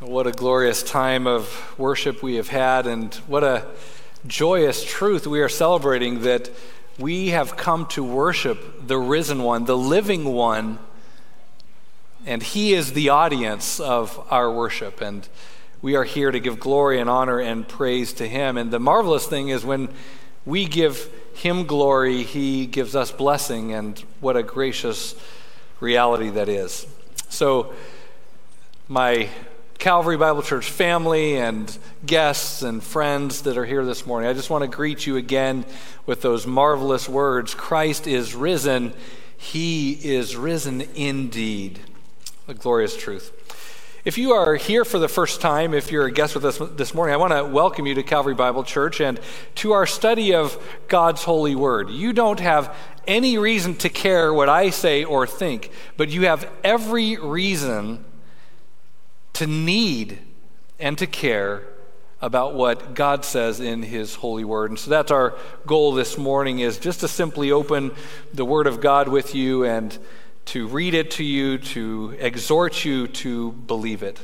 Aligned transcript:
What 0.00 0.28
a 0.28 0.30
glorious 0.32 0.84
time 0.84 1.26
of 1.26 1.74
worship 1.76 2.22
we 2.22 2.36
have 2.36 2.46
had, 2.46 2.86
and 2.86 3.12
what 3.26 3.42
a 3.42 3.66
joyous 4.28 4.84
truth 4.84 5.26
we 5.26 5.40
are 5.40 5.48
celebrating 5.48 6.20
that 6.20 6.52
we 7.00 7.30
have 7.30 7.56
come 7.56 7.84
to 7.86 8.04
worship 8.04 8.86
the 8.86 8.96
risen 8.96 9.42
one, 9.42 9.64
the 9.64 9.76
living 9.76 10.26
one, 10.26 10.78
and 12.24 12.44
he 12.44 12.74
is 12.74 12.92
the 12.92 13.08
audience 13.08 13.80
of 13.80 14.24
our 14.30 14.52
worship. 14.52 15.00
And 15.00 15.28
we 15.82 15.96
are 15.96 16.04
here 16.04 16.30
to 16.30 16.38
give 16.38 16.60
glory 16.60 17.00
and 17.00 17.10
honor 17.10 17.40
and 17.40 17.66
praise 17.66 18.12
to 18.14 18.28
him. 18.28 18.56
And 18.56 18.70
the 18.70 18.78
marvelous 18.78 19.26
thing 19.26 19.48
is 19.48 19.64
when 19.64 19.88
we 20.46 20.66
give 20.66 21.10
him 21.34 21.66
glory, 21.66 22.22
he 22.22 22.66
gives 22.66 22.94
us 22.94 23.10
blessing, 23.10 23.74
and 23.74 23.98
what 24.20 24.36
a 24.36 24.44
gracious 24.44 25.16
reality 25.80 26.30
that 26.30 26.48
is. 26.48 26.86
So, 27.28 27.74
my 28.86 29.28
Calvary 29.78 30.16
Bible 30.16 30.42
Church 30.42 30.68
family 30.68 31.36
and 31.36 31.78
guests 32.04 32.62
and 32.62 32.82
friends 32.82 33.42
that 33.42 33.56
are 33.56 33.64
here 33.64 33.84
this 33.84 34.04
morning, 34.04 34.28
I 34.28 34.32
just 34.32 34.50
want 34.50 34.62
to 34.62 34.68
greet 34.68 35.06
you 35.06 35.16
again 35.16 35.64
with 36.04 36.20
those 36.20 36.48
marvelous 36.48 37.08
words 37.08 37.54
Christ 37.54 38.08
is 38.08 38.34
risen. 38.34 38.92
He 39.36 39.92
is 39.92 40.34
risen 40.34 40.80
indeed. 40.96 41.78
A 42.48 42.54
glorious 42.54 42.96
truth. 42.96 43.32
If 44.04 44.18
you 44.18 44.32
are 44.32 44.56
here 44.56 44.84
for 44.84 44.98
the 44.98 45.06
first 45.06 45.40
time, 45.40 45.72
if 45.72 45.92
you're 45.92 46.06
a 46.06 46.12
guest 46.12 46.34
with 46.34 46.44
us 46.44 46.58
this 46.72 46.92
morning, 46.92 47.14
I 47.14 47.18
want 47.18 47.34
to 47.34 47.44
welcome 47.44 47.86
you 47.86 47.94
to 47.94 48.02
Calvary 48.02 48.34
Bible 48.34 48.64
Church 48.64 49.00
and 49.00 49.20
to 49.56 49.72
our 49.72 49.86
study 49.86 50.34
of 50.34 50.60
God's 50.88 51.22
holy 51.22 51.54
word. 51.54 51.88
You 51.88 52.12
don't 52.12 52.40
have 52.40 52.74
any 53.06 53.38
reason 53.38 53.76
to 53.76 53.88
care 53.88 54.34
what 54.34 54.48
I 54.48 54.70
say 54.70 55.04
or 55.04 55.24
think, 55.24 55.70
but 55.96 56.08
you 56.08 56.26
have 56.26 56.50
every 56.64 57.16
reason 57.16 58.04
to 59.38 59.46
need 59.46 60.18
and 60.78 60.98
to 60.98 61.06
care 61.06 61.62
about 62.20 62.54
what 62.54 62.94
God 62.94 63.24
says 63.24 63.60
in 63.60 63.82
his 63.82 64.16
holy 64.16 64.44
word. 64.44 64.70
And 64.70 64.78
so 64.78 64.90
that's 64.90 65.12
our 65.12 65.36
goal 65.64 65.92
this 65.92 66.18
morning 66.18 66.58
is 66.58 66.78
just 66.78 67.00
to 67.00 67.08
simply 67.08 67.52
open 67.52 67.92
the 68.34 68.44
word 68.44 68.66
of 68.66 68.80
God 68.80 69.06
with 69.06 69.36
you 69.36 69.64
and 69.64 69.96
to 70.46 70.66
read 70.66 70.94
it 70.94 71.12
to 71.12 71.24
you, 71.24 71.58
to 71.58 72.16
exhort 72.18 72.84
you 72.84 73.06
to 73.06 73.52
believe 73.52 74.02
it. 74.02 74.18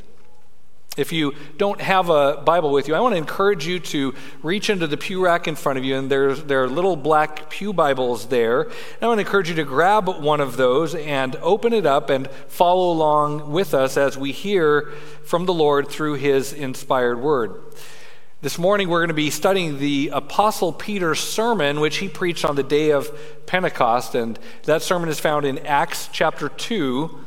If 0.96 1.12
you 1.12 1.34
don't 1.56 1.80
have 1.80 2.08
a 2.08 2.36
Bible 2.36 2.70
with 2.70 2.86
you, 2.86 2.94
I 2.94 3.00
want 3.00 3.14
to 3.14 3.18
encourage 3.18 3.66
you 3.66 3.80
to 3.80 4.14
reach 4.44 4.70
into 4.70 4.86
the 4.86 4.96
pew 4.96 5.24
rack 5.24 5.48
in 5.48 5.56
front 5.56 5.76
of 5.76 5.84
you, 5.84 5.96
and 5.96 6.08
there's, 6.08 6.44
there 6.44 6.62
are 6.62 6.68
little 6.68 6.94
black 6.94 7.50
pew 7.50 7.72
Bibles 7.72 8.26
there. 8.26 8.62
And 8.62 8.72
I 9.02 9.08
want 9.08 9.18
to 9.18 9.26
encourage 9.26 9.48
you 9.48 9.56
to 9.56 9.64
grab 9.64 10.08
one 10.08 10.40
of 10.40 10.56
those 10.56 10.94
and 10.94 11.34
open 11.36 11.72
it 11.72 11.84
up 11.84 12.10
and 12.10 12.30
follow 12.46 12.92
along 12.92 13.50
with 13.50 13.74
us 13.74 13.96
as 13.96 14.16
we 14.16 14.30
hear 14.30 14.92
from 15.24 15.46
the 15.46 15.54
Lord 15.54 15.88
through 15.88 16.14
His 16.14 16.52
inspired 16.52 17.20
word. 17.20 17.60
This 18.40 18.58
morning, 18.58 18.88
we're 18.88 19.00
going 19.00 19.08
to 19.08 19.14
be 19.14 19.30
studying 19.30 19.78
the 19.78 20.10
Apostle 20.12 20.72
Peter's 20.72 21.18
sermon, 21.18 21.80
which 21.80 21.96
he 21.96 22.08
preached 22.08 22.44
on 22.44 22.56
the 22.56 22.62
day 22.62 22.90
of 22.90 23.10
Pentecost. 23.46 24.14
And 24.14 24.38
that 24.64 24.82
sermon 24.82 25.08
is 25.08 25.18
found 25.18 25.46
in 25.46 25.58
Acts 25.60 26.08
chapter 26.12 26.50
2, 26.50 27.24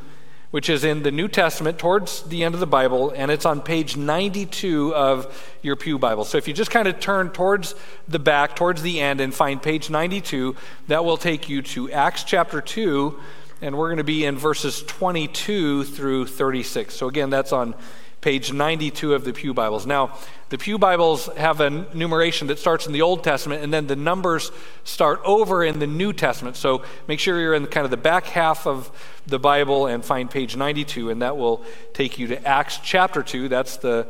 which 0.50 0.70
is 0.70 0.84
in 0.84 1.02
the 1.02 1.10
New 1.10 1.28
Testament 1.28 1.78
towards 1.78 2.22
the 2.22 2.42
end 2.42 2.54
of 2.54 2.60
the 2.60 2.66
Bible. 2.66 3.10
And 3.10 3.30
it's 3.30 3.44
on 3.44 3.60
page 3.60 3.96
92 3.96 4.94
of 4.94 5.56
your 5.62 5.76
Pew 5.76 5.98
Bible. 5.98 6.24
So 6.24 6.38
if 6.38 6.48
you 6.48 6.54
just 6.54 6.70
kind 6.70 6.88
of 6.88 7.00
turn 7.00 7.30
towards 7.30 7.74
the 8.06 8.18
back, 8.18 8.56
towards 8.56 8.82
the 8.82 9.00
end, 9.00 9.20
and 9.20 9.34
find 9.34 9.62
page 9.62 9.90
92, 9.90 10.56
that 10.86 11.04
will 11.04 11.18
take 11.18 11.48
you 11.48 11.62
to 11.62 11.90
Acts 11.90 12.24
chapter 12.24 12.60
2. 12.60 13.18
And 13.60 13.76
we're 13.76 13.88
going 13.88 13.98
to 13.98 14.04
be 14.04 14.24
in 14.24 14.36
verses 14.36 14.82
22 14.84 15.84
through 15.84 16.26
36. 16.26 16.94
So 16.94 17.08
again, 17.08 17.28
that's 17.28 17.52
on 17.52 17.74
page 18.20 18.52
92 18.52 19.14
of 19.14 19.24
the 19.24 19.32
Pew 19.32 19.54
Bibles. 19.54 19.86
Now, 19.86 20.16
the 20.48 20.58
Pew 20.58 20.78
Bibles 20.78 21.26
have 21.36 21.60
a 21.60 21.70
numeration 21.70 22.48
that 22.48 22.58
starts 22.58 22.86
in 22.86 22.92
the 22.92 23.02
Old 23.02 23.22
Testament, 23.22 23.62
and 23.62 23.72
then 23.72 23.86
the 23.86 23.96
numbers 23.96 24.50
start 24.82 25.20
over 25.24 25.62
in 25.62 25.78
the 25.78 25.86
New 25.86 26.12
Testament. 26.12 26.56
So 26.56 26.82
make 27.06 27.20
sure 27.20 27.40
you're 27.40 27.54
in 27.54 27.66
kind 27.66 27.84
of 27.84 27.90
the 27.90 27.96
back 27.96 28.26
half 28.26 28.66
of 28.66 28.90
the 29.26 29.38
Bible 29.38 29.86
and 29.86 30.04
find 30.04 30.30
page 30.30 30.56
92, 30.56 31.10
and 31.10 31.22
that 31.22 31.36
will 31.36 31.64
take 31.92 32.18
you 32.18 32.26
to 32.28 32.46
Acts 32.46 32.78
chapter 32.82 33.22
2. 33.22 33.48
That's 33.48 33.76
the 33.76 34.06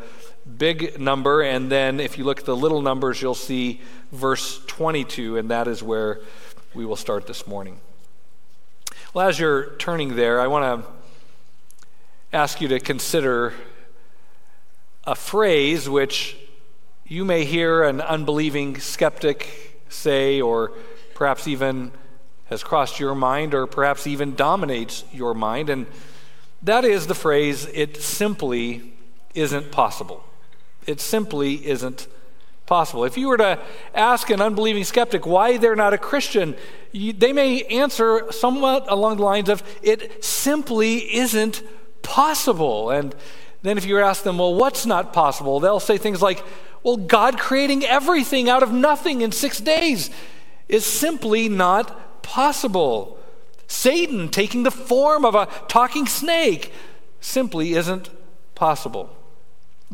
big 0.56 0.98
number. 0.98 1.42
And 1.42 1.70
then 1.70 2.00
if 2.00 2.16
you 2.16 2.24
look 2.24 2.40
at 2.40 2.46
the 2.46 2.56
little 2.56 2.80
numbers, 2.80 3.20
you'll 3.20 3.34
see 3.34 3.80
verse 4.12 4.64
22, 4.66 5.36
and 5.36 5.50
that 5.50 5.68
is 5.68 5.82
where 5.82 6.20
we 6.72 6.86
will 6.86 6.96
start 6.96 7.26
this 7.26 7.46
morning. 7.46 7.80
Well, 9.12 9.28
as 9.28 9.38
you're 9.38 9.74
turning 9.76 10.16
there, 10.16 10.40
I 10.40 10.46
want 10.46 10.84
to 10.84 10.90
ask 12.32 12.60
you 12.60 12.68
to 12.68 12.78
consider 12.78 13.54
a 15.08 15.14
phrase 15.14 15.88
which 15.88 16.36
you 17.06 17.24
may 17.24 17.42
hear 17.42 17.82
an 17.82 17.98
unbelieving 17.98 18.78
skeptic 18.78 19.80
say, 19.88 20.38
or 20.38 20.70
perhaps 21.14 21.48
even 21.48 21.90
has 22.50 22.62
crossed 22.62 23.00
your 23.00 23.14
mind, 23.14 23.54
or 23.54 23.66
perhaps 23.66 24.06
even 24.06 24.34
dominates 24.34 25.04
your 25.10 25.32
mind, 25.32 25.70
and 25.70 25.86
that 26.62 26.84
is 26.84 27.06
the 27.06 27.14
phrase, 27.14 27.66
it 27.72 27.96
simply 27.96 28.92
isn't 29.32 29.70
possible. 29.70 30.22
It 30.86 31.00
simply 31.00 31.66
isn't 31.66 32.06
possible. 32.66 33.04
If 33.04 33.16
you 33.16 33.28
were 33.28 33.38
to 33.38 33.58
ask 33.94 34.28
an 34.28 34.42
unbelieving 34.42 34.84
skeptic 34.84 35.24
why 35.24 35.56
they're 35.56 35.74
not 35.74 35.94
a 35.94 35.98
Christian, 35.98 36.54
you, 36.92 37.14
they 37.14 37.32
may 37.32 37.62
answer 37.62 38.30
somewhat 38.30 38.84
along 38.88 39.16
the 39.16 39.22
lines 39.22 39.48
of, 39.48 39.62
it 39.82 40.22
simply 40.22 41.14
isn't 41.16 41.62
possible. 42.02 42.90
And 42.90 43.14
then, 43.62 43.76
if 43.76 43.84
you 43.84 43.98
ask 43.98 44.22
them, 44.22 44.38
well, 44.38 44.54
what's 44.54 44.86
not 44.86 45.12
possible? 45.12 45.58
They'll 45.58 45.80
say 45.80 45.98
things 45.98 46.22
like, 46.22 46.44
well, 46.82 46.96
God 46.96 47.38
creating 47.38 47.84
everything 47.84 48.48
out 48.48 48.62
of 48.62 48.72
nothing 48.72 49.20
in 49.20 49.32
six 49.32 49.60
days 49.60 50.10
is 50.68 50.86
simply 50.86 51.48
not 51.48 52.22
possible. 52.22 53.18
Satan 53.66 54.28
taking 54.28 54.62
the 54.62 54.70
form 54.70 55.24
of 55.24 55.34
a 55.34 55.48
talking 55.66 56.06
snake 56.06 56.72
simply 57.20 57.74
isn't 57.74 58.10
possible. 58.54 59.10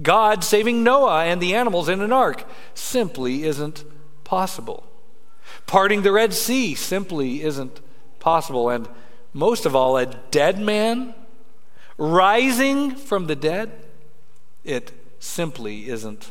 God 0.00 0.44
saving 0.44 0.82
Noah 0.82 1.24
and 1.24 1.40
the 1.40 1.54
animals 1.54 1.88
in 1.88 2.00
an 2.00 2.12
ark 2.12 2.44
simply 2.74 3.44
isn't 3.44 3.84
possible. 4.24 4.84
Parting 5.66 6.02
the 6.02 6.12
Red 6.12 6.34
Sea 6.34 6.74
simply 6.74 7.42
isn't 7.42 7.80
possible. 8.18 8.68
And 8.68 8.88
most 9.32 9.66
of 9.66 9.74
all, 9.74 9.96
a 9.96 10.06
dead 10.06 10.58
man 10.58 11.14
rising 11.96 12.94
from 12.96 13.26
the 13.26 13.36
dead, 13.36 13.72
it 14.64 14.92
simply 15.18 15.88
isn't 15.88 16.30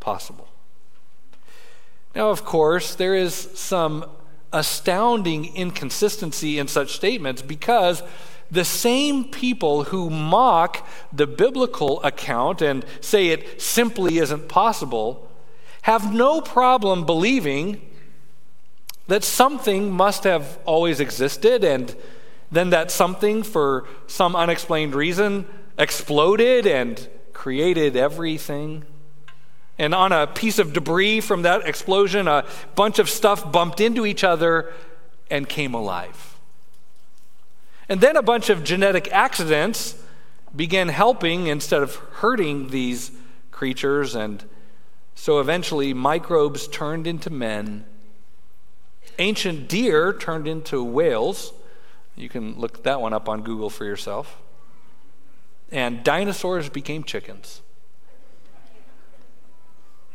possible. 0.00 0.48
Now, 2.14 2.30
of 2.30 2.44
course, 2.44 2.94
there 2.94 3.14
is 3.14 3.34
some 3.34 4.04
astounding 4.52 5.54
inconsistency 5.56 6.58
in 6.58 6.68
such 6.68 6.94
statements 6.94 7.42
because 7.42 8.02
the 8.50 8.64
same 8.64 9.24
people 9.24 9.84
who 9.84 10.08
mock 10.10 10.86
the 11.12 11.26
biblical 11.26 12.00
account 12.04 12.62
and 12.62 12.84
say 13.00 13.28
it 13.28 13.60
simply 13.60 14.18
isn't 14.18 14.48
possible 14.48 15.28
have 15.82 16.14
no 16.14 16.40
problem 16.40 17.04
believing 17.04 17.80
that 19.08 19.24
something 19.24 19.90
must 19.90 20.24
have 20.24 20.58
always 20.64 21.00
existed 21.00 21.64
and 21.64 21.96
then 22.54 22.70
that 22.70 22.90
something, 22.90 23.42
for 23.42 23.86
some 24.06 24.36
unexplained 24.36 24.94
reason, 24.94 25.46
exploded 25.78 26.66
and 26.66 27.08
created 27.32 27.96
everything. 27.96 28.84
And 29.78 29.94
on 29.94 30.12
a 30.12 30.26
piece 30.26 30.58
of 30.58 30.72
debris 30.72 31.20
from 31.20 31.42
that 31.42 31.66
explosion, 31.66 32.28
a 32.28 32.44
bunch 32.74 32.98
of 32.98 33.10
stuff 33.10 33.50
bumped 33.50 33.80
into 33.80 34.06
each 34.06 34.22
other 34.22 34.72
and 35.30 35.48
came 35.48 35.74
alive. 35.74 36.38
And 37.88 38.00
then 38.00 38.16
a 38.16 38.22
bunch 38.22 38.50
of 38.50 38.64
genetic 38.64 39.12
accidents 39.12 39.96
began 40.54 40.88
helping 40.88 41.48
instead 41.48 41.82
of 41.82 41.96
hurting 41.96 42.68
these 42.68 43.10
creatures. 43.50 44.14
And 44.14 44.44
so 45.14 45.40
eventually, 45.40 45.92
microbes 45.92 46.68
turned 46.68 47.06
into 47.06 47.30
men, 47.30 47.84
ancient 49.18 49.68
deer 49.68 50.12
turned 50.12 50.46
into 50.46 50.82
whales 50.82 51.52
you 52.16 52.28
can 52.28 52.58
look 52.58 52.84
that 52.84 53.00
one 53.00 53.12
up 53.12 53.28
on 53.28 53.42
Google 53.42 53.70
for 53.70 53.84
yourself. 53.84 54.40
And 55.70 56.04
dinosaurs 56.04 56.68
became 56.68 57.02
chickens. 57.04 57.62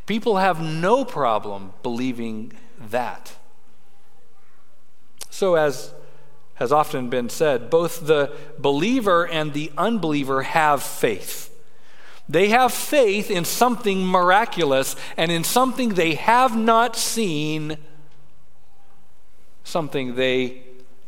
People 0.06 0.38
have 0.38 0.62
no 0.62 1.04
problem 1.06 1.74
believing 1.84 2.54
that. 2.80 3.36
So, 5.30 5.56
as 5.56 5.94
has 6.56 6.72
often 6.72 7.10
been 7.10 7.30
said, 7.30 7.70
both 7.70 8.08
the 8.08 8.34
believer 8.58 9.28
and 9.28 9.54
the 9.54 9.72
unbeliever 9.78 10.42
have 10.44 10.82
faith. 10.82 11.56
They 12.28 12.50
have 12.50 12.74
faith 12.74 13.32
in 13.32 13.46
something 13.46 14.06
miraculous 14.06 14.96
and 15.16 15.32
in 15.32 15.44
something 15.44 15.90
they 15.90 16.16
have 16.16 16.56
not 16.56 16.96
seen, 16.96 17.78
something 19.64 20.16
they 20.16 20.64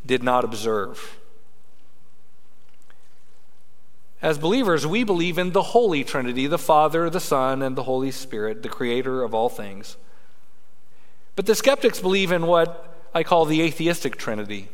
did 0.05 0.23
not 0.23 0.43
observe. 0.43 1.19
As 4.21 4.37
believers, 4.37 4.85
we 4.85 5.03
believe 5.03 5.37
in 5.37 5.51
the 5.51 5.63
Holy 5.63 6.03
Trinity 6.03 6.45
the 6.45 6.59
Father, 6.59 7.09
the 7.09 7.19
Son, 7.19 7.61
and 7.61 7.75
the 7.75 7.83
Holy 7.83 8.11
Spirit, 8.11 8.61
the 8.61 8.69
creator 8.69 9.23
of 9.23 9.33
all 9.33 9.49
things. 9.49 9.97
But 11.35 11.47
the 11.47 11.55
skeptics 11.55 11.99
believe 11.99 12.31
in 12.31 12.45
what 12.45 12.95
I 13.13 13.23
call 13.23 13.45
the 13.45 13.61
atheistic 13.61 14.17
Trinity 14.17 14.69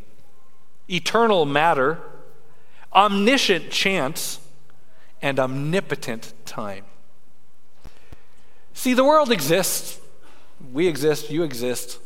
eternal 0.89 1.45
matter, 1.45 1.99
omniscient 2.93 3.69
chance, 3.69 4.39
and 5.21 5.39
omnipotent 5.39 6.33
time. 6.45 6.85
See, 8.73 8.93
the 8.93 9.03
world 9.03 9.31
exists. 9.31 9.99
We 10.71 10.87
exist, 10.87 11.29
you 11.29 11.43
exist. 11.43 11.99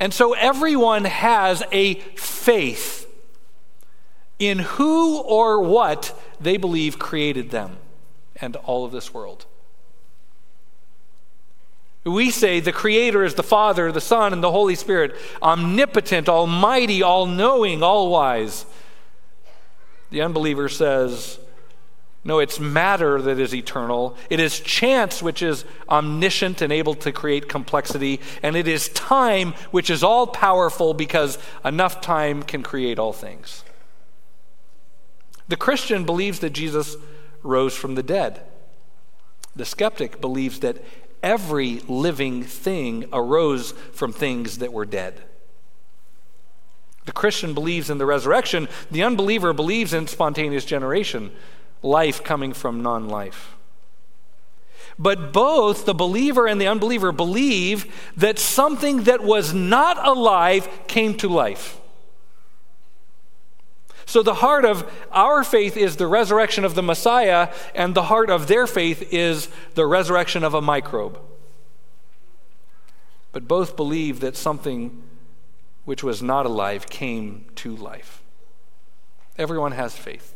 And 0.00 0.14
so 0.14 0.32
everyone 0.32 1.04
has 1.04 1.62
a 1.72 1.94
faith 2.16 3.06
in 4.38 4.60
who 4.60 5.18
or 5.18 5.62
what 5.62 6.18
they 6.40 6.56
believe 6.56 6.98
created 6.98 7.50
them 7.50 7.76
and 8.36 8.56
all 8.56 8.86
of 8.86 8.92
this 8.92 9.12
world. 9.12 9.44
We 12.02 12.30
say 12.30 12.60
the 12.60 12.72
Creator 12.72 13.24
is 13.24 13.34
the 13.34 13.42
Father, 13.42 13.92
the 13.92 14.00
Son, 14.00 14.32
and 14.32 14.42
the 14.42 14.50
Holy 14.50 14.74
Spirit, 14.74 15.14
omnipotent, 15.42 16.30
almighty, 16.30 17.02
all 17.02 17.26
knowing, 17.26 17.82
all 17.82 18.10
wise. 18.10 18.64
The 20.08 20.22
unbeliever 20.22 20.70
says, 20.70 21.38
no, 22.22 22.38
it's 22.38 22.60
matter 22.60 23.20
that 23.22 23.38
is 23.38 23.54
eternal. 23.54 24.14
It 24.28 24.40
is 24.40 24.60
chance 24.60 25.22
which 25.22 25.40
is 25.40 25.64
omniscient 25.88 26.60
and 26.60 26.70
able 26.70 26.94
to 26.96 27.12
create 27.12 27.48
complexity. 27.48 28.20
And 28.42 28.56
it 28.56 28.68
is 28.68 28.90
time 28.90 29.54
which 29.70 29.88
is 29.88 30.04
all 30.04 30.26
powerful 30.26 30.92
because 30.92 31.38
enough 31.64 32.02
time 32.02 32.42
can 32.42 32.62
create 32.62 32.98
all 32.98 33.14
things. 33.14 33.64
The 35.48 35.56
Christian 35.56 36.04
believes 36.04 36.40
that 36.40 36.50
Jesus 36.50 36.96
rose 37.42 37.74
from 37.74 37.94
the 37.94 38.02
dead. 38.02 38.42
The 39.56 39.64
skeptic 39.64 40.20
believes 40.20 40.60
that 40.60 40.84
every 41.22 41.80
living 41.88 42.42
thing 42.42 43.06
arose 43.14 43.72
from 43.92 44.12
things 44.12 44.58
that 44.58 44.72
were 44.74 44.84
dead. 44.84 45.22
The 47.06 47.12
Christian 47.12 47.54
believes 47.54 47.88
in 47.88 47.98
the 47.98 48.06
resurrection. 48.06 48.68
The 48.90 49.02
unbeliever 49.02 49.52
believes 49.52 49.94
in 49.94 50.06
spontaneous 50.06 50.66
generation, 50.66 51.32
life 51.82 52.22
coming 52.22 52.52
from 52.52 52.82
non 52.82 53.08
life. 53.08 53.56
But 54.98 55.32
both 55.32 55.86
the 55.86 55.94
believer 55.94 56.46
and 56.46 56.60
the 56.60 56.66
unbeliever 56.66 57.10
believe 57.10 58.10
that 58.16 58.38
something 58.38 59.04
that 59.04 59.22
was 59.22 59.54
not 59.54 60.06
alive 60.06 60.68
came 60.86 61.16
to 61.18 61.28
life. 61.28 61.80
So 64.04 64.22
the 64.22 64.34
heart 64.34 64.64
of 64.64 64.90
our 65.12 65.44
faith 65.44 65.76
is 65.76 65.96
the 65.96 66.06
resurrection 66.06 66.64
of 66.64 66.74
the 66.74 66.82
Messiah, 66.82 67.48
and 67.74 67.94
the 67.94 68.02
heart 68.02 68.28
of 68.28 68.46
their 68.46 68.66
faith 68.66 69.12
is 69.12 69.48
the 69.74 69.86
resurrection 69.86 70.42
of 70.42 70.52
a 70.52 70.60
microbe. 70.60 71.18
But 73.32 73.46
both 73.46 73.76
believe 73.76 74.20
that 74.20 74.36
something 74.36 75.02
which 75.84 76.02
was 76.02 76.22
not 76.22 76.44
alive 76.44 76.90
came 76.90 77.46
to 77.54 77.74
life. 77.74 78.22
Everyone 79.38 79.72
has 79.72 79.96
faith. 79.96 80.34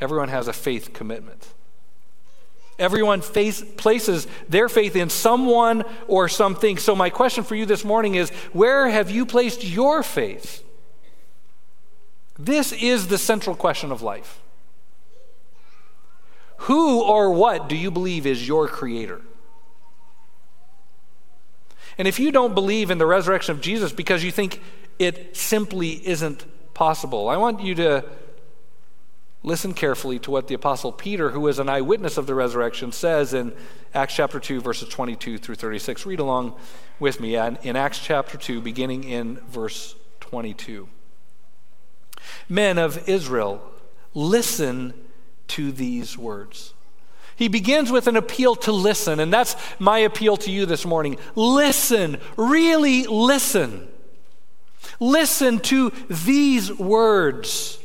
Everyone 0.00 0.28
has 0.28 0.48
a 0.48 0.52
faith 0.52 0.92
commitment. 0.92 1.54
Everyone 2.78 3.20
face, 3.20 3.62
places 3.76 4.28
their 4.48 4.68
faith 4.68 4.94
in 4.94 5.10
someone 5.10 5.84
or 6.06 6.28
something. 6.28 6.76
So, 6.76 6.94
my 6.94 7.10
question 7.10 7.42
for 7.42 7.56
you 7.56 7.66
this 7.66 7.84
morning 7.84 8.14
is 8.14 8.30
where 8.52 8.88
have 8.88 9.10
you 9.10 9.26
placed 9.26 9.64
your 9.64 10.04
faith? 10.04 10.62
This 12.38 12.72
is 12.72 13.08
the 13.08 13.18
central 13.18 13.56
question 13.56 13.90
of 13.90 14.00
life. 14.00 14.40
Who 16.62 17.02
or 17.02 17.32
what 17.32 17.68
do 17.68 17.76
you 17.76 17.90
believe 17.90 18.26
is 18.26 18.46
your 18.46 18.68
creator? 18.68 19.22
And 21.96 22.06
if 22.06 22.20
you 22.20 22.30
don't 22.30 22.54
believe 22.54 22.92
in 22.92 22.98
the 22.98 23.06
resurrection 23.06 23.56
of 23.56 23.60
Jesus 23.60 23.92
because 23.92 24.22
you 24.22 24.30
think 24.30 24.62
it 25.00 25.36
simply 25.36 26.06
isn't 26.06 26.44
possible, 26.74 27.28
I 27.28 27.36
want 27.36 27.60
you 27.60 27.74
to 27.76 28.04
listen 29.42 29.74
carefully 29.74 30.18
to 30.20 30.30
what 30.30 30.48
the 30.48 30.54
Apostle 30.54 30.92
Peter, 30.92 31.30
who 31.30 31.46
is 31.48 31.58
an 31.58 31.68
eyewitness 31.68 32.16
of 32.16 32.26
the 32.26 32.34
resurrection, 32.34 32.92
says 32.92 33.32
in 33.34 33.52
Acts 33.94 34.14
chapter 34.14 34.40
2, 34.40 34.60
verses 34.60 34.88
22 34.88 35.38
through 35.38 35.54
36. 35.54 36.06
Read 36.06 36.20
along 36.20 36.54
with 36.98 37.20
me 37.20 37.36
in 37.36 37.76
Acts 37.76 37.98
chapter 37.98 38.36
2, 38.36 38.60
beginning 38.60 39.04
in 39.04 39.36
verse 39.48 39.94
22. 40.20 40.88
Men 42.48 42.78
of 42.78 43.08
Israel, 43.08 43.62
listen 44.14 44.92
to 45.48 45.72
these 45.72 46.18
words. 46.18 46.74
He 47.36 47.46
begins 47.48 47.92
with 47.92 48.08
an 48.08 48.16
appeal 48.16 48.56
to 48.56 48.72
listen, 48.72 49.20
and 49.20 49.32
that's 49.32 49.54
my 49.78 49.98
appeal 49.98 50.36
to 50.38 50.50
you 50.50 50.66
this 50.66 50.84
morning. 50.84 51.18
Listen, 51.36 52.18
really 52.36 53.04
listen. 53.04 53.88
Listen 54.98 55.60
to 55.60 55.92
these 56.10 56.72
words. 56.72 57.77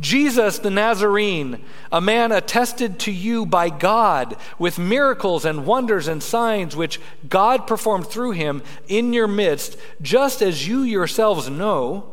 Jesus 0.00 0.58
the 0.58 0.70
Nazarene, 0.70 1.64
a 1.90 2.00
man 2.00 2.32
attested 2.32 2.98
to 3.00 3.12
you 3.12 3.46
by 3.46 3.68
God 3.68 4.36
with 4.58 4.78
miracles 4.78 5.44
and 5.44 5.66
wonders 5.66 6.08
and 6.08 6.22
signs 6.22 6.76
which 6.76 7.00
God 7.28 7.66
performed 7.66 8.06
through 8.06 8.32
him 8.32 8.62
in 8.88 9.12
your 9.12 9.28
midst, 9.28 9.76
just 10.00 10.42
as 10.42 10.66
you 10.66 10.82
yourselves 10.82 11.48
know. 11.48 12.12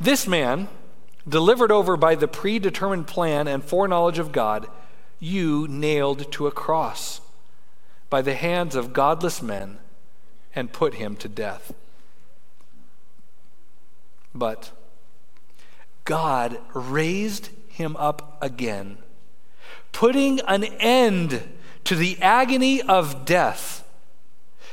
This 0.00 0.26
man, 0.26 0.68
delivered 1.28 1.72
over 1.72 1.96
by 1.96 2.14
the 2.14 2.28
predetermined 2.28 3.06
plan 3.06 3.48
and 3.48 3.64
foreknowledge 3.64 4.18
of 4.18 4.32
God, 4.32 4.68
you 5.18 5.66
nailed 5.68 6.30
to 6.32 6.46
a 6.46 6.52
cross 6.52 7.20
by 8.10 8.22
the 8.22 8.34
hands 8.34 8.74
of 8.74 8.92
godless 8.92 9.42
men 9.42 9.78
and 10.54 10.72
put 10.72 10.94
him 10.94 11.16
to 11.16 11.28
death. 11.28 11.74
But 14.34 14.70
God 16.06 16.58
raised 16.72 17.50
him 17.68 17.94
up 17.96 18.38
again, 18.40 18.96
putting 19.92 20.40
an 20.40 20.64
end 20.64 21.42
to 21.84 21.94
the 21.94 22.16
agony 22.22 22.80
of 22.80 23.26
death, 23.26 23.86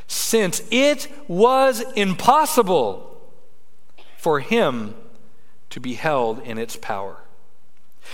since 0.08 0.64
it 0.72 1.08
was 1.28 1.82
impossible 1.96 3.22
for 4.18 4.40
him 4.40 4.96
to 5.70 5.80
be 5.82 5.96
held 5.96 6.40
in 6.44 6.58
its 6.58 6.78
power. 6.78 7.23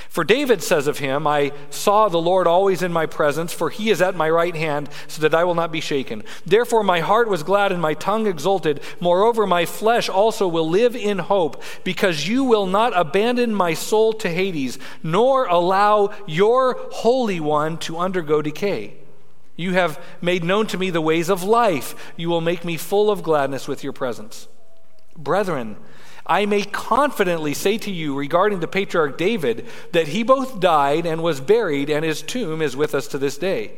For 0.07 0.23
David 0.23 0.63
says 0.63 0.87
of 0.87 0.99
him, 0.99 1.27
I 1.27 1.51
saw 1.69 2.09
the 2.09 2.21
Lord 2.21 2.47
always 2.47 2.81
in 2.81 2.93
my 2.93 3.05
presence, 3.05 3.53
for 3.53 3.69
he 3.69 3.89
is 3.89 4.01
at 4.01 4.15
my 4.15 4.29
right 4.29 4.55
hand, 4.55 4.89
so 5.07 5.21
that 5.21 5.35
I 5.35 5.43
will 5.43 5.55
not 5.55 5.71
be 5.71 5.81
shaken. 5.81 6.23
Therefore, 6.45 6.83
my 6.83 6.99
heart 6.99 7.27
was 7.27 7.43
glad 7.43 7.71
and 7.71 7.81
my 7.81 7.93
tongue 7.93 8.25
exulted. 8.25 8.81
Moreover, 8.99 9.45
my 9.45 9.65
flesh 9.65 10.09
also 10.09 10.47
will 10.47 10.69
live 10.69 10.95
in 10.95 11.19
hope, 11.19 11.61
because 11.83 12.27
you 12.27 12.43
will 12.43 12.65
not 12.65 12.93
abandon 12.95 13.53
my 13.53 13.73
soul 13.73 14.13
to 14.13 14.29
Hades, 14.29 14.79
nor 15.03 15.45
allow 15.47 16.13
your 16.27 16.77
Holy 16.91 17.39
One 17.39 17.77
to 17.79 17.97
undergo 17.97 18.41
decay. 18.41 18.95
You 19.55 19.73
have 19.73 20.01
made 20.21 20.43
known 20.43 20.67
to 20.67 20.77
me 20.77 20.89
the 20.89 21.01
ways 21.01 21.29
of 21.29 21.43
life. 21.43 22.13
You 22.15 22.29
will 22.29 22.41
make 22.41 22.63
me 22.63 22.77
full 22.77 23.11
of 23.11 23.23
gladness 23.23 23.67
with 23.67 23.83
your 23.83 23.91
presence. 23.91 24.47
Brethren, 25.17 25.75
I 26.29 26.45
may 26.45 26.63
confidently 26.63 27.55
say 27.55 27.79
to 27.79 27.91
you 27.91 28.15
regarding 28.15 28.59
the 28.59 28.67
patriarch 28.67 29.17
David 29.17 29.65
that 29.91 30.09
he 30.09 30.21
both 30.21 30.59
died 30.59 31.05
and 31.05 31.23
was 31.23 31.41
buried, 31.41 31.89
and 31.89 32.05
his 32.05 32.21
tomb 32.21 32.61
is 32.61 32.77
with 32.77 32.93
us 32.93 33.07
to 33.07 33.17
this 33.17 33.37
day. 33.37 33.71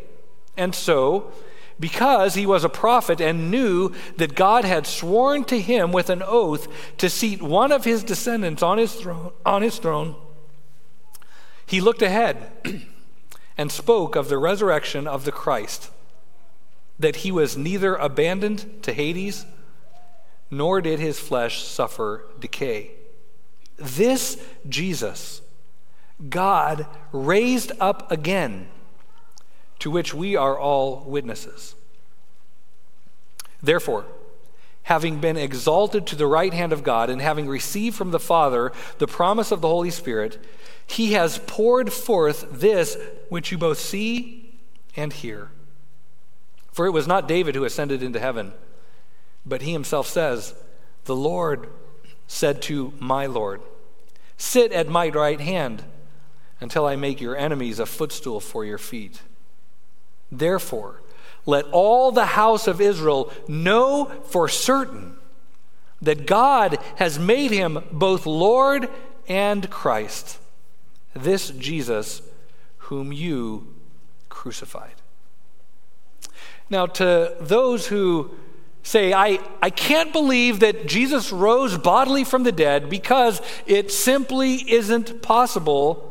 And 0.58 0.76
so, 0.76 1.32
because 1.80 2.36
he 2.36 2.46
was 2.46 2.66
a 2.66 2.70
prophet 2.70 3.22
and 3.22 3.50
knew 3.50 3.94
that 4.18 4.36
God 4.36 4.66
had 4.66 4.86
sworn 4.86 5.46
to 5.46 5.60
him 5.60 5.94
with 5.94 6.10
an 6.10 6.22
oath 6.22 6.68
to 6.98 7.10
seat 7.10 7.42
one 7.42 7.72
of 7.72 7.86
his 7.86 8.04
descendants 8.04 8.62
on 8.62 8.78
his 8.78 8.94
throne, 8.94 9.32
on 9.46 9.62
his 9.62 9.80
throne 9.80 10.16
he 11.72 11.80
looked 11.80 12.02
ahead 12.02 12.52
and 13.58 13.72
spoke 13.72 14.18
of 14.18 14.28
the 14.28 14.38
resurrection 14.38 15.08
of 15.08 15.24
the 15.24 15.32
Christ, 15.32 15.90
that 17.00 17.18
he 17.18 17.32
was 17.32 17.56
neither 17.56 17.96
abandoned 17.96 18.84
to 18.84 18.92
Hades 18.92 19.46
nor 20.52 20.82
did 20.82 21.00
his 21.00 21.20
flesh 21.20 21.64
suffer 21.64 22.26
decay. 22.40 22.92
This 23.78 24.44
Jesus, 24.68 25.42
God 26.30 26.86
raised 27.14 27.72
up 27.80 28.12
again, 28.12 28.68
to 29.80 29.90
which 29.90 30.14
we 30.14 30.36
are 30.36 30.60
all 30.60 31.04
witnesses. 31.08 31.74
Therefore, 33.64 34.06
having 34.84 35.20
been 35.20 35.38
exalted 35.38 36.06
to 36.08 36.16
the 36.16 36.28
right 36.28 36.54
hand 36.54 36.74
of 36.74 36.84
God 36.84 37.10
and 37.10 37.22
having 37.22 37.48
received 37.48 37.96
from 37.96 38.12
the 38.12 38.20
Father 38.20 38.72
the 38.98 39.08
promise 39.08 39.52
of 39.52 39.62
the 39.62 39.68
Holy 39.68 39.90
Spirit, 39.90 40.38
he 40.86 41.14
has 41.14 41.40
poured 41.48 41.94
forth 41.94 42.46
this 42.52 42.98
which 43.30 43.52
you 43.52 43.58
both 43.58 43.80
see 43.80 44.60
and 44.96 45.14
hear. 45.14 45.50
For 46.72 46.86
it 46.86 46.92
was 46.92 47.08
not 47.08 47.28
David 47.28 47.56
who 47.56 47.64
ascended 47.64 48.04
into 48.04 48.20
heaven 48.20 48.54
but 49.46 49.62
he 49.62 49.74
himself 49.74 50.08
says, 50.08 50.54
The 51.06 51.16
Lord 51.16 51.70
said 52.28 52.62
to 52.64 52.94
my 53.00 53.26
Lord, 53.26 53.62
Sit 54.38 54.72
at 54.72 54.88
my 54.88 55.10
right 55.10 55.40
hand 55.40 55.84
until 56.60 56.86
I 56.86 56.96
make 56.96 57.22
your 57.22 57.36
enemies 57.36 57.80
a 57.80 57.86
footstool 57.86 58.40
for 58.40 58.64
your 58.64 58.78
feet. 58.78 59.22
Therefore, 60.32 61.02
let 61.46 61.66
all 61.72 62.12
the 62.12 62.28
house 62.28 62.68
of 62.68 62.80
Israel 62.80 63.32
know 63.48 64.06
for 64.26 64.48
certain 64.48 65.18
that 66.02 66.26
God 66.26 66.78
has 66.96 67.20
made 67.20 67.52
him 67.52 67.84
both 67.92 68.26
Lord 68.26 68.90
and 69.28 69.70
Christ, 69.70 70.40
this 71.14 71.50
Jesus 71.52 72.22
whom 72.78 73.12
you 73.12 73.74
crucified. 74.30 74.96
Now, 76.70 76.86
to 76.86 77.36
those 77.40 77.88
who 77.88 78.32
say, 78.84 79.14
I, 79.14 79.40
I 79.62 79.70
can't 79.70 80.12
believe 80.12 80.60
that 80.62 80.88
Jesus 80.88 81.32
rose 81.32 81.78
bodily 81.78 82.24
from 82.24 82.44
the 82.44 82.52
dead 82.52 82.90
because 82.90 83.42
it 83.66 83.92
simply 83.92 84.56
isn't 84.72 85.22
possible. 85.22 86.08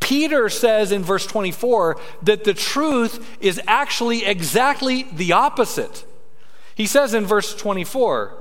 Peter 0.00 0.48
says 0.48 0.92
in 0.92 1.02
verse 1.02 1.26
24 1.26 2.00
that 2.22 2.44
the 2.44 2.54
truth 2.54 3.36
is 3.40 3.60
actually 3.66 4.24
exactly 4.24 5.04
the 5.12 5.32
opposite. 5.32 6.04
He 6.74 6.86
says 6.86 7.12
in 7.12 7.26
verse 7.26 7.54
24, 7.54 8.34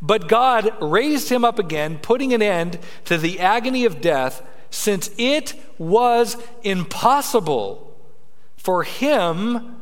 But 0.00 0.28
God 0.28 0.72
raised 0.80 1.28
him 1.28 1.44
up 1.44 1.58
again, 1.58 1.98
putting 1.98 2.32
an 2.32 2.42
end 2.42 2.78
to 3.04 3.18
the 3.18 3.40
agony 3.40 3.84
of 3.84 4.00
death, 4.00 4.42
since 4.70 5.10
it 5.18 5.54
was 5.78 6.36
impossible 6.62 7.96
for 8.56 8.82
him 8.82 9.76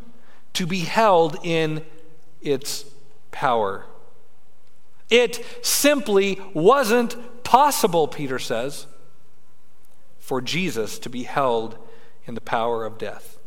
to 0.52 0.66
be 0.66 0.80
held 0.80 1.36
in 1.42 1.84
its 2.40 2.84
power. 3.36 3.84
It 5.10 5.44
simply 5.60 6.40
wasn't 6.54 7.44
possible, 7.44 8.08
Peter 8.08 8.38
says, 8.38 8.86
for 10.18 10.40
Jesus 10.40 10.98
to 11.00 11.10
be 11.10 11.24
held 11.24 11.76
in 12.24 12.34
the 12.34 12.40
power 12.40 12.86
of 12.86 12.96
death. 12.96 13.38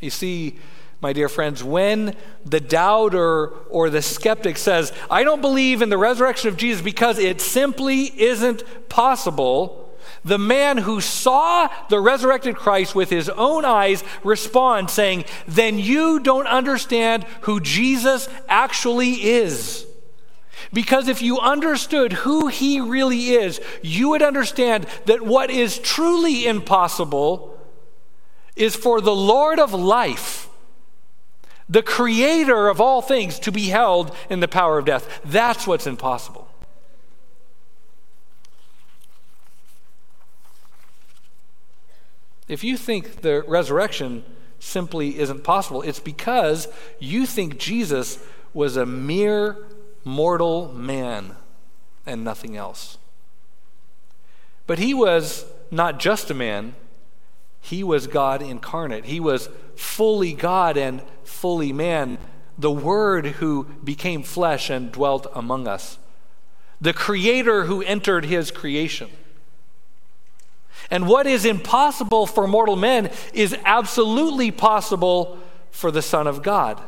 You 0.00 0.08
see, 0.08 0.58
my 1.02 1.12
dear 1.12 1.28
friends, 1.28 1.62
when 1.62 2.16
the 2.46 2.58
doubter 2.58 3.48
or 3.68 3.90
the 3.90 4.00
skeptic 4.00 4.56
says, 4.56 4.94
I 5.10 5.24
don't 5.24 5.42
believe 5.42 5.82
in 5.82 5.90
the 5.90 5.98
resurrection 5.98 6.48
of 6.48 6.56
Jesus 6.56 6.80
because 6.80 7.18
it 7.18 7.42
simply 7.42 8.04
isn't 8.18 8.88
possible, 8.88 9.83
the 10.24 10.38
man 10.38 10.78
who 10.78 11.00
saw 11.00 11.68
the 11.88 12.00
resurrected 12.00 12.56
Christ 12.56 12.94
with 12.94 13.10
his 13.10 13.28
own 13.28 13.64
eyes 13.64 14.02
responds, 14.22 14.92
saying, 14.92 15.24
Then 15.46 15.78
you 15.78 16.18
don't 16.20 16.46
understand 16.46 17.24
who 17.42 17.60
Jesus 17.60 18.28
actually 18.48 19.12
is. 19.12 19.86
Because 20.72 21.08
if 21.08 21.22
you 21.22 21.38
understood 21.38 22.12
who 22.12 22.48
he 22.48 22.80
really 22.80 23.30
is, 23.30 23.60
you 23.82 24.08
would 24.10 24.22
understand 24.22 24.86
that 25.04 25.22
what 25.22 25.50
is 25.50 25.78
truly 25.78 26.46
impossible 26.46 27.56
is 28.56 28.74
for 28.74 29.00
the 29.00 29.14
Lord 29.14 29.58
of 29.58 29.74
life, 29.74 30.48
the 31.68 31.82
creator 31.82 32.68
of 32.68 32.80
all 32.80 33.02
things, 33.02 33.38
to 33.40 33.52
be 33.52 33.64
held 33.64 34.14
in 34.30 34.40
the 34.40 34.48
power 34.48 34.78
of 34.78 34.86
death. 34.86 35.20
That's 35.24 35.66
what's 35.66 35.86
impossible. 35.86 36.43
If 42.48 42.62
you 42.62 42.76
think 42.76 43.22
the 43.22 43.42
resurrection 43.46 44.24
simply 44.58 45.18
isn't 45.18 45.44
possible, 45.44 45.82
it's 45.82 46.00
because 46.00 46.68
you 46.98 47.26
think 47.26 47.58
Jesus 47.58 48.18
was 48.52 48.76
a 48.76 48.86
mere 48.86 49.66
mortal 50.04 50.72
man 50.72 51.36
and 52.06 52.22
nothing 52.22 52.56
else. 52.56 52.98
But 54.66 54.78
he 54.78 54.94
was 54.94 55.46
not 55.70 55.98
just 55.98 56.30
a 56.30 56.34
man, 56.34 56.74
he 57.60 57.82
was 57.82 58.06
God 58.06 58.42
incarnate. 58.42 59.06
He 59.06 59.20
was 59.20 59.48
fully 59.74 60.34
God 60.34 60.76
and 60.76 61.02
fully 61.24 61.72
man, 61.72 62.18
the 62.58 62.70
Word 62.70 63.26
who 63.26 63.64
became 63.82 64.22
flesh 64.22 64.68
and 64.68 64.92
dwelt 64.92 65.26
among 65.34 65.66
us, 65.66 65.98
the 66.78 66.92
Creator 66.92 67.64
who 67.64 67.80
entered 67.82 68.26
his 68.26 68.50
creation. 68.50 69.10
And 70.90 71.08
what 71.08 71.26
is 71.26 71.44
impossible 71.44 72.26
for 72.26 72.46
mortal 72.46 72.76
men 72.76 73.10
is 73.32 73.56
absolutely 73.64 74.50
possible 74.50 75.38
for 75.70 75.90
the 75.90 76.02
Son 76.02 76.26
of 76.26 76.42
God. 76.42 76.82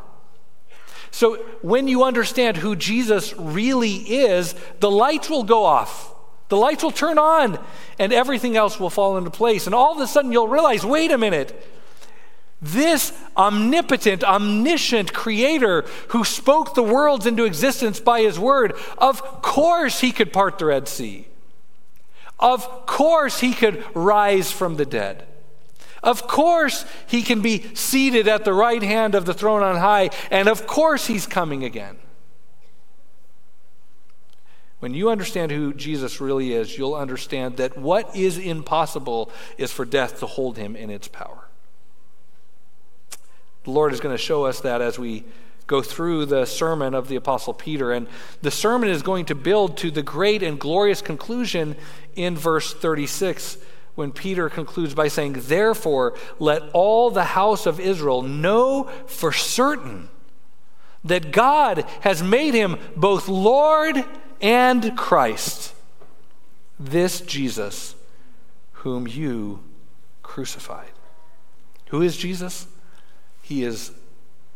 So 1.11 1.37
when 1.63 1.89
you 1.89 2.05
understand 2.05 2.59
who 2.59 2.77
Jesus 2.77 3.35
really 3.39 3.97
is, 3.97 4.55
the 4.81 4.91
lights 4.91 5.31
will 5.31 5.45
go 5.45 5.65
off. 5.65 6.13
The 6.49 6.57
lights 6.57 6.83
will 6.83 6.93
turn 6.93 7.19
on 7.19 7.59
and 7.99 8.13
everything 8.13 8.57
else 8.57 8.79
will 8.79 8.91
fall 8.91 9.17
into 9.17 9.31
place. 9.31 9.67
And 9.67 9.75
all 9.75 9.95
of 9.95 10.01
a 10.01 10.07
sudden 10.07 10.31
you'll 10.31 10.49
realize 10.49 10.85
wait 10.85 11.11
a 11.11 11.19
minute. 11.19 11.61
This 12.63 13.13
omnipotent, 13.37 14.25
omniscient 14.25 15.13
creator 15.13 15.85
who 16.09 16.25
spoke 16.25 16.75
the 16.75 16.83
worlds 16.83 17.27
into 17.27 17.45
existence 17.45 18.01
by 18.01 18.21
his 18.21 18.39
word, 18.39 18.75
of 18.99 19.23
course 19.43 20.01
he 20.01 20.13
could 20.13 20.33
part 20.33 20.59
the 20.59 20.67
Red 20.67 20.89
Sea. 20.89 21.27
Of 22.39 22.87
course, 22.87 23.41
he 23.41 23.53
could 23.53 23.85
rise 23.95 24.51
from 24.53 24.77
the 24.77 24.87
dead. 24.87 25.27
Of 26.03 26.29
course, 26.29 26.85
he 27.07 27.23
can 27.23 27.41
be 27.41 27.75
seated 27.75 28.29
at 28.29 28.45
the 28.45 28.53
right 28.53 28.83
hand 28.83 29.15
of 29.15 29.25
the 29.25 29.35
throne 29.35 29.63
on 29.63 29.77
high. 29.77 30.11
And 30.31 30.49
of 30.49 30.67
course, 30.67 31.07
he's 31.07 31.27
coming 31.27 31.65
again. 31.65 31.99
When 34.79 34.93
you 34.93 35.09
understand 35.09 35.51
who 35.51 35.73
Jesus 35.73 36.21
really 36.21 36.53
is, 36.53 36.77
you'll 36.77 36.95
understand 36.95 37.57
that 37.57 37.79
what 37.79 38.15
is 38.15 38.37
impossible 38.37 39.31
is 39.57 39.73
for 39.73 39.85
death 39.85 40.21
to 40.21 40.27
hold 40.27 40.59
him 40.59 40.77
in 40.77 40.91
its 40.91 41.09
power. 41.09 41.49
The 43.65 43.71
Lord 43.71 43.93
is 43.93 44.01
going 44.01 44.15
to 44.15 44.23
show 44.23 44.45
us 44.45 44.61
that 44.61 44.81
as 44.81 44.99
we 44.99 45.25
go 45.67 45.83
through 45.83 46.27
the 46.27 46.45
sermon 46.45 46.95
of 46.95 47.09
the 47.09 47.17
Apostle 47.17 47.55
Peter. 47.55 47.93
And 47.93 48.07
the 48.43 48.51
sermon 48.51 48.89
is 48.89 49.03
going 49.03 49.25
to 49.27 49.35
build 49.35 49.77
to 49.79 49.91
the 49.91 50.03
great 50.03 50.43
and 50.43 50.59
glorious 50.59 51.03
conclusion 51.03 51.77
in 52.15 52.37
verse 52.37 52.73
36 52.73 53.59
when 53.95 54.13
Peter 54.13 54.49
concludes 54.49 54.95
by 54.95 55.09
saying, 55.09 55.35
Therefore, 55.39 56.15
let 56.39 56.63
all 56.73 57.11
the 57.11 57.25
house 57.25 57.67
of 57.67 57.81
Israel 57.81 58.23
know 58.23 58.85
for 59.07 59.33
certain 59.33 60.09
that 61.03 61.33
God 61.33 61.85
has 62.01 62.23
made 62.23 62.55
him 62.55 62.77
both 62.97 63.29
Lord 63.29 64.05
and 64.41 64.97
Christ, 64.97 65.73
this 66.79 67.21
Jesus 67.21 67.95
whom 68.73 69.07
you 69.07 69.61
crucified. 70.23 70.91
Who 71.89 72.03
is 72.03 72.17
Jesus? 72.17 72.67
He 73.43 73.63
is 73.63 73.93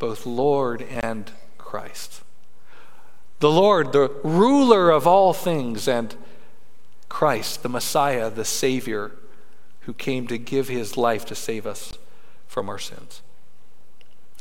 both 0.00 0.26
Lord 0.26 0.82
and 0.82 1.30
Christ. 1.58 2.22
The 3.38 3.50
Lord, 3.50 3.92
the 3.92 4.10
ruler 4.24 4.90
of 4.90 5.06
all 5.06 5.32
things, 5.32 5.86
and 5.86 6.16
Christ, 7.08 7.62
the 7.62 7.68
Messiah, 7.68 8.28
the 8.28 8.44
Savior, 8.44 9.12
who 9.82 9.94
came 9.94 10.26
to 10.26 10.36
give 10.36 10.68
his 10.68 10.96
life 10.96 11.24
to 11.26 11.34
save 11.36 11.66
us 11.66 11.92
from 12.48 12.68
our 12.68 12.78
sins. 12.78 13.22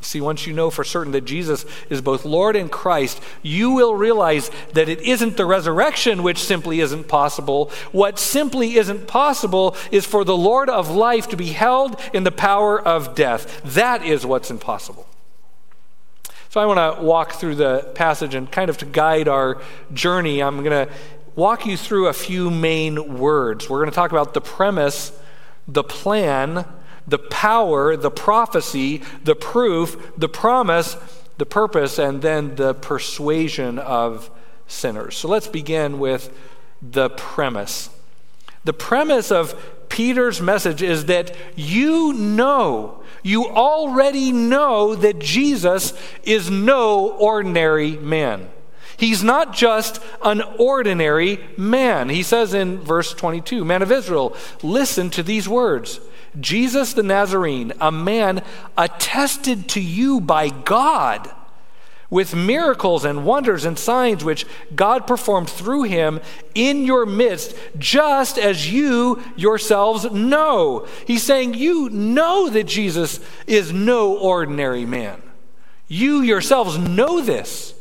See, 0.01 0.21
once 0.21 0.47
you 0.47 0.53
know 0.53 0.69
for 0.69 0.83
certain 0.83 1.11
that 1.11 1.25
Jesus 1.25 1.65
is 1.89 2.01
both 2.01 2.23
Lord 2.23 2.55
and 2.55 2.71
Christ, 2.71 3.21
you 3.41 3.71
will 3.71 3.95
realize 3.95 4.49
that 4.73 4.87
it 4.87 5.01
isn't 5.01 5.35
the 5.35 5.45
resurrection 5.45 6.23
which 6.23 6.37
simply 6.37 6.79
isn't 6.79 7.09
possible. 7.09 7.69
What 7.91 8.17
simply 8.17 8.77
isn't 8.77 9.07
possible 9.07 9.75
is 9.91 10.05
for 10.05 10.23
the 10.23 10.37
Lord 10.37 10.69
of 10.69 10.89
life 10.89 11.27
to 11.29 11.37
be 11.37 11.47
held 11.47 11.99
in 12.13 12.23
the 12.23 12.31
power 12.31 12.81
of 12.81 13.13
death. 13.13 13.61
That 13.63 14.05
is 14.05 14.25
what's 14.25 14.49
impossible. 14.49 15.05
So 16.50 16.60
I 16.60 16.65
want 16.65 16.98
to 16.98 17.03
walk 17.03 17.34
through 17.34 17.56
the 17.56 17.91
passage 17.94 18.34
and 18.34 18.51
kind 18.51 18.72
of 18.72 18.77
to 18.79 18.86
guide 18.86 19.27
our 19.27 19.62
journey, 19.94 20.41
I'm 20.41 20.63
going 20.63 20.88
to 20.88 20.91
walk 21.36 21.68
you 21.68 21.77
through 21.77 22.08
a 22.08 22.13
few 22.13 22.50
main 22.50 23.20
words. 23.20 23.70
We're 23.70 23.77
going 23.77 23.91
to 23.91 23.96
talk 23.96 24.12
about 24.12 24.34
the 24.34 24.41
premise, 24.41 25.12
the 25.68 25.84
plan, 25.84 26.65
the 27.08 27.20
power, 27.20 27.96
the 27.96 28.10
prophecy, 28.10 29.03
the 29.24 29.36
proof, 29.36 30.12
the 30.18 30.27
promise, 30.27 30.98
the 31.38 31.46
purpose, 31.46 32.00
and 32.00 32.24
then 32.24 32.56
the 32.56 32.74
persuasion 32.74 33.77
of 33.77 34.32
sinners. 34.65 35.18
So 35.18 35.27
let's 35.27 35.48
begin 35.48 36.00
with 36.00 36.36
the 36.82 37.12
premise. 37.12 37.91
The 38.63 38.74
premise 38.74 39.32
of 39.32 39.88
Peter's 39.88 40.41
message 40.41 40.82
is 40.82 41.06
that 41.06 41.36
you 41.56 42.13
know, 42.13 43.03
you 43.29 43.48
already 43.48 44.31
know 44.31 44.95
that 44.95 45.19
Jesus 45.19 45.93
is 46.24 46.50
no 46.50 47.12
ordinary 47.12 47.91
man. 47.98 48.50
He's 48.98 49.24
not 49.24 49.53
just 49.53 50.01
an 50.21 50.41
ordinary 50.57 51.39
man. 51.55 52.09
He 52.09 52.24
says 52.24 52.53
in 52.53 52.79
verse 52.79 53.13
22 53.13 53.63
Man 53.63 53.81
of 53.81 53.91
Israel, 53.91 54.36
listen 54.62 55.09
to 55.12 55.24
these 55.24 55.48
words 55.48 56.01
Jesus 56.39 56.93
the 56.93 57.03
Nazarene, 57.03 57.74
a 57.79 57.91
man 57.91 58.43
attested 58.77 59.69
to 59.69 59.81
you 59.81 60.19
by 60.19 60.50
God 60.50 61.31
with 62.09 62.35
miracles 62.35 63.05
and 63.05 63.23
wonders 63.23 63.65
and 63.65 63.77
signs 63.77 64.23
which 64.23 64.45
God 64.75 65.05
performed 65.05 65.49
through 65.49 65.83
him 65.83 66.19
in 66.55 66.85
your 66.85 67.05
midst, 67.05 67.55
just 67.77 68.37
as 68.37 68.71
you 68.71 69.21
yourselves 69.35 70.11
know. 70.11 70.87
He's 71.05 71.23
saying, 71.23 71.53
You 71.53 71.89
know 71.89 72.49
that 72.49 72.65
Jesus 72.65 73.19
is 73.45 73.71
no 73.71 74.17
ordinary 74.17 74.85
man. 74.85 75.21
You 75.87 76.21
yourselves 76.21 76.77
know 76.77 77.21
this 77.21 77.73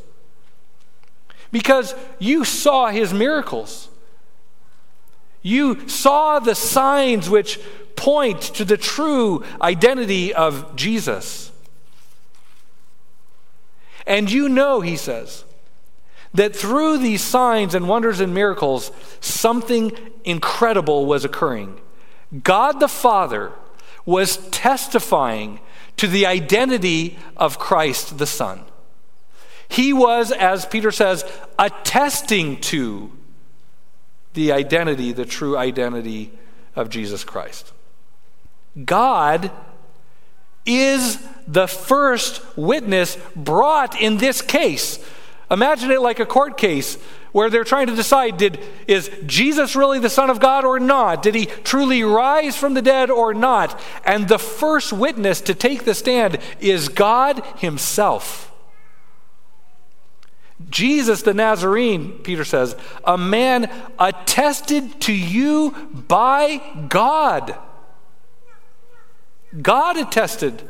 because 1.50 1.94
you 2.18 2.44
saw 2.44 2.88
his 2.88 3.12
miracles. 3.12 3.88
You 5.42 5.88
saw 5.88 6.38
the 6.38 6.54
signs 6.54 7.30
which 7.30 7.60
point 7.96 8.40
to 8.40 8.64
the 8.64 8.76
true 8.76 9.44
identity 9.60 10.34
of 10.34 10.76
Jesus. 10.76 11.47
And 14.08 14.30
you 14.30 14.48
know, 14.48 14.80
he 14.80 14.96
says, 14.96 15.44
that 16.34 16.56
through 16.56 16.98
these 16.98 17.22
signs 17.22 17.74
and 17.74 17.88
wonders 17.88 18.20
and 18.20 18.34
miracles, 18.34 18.90
something 19.20 19.92
incredible 20.24 21.06
was 21.06 21.24
occurring. 21.24 21.80
God 22.42 22.80
the 22.80 22.88
Father 22.88 23.52
was 24.04 24.36
testifying 24.48 25.60
to 25.96 26.06
the 26.06 26.26
identity 26.26 27.18
of 27.36 27.58
Christ 27.58 28.18
the 28.18 28.26
Son. 28.26 28.64
He 29.68 29.92
was, 29.92 30.32
as 30.32 30.64
Peter 30.64 30.90
says, 30.90 31.24
attesting 31.58 32.60
to 32.62 33.12
the 34.34 34.52
identity, 34.52 35.12
the 35.12 35.26
true 35.26 35.56
identity 35.56 36.32
of 36.74 36.88
Jesus 36.88 37.24
Christ. 37.24 37.72
God 38.84 39.50
is 40.66 41.26
the 41.46 41.66
first 41.66 42.42
witness 42.56 43.16
brought 43.34 44.00
in 44.00 44.18
this 44.18 44.42
case. 44.42 44.98
Imagine 45.50 45.90
it 45.90 46.02
like 46.02 46.20
a 46.20 46.26
court 46.26 46.58
case 46.58 46.96
where 47.32 47.50
they're 47.50 47.64
trying 47.64 47.86
to 47.86 47.94
decide 47.94 48.36
did 48.36 48.58
is 48.86 49.10
Jesus 49.26 49.76
really 49.76 49.98
the 49.98 50.10
son 50.10 50.30
of 50.30 50.40
God 50.40 50.64
or 50.64 50.78
not? 50.78 51.22
Did 51.22 51.34
he 51.34 51.46
truly 51.46 52.02
rise 52.02 52.56
from 52.56 52.74
the 52.74 52.82
dead 52.82 53.10
or 53.10 53.32
not? 53.32 53.78
And 54.04 54.28
the 54.28 54.38
first 54.38 54.92
witness 54.92 55.40
to 55.42 55.54
take 55.54 55.84
the 55.84 55.94
stand 55.94 56.38
is 56.60 56.88
God 56.88 57.42
himself. 57.56 58.52
Jesus 60.70 61.22
the 61.22 61.34
Nazarene, 61.34 62.18
Peter 62.18 62.44
says, 62.44 62.76
a 63.04 63.16
man 63.16 63.70
attested 63.98 65.00
to 65.02 65.12
you 65.12 65.70
by 65.92 66.60
God. 66.88 67.56
God 69.62 69.96
attested 69.96 70.62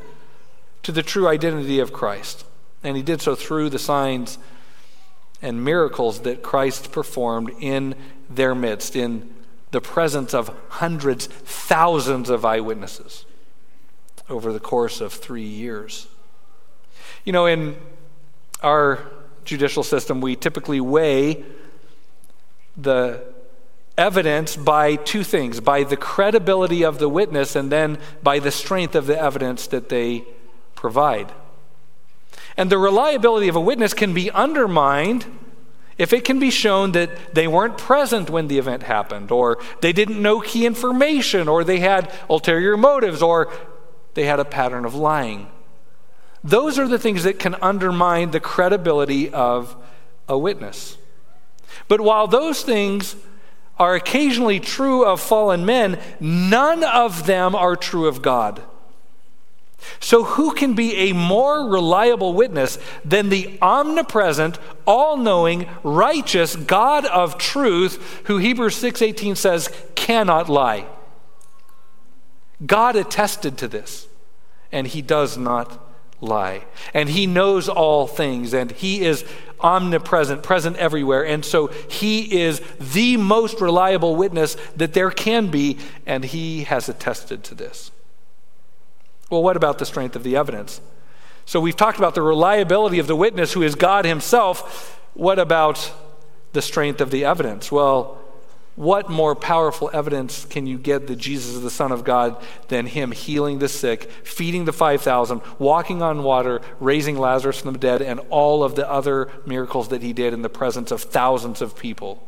to 0.83 0.93
the 0.93 1.03
true 1.03 1.29
identity 1.29 1.81
of 1.81 1.93
Christ. 1.93 2.45
And 2.83 2.97
he 2.97 3.03
did 3.03 3.21
so 3.21 3.35
through 3.35 3.71
the 3.71 3.79
signs 3.79 4.39
and 5.43 5.65
miracles 5.65 6.21
that 6.21 6.43
Christ 6.43 6.93
performed 6.93 7.51
in 7.61 7.95
their 8.31 8.55
midst, 8.55 8.97
in 8.97 9.35
the 9.71 9.81
presence 9.81 10.33
of 10.33 10.55
hundreds, 10.69 11.27
thousands 11.27 12.31
of 12.31 12.45
eyewitnesses 12.45 13.25
over 14.29 14.53
the 14.53 14.61
course 14.61 15.01
of 15.01 15.13
three 15.13 15.43
years. 15.43 16.09
You 17.25 17.33
know, 17.33 17.47
in 17.47 17.77
our 18.63 19.07
judicial 19.45 19.83
system, 19.83 20.21
we 20.21 20.37
typically 20.37 20.81
weigh 20.81 21.45
the 22.77 23.23
evidence 23.99 24.57
by 24.57 24.95
two 24.97 25.25
things 25.25 25.61
by 25.61 25.83
the 25.83 25.97
credibility 25.97 26.85
of 26.85 26.99
the 26.99 27.09
witness 27.09 27.57
and 27.57 27.71
then 27.71 27.99
by 28.23 28.39
the 28.39 28.51
strength 28.51 28.95
of 28.95 29.07
the 29.07 29.21
evidence 29.21 29.67
that 29.67 29.89
they 29.89 30.25
provide. 30.75 31.33
And 32.57 32.71
the 32.71 32.79
reliability 32.79 33.49
of 33.49 33.57
a 33.57 33.61
witness 33.61 33.93
can 33.93 34.15
be 34.15 34.31
undermined 34.31 35.27
if 35.99 36.13
it 36.13 36.25
can 36.25 36.39
be 36.39 36.51
shown 36.51 36.93
that 36.93 37.35
they 37.35 37.49
weren't 37.49 37.77
present 37.77 38.31
when 38.31 38.47
the 38.47 38.59
event 38.59 38.85
happened, 38.85 39.33
or 39.33 39.59
they 39.81 39.93
didn't 39.93 40.23
know 40.23 40.41
key 40.41 40.65
information, 40.65 41.49
or 41.49 41.65
they 41.65 41.81
had 41.81 42.13
ulterior 42.31 42.77
motives, 42.77 43.21
or 43.21 43.53
they 44.15 44.25
had 44.25 44.39
a 44.39 44.45
pattern 44.45 44.85
of 44.85 44.95
lying. 44.95 45.49
Those 46.45 46.79
are 46.79 46.87
the 46.87 47.01
things 47.01 47.25
that 47.25 47.41
can 47.41 47.57
undermine 47.57 48.31
the 48.31 48.39
credibility 48.39 49.29
of 49.31 49.77
a 50.29 50.39
witness. 50.39 50.97
But 51.89 52.01
while 52.01 52.29
those 52.29 52.63
things 52.63 53.17
are 53.79 53.95
occasionally 53.95 54.61
true 54.61 55.05
of 55.05 55.21
fallen 55.21 55.65
men, 55.65 55.99
none 56.21 56.83
of 56.85 57.27
them 57.27 57.55
are 57.55 57.77
true 57.77 58.07
of 58.07 58.23
God. 58.23 58.63
So, 60.01 60.25
who 60.25 60.53
can 60.55 60.75
be 60.75 60.95
a 60.97 61.13
more 61.13 61.69
reliable 61.69 62.35
witness 62.35 62.79
than 63.05 63.29
the 63.29 63.59
omnipresent, 63.63 64.59
all-knowing, 64.87 65.69
righteous 65.85 66.57
God 66.57 67.07
of 67.07 67.39
truth, 67.39 68.23
who 68.25 68.39
Hebrews 68.39 68.77
6:18 68.77 69.37
says 69.37 69.71
cannot 69.95 70.49
lie? 70.49 70.87
God 72.67 72.97
attested 72.97 73.57
to 73.59 73.69
this, 73.69 74.09
and 74.73 74.89
he 74.89 75.01
does 75.01 75.39
not 75.39 75.79
lie. 76.21 76.65
And 76.93 77.11
he 77.11 77.27
knows 77.27 77.69
all 77.69 78.09
things, 78.09 78.53
and 78.53 78.73
he 78.73 79.05
is 79.05 79.25
omnipresent, 79.61 80.43
present 80.43 80.77
everywhere. 80.77 81.25
And 81.25 81.45
so 81.45 81.67
he 81.89 82.41
is 82.41 82.61
the 82.79 83.17
most 83.17 83.61
reliable 83.61 84.17
witness 84.17 84.57
that 84.77 84.95
there 84.95 85.11
can 85.11 85.49
be, 85.49 85.79
and 86.07 86.25
he 86.25 86.65
has 86.65 86.89
attested 86.89 87.45
to 87.45 87.55
this. 87.55 87.91
Well, 89.31 89.43
what 89.43 89.57
about 89.57 89.79
the 89.79 89.87
strength 89.87 90.17
of 90.17 90.23
the 90.23 90.37
evidence? 90.37 90.81
So 91.45 91.61
we've 91.61 91.77
talked 91.77 91.99
about 91.99 92.15
the 92.15 92.23
reliability 92.23 92.99
of 92.99 93.07
the 93.07 93.17
witness 93.17 93.53
who 93.53 93.63
is 93.63 93.75
God 93.75 94.05
himself. 94.05 95.01
What 95.15 95.39
about 95.39 95.93
the 96.53 96.63
strength 96.63 97.01
of 97.01 97.11
the 97.11 97.25
evidence? 97.25 97.73
Well, 97.73 98.19
what 98.79 99.11
more 99.11 99.35
powerful 99.35 99.91
evidence 99.93 100.45
can 100.45 100.65
you 100.65 100.79
get 100.79 101.09
that 101.09 101.17
Jesus 101.17 101.57
is 101.57 101.63
the 101.63 101.71
Son 101.71 101.91
of 101.91 102.05
God 102.05 102.41
than 102.69 102.87
him 102.87 103.11
healing 103.11 103.59
the 103.59 103.69
sick, 103.69 104.09
feeding 104.23 104.67
the 104.67 104.73
5,000, 104.73 105.43
walking 105.59 106.01
on 106.01 106.23
water, 106.23 106.61
raising 106.79 107.19
Lazarus 107.19 107.61
from 107.61 107.73
the 107.73 107.79
dead, 107.81 108.01
and 108.03 108.21
all 108.31 108.63
of 108.63 108.77
the 108.77 108.89
other 108.89 109.33
miracles 109.45 109.89
that 109.89 110.01
he 110.01 110.13
did 110.13 110.33
in 110.33 110.43
the 110.43 110.49
presence 110.49 110.93
of 110.93 111.03
thousands 111.03 111.61
of 111.61 111.77
people? 111.77 112.25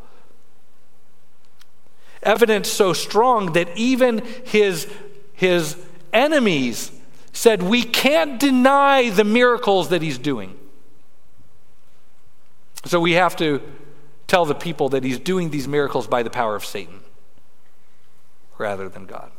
Evidence 2.24 2.68
so 2.68 2.92
strong 2.92 3.52
that 3.52 3.68
even 3.76 4.18
his, 4.44 4.92
his 5.32 5.76
enemies 6.12 6.90
said, 7.32 7.62
We 7.62 7.84
can't 7.84 8.40
deny 8.40 9.10
the 9.10 9.22
miracles 9.22 9.90
that 9.90 10.02
he's 10.02 10.18
doing. 10.18 10.58
So 12.86 12.98
we 12.98 13.12
have 13.12 13.36
to 13.36 13.62
tell 14.30 14.44
the 14.44 14.54
people 14.54 14.88
that 14.88 15.02
he's 15.02 15.18
doing 15.18 15.50
these 15.50 15.66
miracles 15.66 16.06
by 16.06 16.22
the 16.22 16.30
power 16.30 16.54
of 16.54 16.64
Satan 16.64 17.00
rather 18.58 18.88
than 18.88 19.04
God. 19.04 19.32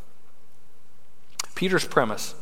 Peter's 1.56 1.86
premise 1.86 2.36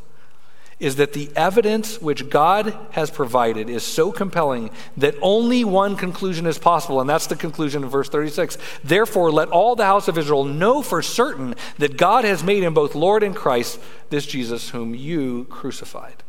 is 0.79 0.95
that 0.95 1.13
the 1.13 1.29
evidence 1.35 2.01
which 2.01 2.27
God 2.29 2.75
has 2.91 3.11
provided 3.11 3.69
is 3.69 3.83
so 3.83 4.11
compelling 4.11 4.71
that 4.97 5.13
only 5.21 5.63
one 5.63 5.95
conclusion 5.95 6.47
is 6.47 6.57
possible, 6.57 6.99
and 6.99 7.07
that's 7.07 7.27
the 7.27 7.35
conclusion 7.35 7.83
in 7.83 7.89
verse 7.89 8.09
36. 8.09 8.57
Therefore, 8.83 9.29
let 9.29 9.49
all 9.49 9.75
the 9.75 9.85
house 9.85 10.07
of 10.07 10.17
Israel 10.17 10.45
know 10.45 10.81
for 10.81 11.03
certain 11.03 11.53
that 11.77 11.97
God 11.97 12.23
has 12.23 12.43
made 12.43 12.63
him 12.63 12.73
both 12.73 12.95
Lord 12.95 13.21
and 13.21 13.35
Christ, 13.35 13.79
this 14.09 14.25
Jesus 14.25 14.69
whom 14.69 14.95
you 14.95 15.45
crucified. 15.51 16.23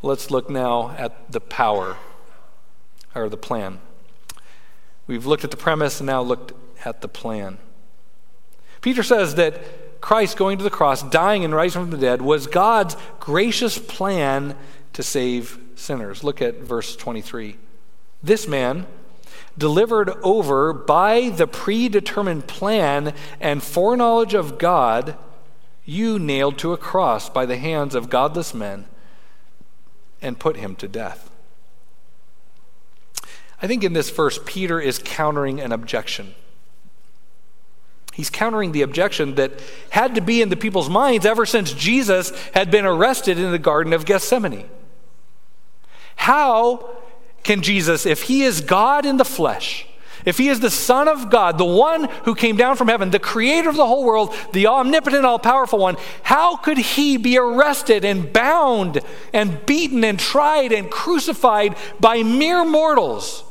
Let's 0.00 0.30
look 0.30 0.48
now 0.48 0.94
at 0.96 1.30
the 1.30 1.40
power 1.40 1.98
or 3.14 3.28
the 3.28 3.36
plan. 3.36 3.80
We've 5.06 5.26
looked 5.26 5.44
at 5.44 5.50
the 5.50 5.56
premise 5.56 6.00
and 6.00 6.06
now 6.06 6.22
looked 6.22 6.52
at 6.84 7.00
the 7.00 7.08
plan. 7.08 7.58
Peter 8.80 9.02
says 9.02 9.34
that 9.36 10.00
Christ 10.00 10.36
going 10.36 10.58
to 10.58 10.64
the 10.64 10.70
cross, 10.70 11.02
dying 11.02 11.44
and 11.44 11.54
rising 11.54 11.82
from 11.82 11.90
the 11.90 11.96
dead, 11.96 12.20
was 12.20 12.46
God's 12.46 12.96
gracious 13.20 13.78
plan 13.78 14.56
to 14.92 15.02
save 15.02 15.58
sinners. 15.74 16.22
Look 16.22 16.42
at 16.42 16.60
verse 16.60 16.94
23. 16.94 17.56
This 18.22 18.46
man, 18.46 18.86
delivered 19.56 20.10
over 20.22 20.72
by 20.72 21.30
the 21.30 21.46
predetermined 21.46 22.46
plan 22.46 23.14
and 23.40 23.62
foreknowledge 23.62 24.34
of 24.34 24.58
God, 24.58 25.16
you 25.84 26.18
nailed 26.18 26.58
to 26.58 26.72
a 26.72 26.78
cross 26.78 27.28
by 27.28 27.46
the 27.46 27.56
hands 27.56 27.94
of 27.94 28.10
godless 28.10 28.54
men 28.54 28.86
and 30.20 30.38
put 30.38 30.56
him 30.56 30.74
to 30.76 30.88
death. 30.88 31.30
I 33.64 33.66
think 33.66 33.82
in 33.82 33.94
this 33.94 34.10
verse, 34.10 34.38
Peter 34.44 34.78
is 34.78 35.00
countering 35.02 35.58
an 35.58 35.72
objection. 35.72 36.34
He's 38.12 38.28
countering 38.28 38.72
the 38.72 38.82
objection 38.82 39.36
that 39.36 39.52
had 39.88 40.16
to 40.16 40.20
be 40.20 40.42
in 40.42 40.50
the 40.50 40.56
people's 40.56 40.90
minds 40.90 41.24
ever 41.24 41.46
since 41.46 41.72
Jesus 41.72 42.38
had 42.52 42.70
been 42.70 42.84
arrested 42.84 43.38
in 43.38 43.52
the 43.52 43.58
Garden 43.58 43.94
of 43.94 44.04
Gethsemane. 44.04 44.68
How 46.16 46.90
can 47.42 47.62
Jesus, 47.62 48.04
if 48.04 48.24
he 48.24 48.42
is 48.42 48.60
God 48.60 49.06
in 49.06 49.16
the 49.16 49.24
flesh, 49.24 49.86
if 50.26 50.36
he 50.36 50.50
is 50.50 50.60
the 50.60 50.70
Son 50.70 51.08
of 51.08 51.30
God, 51.30 51.56
the 51.56 51.64
one 51.64 52.10
who 52.26 52.34
came 52.34 52.58
down 52.58 52.76
from 52.76 52.88
heaven, 52.88 53.12
the 53.12 53.18
creator 53.18 53.70
of 53.70 53.76
the 53.76 53.86
whole 53.86 54.04
world, 54.04 54.34
the 54.52 54.66
omnipotent, 54.66 55.24
all 55.24 55.38
powerful 55.38 55.78
one, 55.78 55.96
how 56.22 56.56
could 56.56 56.76
he 56.76 57.16
be 57.16 57.38
arrested 57.38 58.04
and 58.04 58.30
bound 58.30 59.00
and 59.32 59.64
beaten 59.64 60.04
and 60.04 60.20
tried 60.20 60.70
and 60.70 60.90
crucified 60.90 61.76
by 61.98 62.22
mere 62.22 62.62
mortals? 62.66 63.42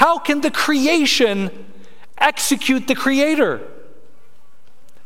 How 0.00 0.18
can 0.18 0.40
the 0.40 0.50
creation 0.50 1.66
execute 2.16 2.88
the 2.88 2.94
creator? 2.94 3.60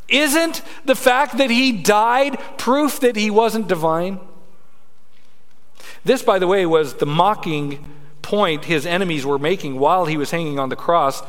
Isn't 0.07 0.61
the 0.85 0.95
fact 0.95 1.37
that 1.39 1.49
he 1.49 1.73
died 1.73 2.39
proof 2.57 3.01
that 3.01 3.17
he 3.17 3.29
wasn't 3.29 3.67
divine? 3.67 4.21
This, 6.05 6.21
by 6.21 6.39
the 6.39 6.47
way, 6.47 6.65
was 6.65 6.93
the 6.93 7.05
mocking 7.05 7.83
point 8.21 8.63
his 8.63 8.85
enemies 8.85 9.25
were 9.25 9.37
making 9.37 9.79
while 9.79 10.05
he 10.05 10.15
was 10.15 10.31
hanging 10.31 10.59
on 10.59 10.69
the 10.69 10.77
cross. 10.77 11.21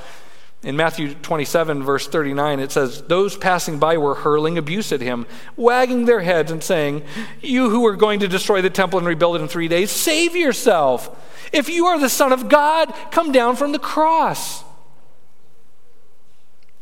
In 0.66 0.74
Matthew 0.74 1.14
27, 1.14 1.84
verse 1.84 2.08
39, 2.08 2.58
it 2.58 2.72
says, 2.72 3.02
Those 3.02 3.36
passing 3.36 3.78
by 3.78 3.98
were 3.98 4.16
hurling 4.16 4.58
abuse 4.58 4.90
at 4.90 5.00
him, 5.00 5.24
wagging 5.56 6.06
their 6.06 6.22
heads 6.22 6.50
and 6.50 6.60
saying, 6.60 7.04
You 7.40 7.70
who 7.70 7.86
are 7.86 7.94
going 7.94 8.18
to 8.18 8.26
destroy 8.26 8.60
the 8.62 8.68
temple 8.68 8.98
and 8.98 9.06
rebuild 9.06 9.36
it 9.36 9.42
in 9.42 9.46
three 9.46 9.68
days, 9.68 9.92
save 9.92 10.34
yourself. 10.34 11.48
If 11.52 11.68
you 11.68 11.86
are 11.86 12.00
the 12.00 12.08
Son 12.08 12.32
of 12.32 12.48
God, 12.48 12.92
come 13.12 13.30
down 13.30 13.54
from 13.54 13.70
the 13.70 13.78
cross. 13.78 14.64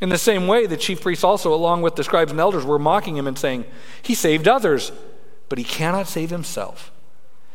In 0.01 0.09
the 0.09 0.17
same 0.17 0.47
way, 0.47 0.65
the 0.65 0.79
chief 0.79 1.03
priests 1.03 1.23
also, 1.23 1.53
along 1.53 1.83
with 1.83 1.97
the 1.97 2.05
scribes 2.05 2.31
and 2.31 2.41
elders, 2.41 2.65
were 2.65 2.79
mocking 2.79 3.19
him 3.19 3.27
and 3.27 3.39
saying, 3.39 3.67
He 4.01 4.15
saved 4.15 4.49
others, 4.49 4.93
but 5.51 5.59
he 5.59 5.65
cannot 5.65 6.09
save 6.09 6.31
himself. 6.31 6.91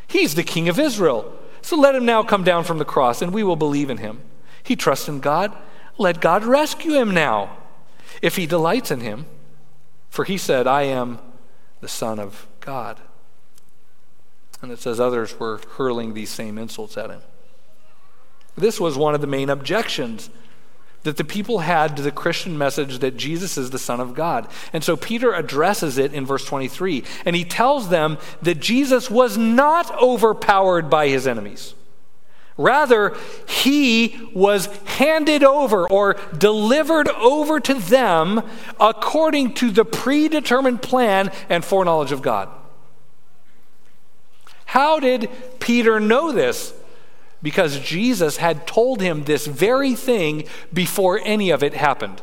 He's 0.07 0.35
the 0.35 0.43
king 0.43 0.69
of 0.69 0.77
Israel. 0.77 1.35
So 1.63 1.75
let 1.75 1.95
him 1.95 2.05
now 2.05 2.21
come 2.21 2.43
down 2.43 2.65
from 2.65 2.77
the 2.77 2.85
cross, 2.85 3.23
and 3.23 3.33
we 3.33 3.43
will 3.43 3.55
believe 3.55 3.89
in 3.89 3.97
him. 3.97 4.21
He 4.61 4.75
trusts 4.75 5.07
in 5.07 5.21
God. 5.21 5.57
Let 5.99 6.21
God 6.21 6.45
rescue 6.45 6.93
him 6.93 7.11
now, 7.11 7.57
if 8.21 8.37
he 8.37 8.47
delights 8.47 8.89
in 8.89 9.01
him. 9.01 9.25
For 10.09 10.23
he 10.23 10.37
said, 10.37 10.65
I 10.65 10.83
am 10.83 11.19
the 11.81 11.87
Son 11.87 12.19
of 12.19 12.47
God. 12.61 12.99
And 14.61 14.71
it 14.71 14.79
says 14.79 14.99
others 14.99 15.39
were 15.39 15.59
hurling 15.75 16.13
these 16.13 16.29
same 16.29 16.57
insults 16.57 16.97
at 16.97 17.11
him. 17.11 17.21
This 18.55 18.79
was 18.79 18.97
one 18.97 19.13
of 19.13 19.21
the 19.21 19.27
main 19.27 19.49
objections 19.49 20.29
that 21.03 21.17
the 21.17 21.23
people 21.23 21.59
had 21.59 21.95
to 21.95 22.01
the 22.01 22.11
Christian 22.11 22.57
message 22.57 22.99
that 22.99 23.15
Jesus 23.15 23.57
is 23.57 23.69
the 23.69 23.79
Son 23.79 23.99
of 23.99 24.13
God. 24.13 24.47
And 24.73 24.83
so 24.83 24.97
Peter 24.97 25.33
addresses 25.33 25.97
it 25.97 26.13
in 26.13 26.25
verse 26.25 26.43
23, 26.45 27.03
and 27.25 27.35
he 27.35 27.45
tells 27.45 27.89
them 27.89 28.17
that 28.41 28.59
Jesus 28.59 29.09
was 29.09 29.37
not 29.37 29.91
overpowered 30.01 30.89
by 30.89 31.07
his 31.07 31.27
enemies. 31.27 31.73
Rather, 32.59 33.15
he 33.47 34.29
was 34.33 34.65
handed 34.85 35.43
over 35.43 35.89
or 35.89 36.17
delivered 36.37 37.07
over 37.07 37.59
to 37.61 37.73
them 37.73 38.41
according 38.79 39.53
to 39.55 39.71
the 39.71 39.85
predetermined 39.85 40.81
plan 40.81 41.31
and 41.47 41.63
foreknowledge 41.63 42.11
of 42.11 42.21
God. 42.21 42.49
How 44.65 44.99
did 44.99 45.29
Peter 45.59 45.99
know 45.99 46.31
this? 46.31 46.73
because 47.41 47.79
Jesus 47.79 48.37
had 48.37 48.67
told 48.67 49.01
him 49.01 49.23
this 49.23 49.47
very 49.47 49.95
thing 49.95 50.45
before 50.73 51.21
any 51.23 51.51
of 51.51 51.63
it 51.63 51.73
happened. 51.73 52.21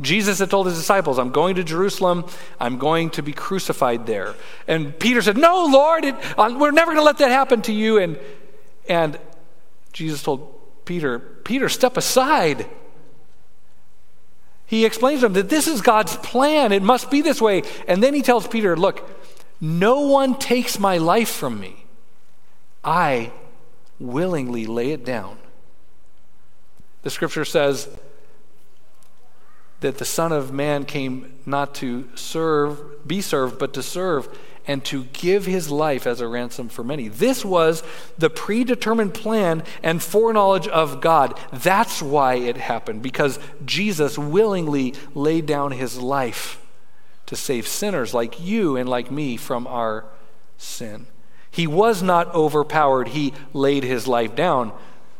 Jesus 0.00 0.38
had 0.38 0.50
told 0.50 0.66
his 0.66 0.78
disciples, 0.78 1.18
I'm 1.18 1.30
going 1.30 1.56
to 1.56 1.64
Jerusalem. 1.64 2.24
I'm 2.58 2.78
going 2.78 3.10
to 3.10 3.22
be 3.22 3.32
crucified 3.32 4.06
there. 4.06 4.34
And 4.66 4.98
Peter 4.98 5.20
said, 5.20 5.36
No, 5.36 5.66
Lord, 5.66 6.04
it, 6.04 6.14
we're 6.38 6.70
never 6.70 6.92
going 6.92 6.96
to 6.96 7.04
let 7.04 7.18
that 7.18 7.30
happen 7.30 7.60
to 7.62 7.72
you. 7.72 7.98
And, 7.98 8.18
and 8.88 9.18
Jesus 9.92 10.22
told 10.22 10.84
Peter, 10.84 11.18
Peter, 11.18 11.68
step 11.68 11.96
aside. 11.96 12.66
He 14.66 14.84
explains 14.84 15.20
to 15.20 15.26
him 15.26 15.32
that 15.34 15.48
this 15.48 15.66
is 15.66 15.80
God's 15.80 16.16
plan. 16.16 16.72
It 16.72 16.82
must 16.82 17.10
be 17.10 17.22
this 17.22 17.40
way. 17.40 17.62
And 17.88 18.02
then 18.02 18.14
he 18.14 18.22
tells 18.22 18.46
Peter, 18.46 18.76
Look, 18.76 19.08
no 19.60 20.00
one 20.00 20.38
takes 20.38 20.78
my 20.78 20.98
life 20.98 21.28
from 21.28 21.58
me. 21.58 21.84
I 22.84 23.32
willingly 23.98 24.66
lay 24.66 24.92
it 24.92 25.04
down. 25.04 25.38
The 27.02 27.10
scripture 27.10 27.44
says 27.44 27.88
that 29.80 29.98
the 29.98 30.04
Son 30.04 30.32
of 30.32 30.52
Man 30.52 30.84
came 30.84 31.38
not 31.46 31.74
to 31.76 32.08
serve, 32.14 33.06
be 33.06 33.20
served, 33.20 33.58
but 33.58 33.72
to 33.74 33.82
serve 33.82 34.28
and 34.66 34.84
to 34.84 35.04
give 35.12 35.46
his 35.46 35.70
life 35.70 36.06
as 36.06 36.20
a 36.20 36.28
ransom 36.28 36.68
for 36.68 36.84
many. 36.84 37.08
This 37.08 37.44
was 37.44 37.82
the 38.18 38.30
predetermined 38.30 39.14
plan 39.14 39.62
and 39.82 40.02
foreknowledge 40.02 40.68
of 40.68 41.00
God. 41.00 41.38
That's 41.52 42.02
why 42.02 42.34
it 42.34 42.56
happened, 42.56 43.02
because 43.02 43.38
Jesus 43.64 44.18
willingly 44.18 44.94
laid 45.14 45.46
down 45.46 45.72
his 45.72 45.98
life 45.98 46.60
to 47.26 47.36
save 47.36 47.66
sinners 47.66 48.12
like 48.12 48.40
you 48.40 48.76
and 48.76 48.88
like 48.88 49.10
me 49.10 49.36
from 49.36 49.66
our 49.66 50.04
sin. 50.58 51.06
He 51.50 51.66
was 51.66 52.02
not 52.02 52.32
overpowered, 52.34 53.08
he 53.08 53.32
laid 53.52 53.82
his 53.82 54.06
life 54.06 54.34
down. 54.34 54.72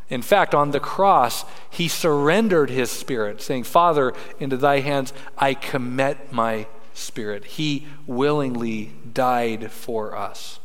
In 0.09 0.22
fact, 0.22 0.55
on 0.55 0.72
the 0.72 0.81
cross, 0.81 1.44
he 1.70 1.87
surrendered 1.87 2.68
his 2.68 2.90
spirit, 2.90 3.40
saying, 3.40 3.62
Father, 3.62 4.12
into 4.40 4.57
thy 4.57 4.81
hands 4.81 5.12
I 5.38 5.55
commit 5.55 6.33
my 6.33 6.66
spirit. 6.94 7.44
He 7.44 7.87
willingly 8.07 8.92
died 9.14 9.70
for 9.70 10.16
us. 10.16 10.61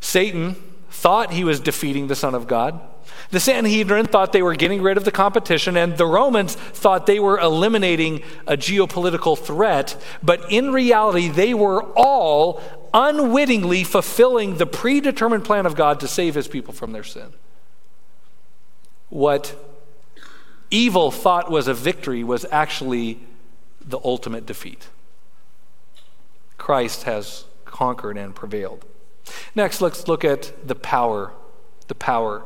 Satan 0.00 0.54
thought 0.90 1.32
he 1.32 1.44
was 1.44 1.60
defeating 1.60 2.06
the 2.06 2.14
Son 2.14 2.34
of 2.34 2.46
God. 2.46 2.80
The 3.30 3.40
Sanhedrin 3.40 4.06
thought 4.06 4.32
they 4.32 4.42
were 4.42 4.54
getting 4.54 4.80
rid 4.80 4.96
of 4.96 5.04
the 5.04 5.10
competition, 5.10 5.76
and 5.76 5.96
the 5.96 6.06
Romans 6.06 6.54
thought 6.54 7.06
they 7.06 7.20
were 7.20 7.38
eliminating 7.38 8.22
a 8.46 8.56
geopolitical 8.56 9.38
threat. 9.38 10.00
But 10.22 10.50
in 10.50 10.72
reality, 10.72 11.28
they 11.28 11.52
were 11.52 11.82
all 11.94 12.62
unwittingly 12.94 13.84
fulfilling 13.84 14.56
the 14.56 14.66
predetermined 14.66 15.44
plan 15.44 15.66
of 15.66 15.74
God 15.74 16.00
to 16.00 16.08
save 16.08 16.34
his 16.34 16.48
people 16.48 16.72
from 16.72 16.92
their 16.92 17.04
sin. 17.04 17.32
What 19.10 19.54
evil 20.70 21.10
thought 21.10 21.50
was 21.50 21.68
a 21.68 21.74
victory 21.74 22.24
was 22.24 22.46
actually 22.50 23.20
the 23.84 23.98
ultimate 24.04 24.46
defeat. 24.46 24.88
Christ 26.68 27.04
has 27.04 27.46
conquered 27.64 28.18
and 28.18 28.34
prevailed. 28.34 28.84
Next, 29.54 29.80
let's 29.80 30.06
look 30.06 30.22
at 30.22 30.52
the 30.68 30.74
power. 30.74 31.32
The 31.86 31.94
power. 31.94 32.44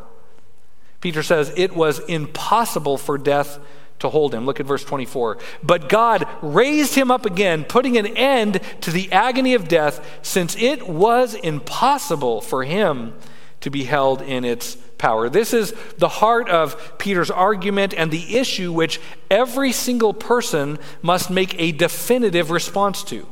Peter 1.00 1.24
says 1.24 1.52
it 1.56 1.74
was 1.74 1.98
impossible 1.98 2.98
for 2.98 3.18
death 3.18 3.58
to 3.98 4.08
hold 4.08 4.32
him. 4.32 4.46
Look 4.46 4.60
at 4.60 4.66
verse 4.66 4.84
24. 4.84 5.38
But 5.64 5.88
God 5.88 6.28
raised 6.40 6.94
him 6.94 7.10
up 7.10 7.26
again, 7.26 7.64
putting 7.64 7.98
an 7.98 8.06
end 8.16 8.60
to 8.82 8.92
the 8.92 9.10
agony 9.10 9.54
of 9.54 9.66
death, 9.66 10.20
since 10.22 10.54
it 10.56 10.86
was 10.88 11.34
impossible 11.34 12.40
for 12.40 12.62
him 12.62 13.14
to 13.62 13.70
be 13.70 13.82
held 13.82 14.22
in 14.22 14.44
its 14.44 14.76
power. 14.98 15.30
This 15.30 15.52
is 15.52 15.74
the 15.98 16.08
heart 16.08 16.48
of 16.48 16.96
Peter's 16.96 17.32
argument 17.32 17.92
and 17.92 18.12
the 18.12 18.36
issue 18.36 18.72
which 18.72 19.00
every 19.28 19.72
single 19.72 20.14
person 20.14 20.78
must 21.02 21.28
make 21.28 21.60
a 21.60 21.72
definitive 21.72 22.52
response 22.52 23.02
to. 23.02 23.26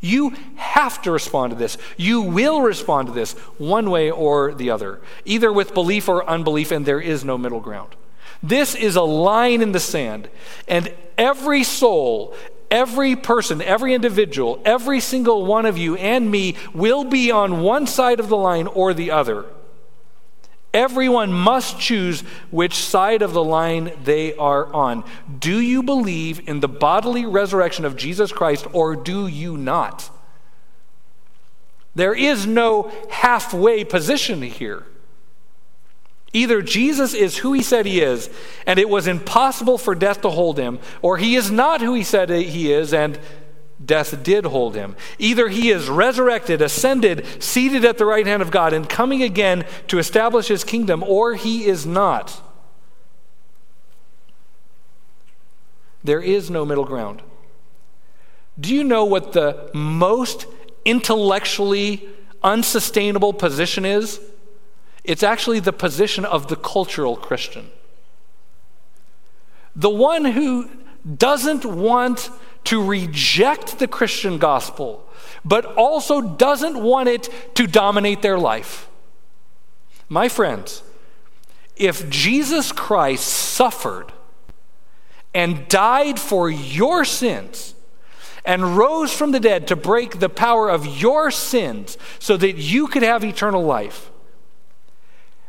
You 0.00 0.34
have 0.56 1.02
to 1.02 1.10
respond 1.10 1.50
to 1.52 1.58
this. 1.58 1.76
You 1.96 2.22
will 2.22 2.62
respond 2.62 3.08
to 3.08 3.14
this 3.14 3.32
one 3.58 3.90
way 3.90 4.10
or 4.10 4.54
the 4.54 4.70
other, 4.70 5.00
either 5.24 5.52
with 5.52 5.74
belief 5.74 6.08
or 6.08 6.28
unbelief, 6.28 6.70
and 6.70 6.86
there 6.86 7.00
is 7.00 7.24
no 7.24 7.36
middle 7.36 7.60
ground. 7.60 7.94
This 8.42 8.74
is 8.74 8.96
a 8.96 9.02
line 9.02 9.60
in 9.60 9.72
the 9.72 9.80
sand. 9.80 10.30
And 10.66 10.94
every 11.18 11.62
soul, 11.64 12.34
every 12.70 13.14
person, 13.14 13.60
every 13.60 13.92
individual, 13.92 14.62
every 14.64 15.00
single 15.00 15.44
one 15.44 15.66
of 15.66 15.76
you 15.76 15.96
and 15.96 16.30
me 16.30 16.56
will 16.72 17.04
be 17.04 17.30
on 17.30 17.60
one 17.60 17.86
side 17.86 18.20
of 18.20 18.30
the 18.30 18.36
line 18.36 18.66
or 18.66 18.94
the 18.94 19.10
other. 19.10 19.44
Everyone 20.72 21.32
must 21.32 21.80
choose 21.80 22.20
which 22.50 22.74
side 22.74 23.22
of 23.22 23.32
the 23.32 23.42
line 23.42 23.92
they 24.04 24.34
are 24.36 24.72
on. 24.72 25.04
Do 25.38 25.58
you 25.60 25.82
believe 25.82 26.48
in 26.48 26.60
the 26.60 26.68
bodily 26.68 27.26
resurrection 27.26 27.84
of 27.84 27.96
Jesus 27.96 28.32
Christ 28.32 28.66
or 28.72 28.94
do 28.94 29.26
you 29.26 29.56
not? 29.56 30.10
There 31.94 32.14
is 32.14 32.46
no 32.46 32.90
halfway 33.10 33.82
position 33.82 34.42
here. 34.42 34.84
Either 36.32 36.62
Jesus 36.62 37.12
is 37.12 37.38
who 37.38 37.52
he 37.52 37.62
said 37.62 37.86
he 37.86 38.00
is, 38.00 38.30
and 38.64 38.78
it 38.78 38.88
was 38.88 39.08
impossible 39.08 39.76
for 39.76 39.96
death 39.96 40.20
to 40.20 40.30
hold 40.30 40.58
him, 40.58 40.78
or 41.02 41.16
he 41.18 41.34
is 41.34 41.50
not 41.50 41.80
who 41.80 41.94
he 41.94 42.04
said 42.04 42.30
he 42.30 42.72
is, 42.72 42.94
and 42.94 43.18
death 43.84 44.22
did 44.22 44.44
hold 44.44 44.74
him. 44.74 44.96
Either 45.18 45.48
he 45.48 45.70
is 45.70 45.88
resurrected, 45.88 46.60
ascended, 46.60 47.26
seated 47.42 47.84
at 47.84 47.98
the 47.98 48.04
right 48.04 48.26
hand 48.26 48.42
of 48.42 48.50
God, 48.50 48.72
and 48.72 48.88
coming 48.88 49.22
again 49.22 49.64
to 49.88 49.98
establish 49.98 50.48
his 50.48 50.64
kingdom, 50.64 51.02
or 51.02 51.34
he 51.34 51.64
is 51.64 51.86
not. 51.86 52.42
There 56.02 56.20
is 56.20 56.50
no 56.50 56.64
middle 56.64 56.84
ground. 56.84 57.22
Do 58.58 58.74
you 58.74 58.84
know 58.84 59.04
what 59.04 59.32
the 59.32 59.70
most 59.72 60.46
intellectually 60.84 62.08
unsustainable 62.42 63.32
position 63.32 63.84
is? 63.84 64.20
It's 65.04 65.22
actually 65.22 65.60
the 65.60 65.72
position 65.72 66.24
of 66.24 66.48
the 66.48 66.56
cultural 66.56 67.16
Christian. 67.16 67.70
The 69.74 69.90
one 69.90 70.24
who 70.24 70.68
doesn't 71.16 71.64
want 71.64 72.30
to 72.64 72.84
reject 72.84 73.78
the 73.78 73.88
Christian 73.88 74.38
gospel, 74.38 75.08
but 75.44 75.64
also 75.64 76.20
doesn't 76.20 76.82
want 76.82 77.08
it 77.08 77.28
to 77.54 77.66
dominate 77.66 78.22
their 78.22 78.38
life. 78.38 78.88
My 80.08 80.28
friends, 80.28 80.82
if 81.76 82.10
Jesus 82.10 82.72
Christ 82.72 83.26
suffered 83.26 84.12
and 85.32 85.68
died 85.68 86.18
for 86.18 86.50
your 86.50 87.04
sins 87.04 87.74
and 88.44 88.76
rose 88.76 89.12
from 89.12 89.32
the 89.32 89.40
dead 89.40 89.68
to 89.68 89.76
break 89.76 90.18
the 90.18 90.28
power 90.28 90.68
of 90.68 91.00
your 91.00 91.30
sins 91.30 91.96
so 92.18 92.36
that 92.36 92.56
you 92.56 92.86
could 92.86 93.02
have 93.02 93.24
eternal 93.24 93.62
life, 93.62 94.10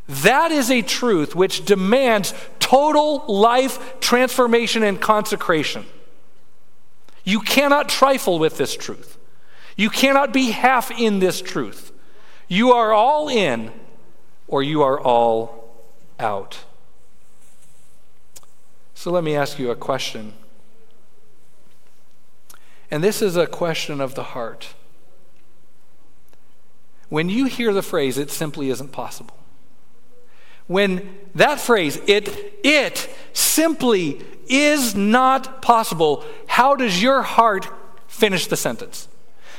that 0.07 0.51
is 0.51 0.69
a 0.69 0.81
truth 0.81 1.35
which 1.35 1.65
demands 1.65 2.33
total 2.59 3.25
life 3.27 3.99
transformation 3.99 4.83
and 4.83 5.01
consecration. 5.01 5.85
You 7.23 7.39
cannot 7.41 7.89
trifle 7.89 8.39
with 8.39 8.57
this 8.57 8.75
truth. 8.75 9.17
You 9.75 9.89
cannot 9.89 10.33
be 10.33 10.51
half 10.51 10.91
in 10.91 11.19
this 11.19 11.41
truth. 11.41 11.91
You 12.47 12.71
are 12.71 12.93
all 12.93 13.29
in 13.29 13.71
or 14.47 14.61
you 14.61 14.81
are 14.81 14.99
all 14.99 15.73
out. 16.19 16.65
So 18.93 19.11
let 19.11 19.23
me 19.23 19.35
ask 19.35 19.57
you 19.57 19.71
a 19.71 19.75
question. 19.75 20.33
And 22.91 23.03
this 23.03 23.21
is 23.21 23.37
a 23.37 23.47
question 23.47 24.01
of 24.01 24.15
the 24.15 24.23
heart. 24.23 24.73
When 27.09 27.29
you 27.29 27.45
hear 27.45 27.73
the 27.73 27.81
phrase, 27.81 28.17
it 28.17 28.29
simply 28.29 28.69
isn't 28.69 28.91
possible. 28.91 29.40
When 30.71 31.17
that 31.35 31.59
phrase, 31.59 31.99
it, 32.07 32.29
it 32.63 33.09
simply 33.33 34.21
is 34.47 34.95
not 34.95 35.61
possible, 35.61 36.23
how 36.47 36.77
does 36.77 37.03
your 37.03 37.23
heart 37.23 37.67
finish 38.07 38.47
the 38.47 38.55
sentence? 38.55 39.09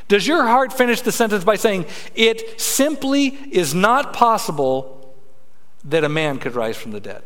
Does 0.09 0.27
your 0.27 0.44
heart 0.44 0.72
finish 0.72 1.03
the 1.03 1.12
sentence 1.12 1.44
by 1.44 1.57
saying, 1.57 1.85
It 2.14 2.59
simply 2.59 3.27
is 3.27 3.75
not 3.75 4.14
possible 4.14 5.14
that 5.85 6.03
a 6.03 6.09
man 6.09 6.38
could 6.38 6.55
rise 6.55 6.79
from 6.79 6.92
the 6.92 7.01
dead? 7.01 7.22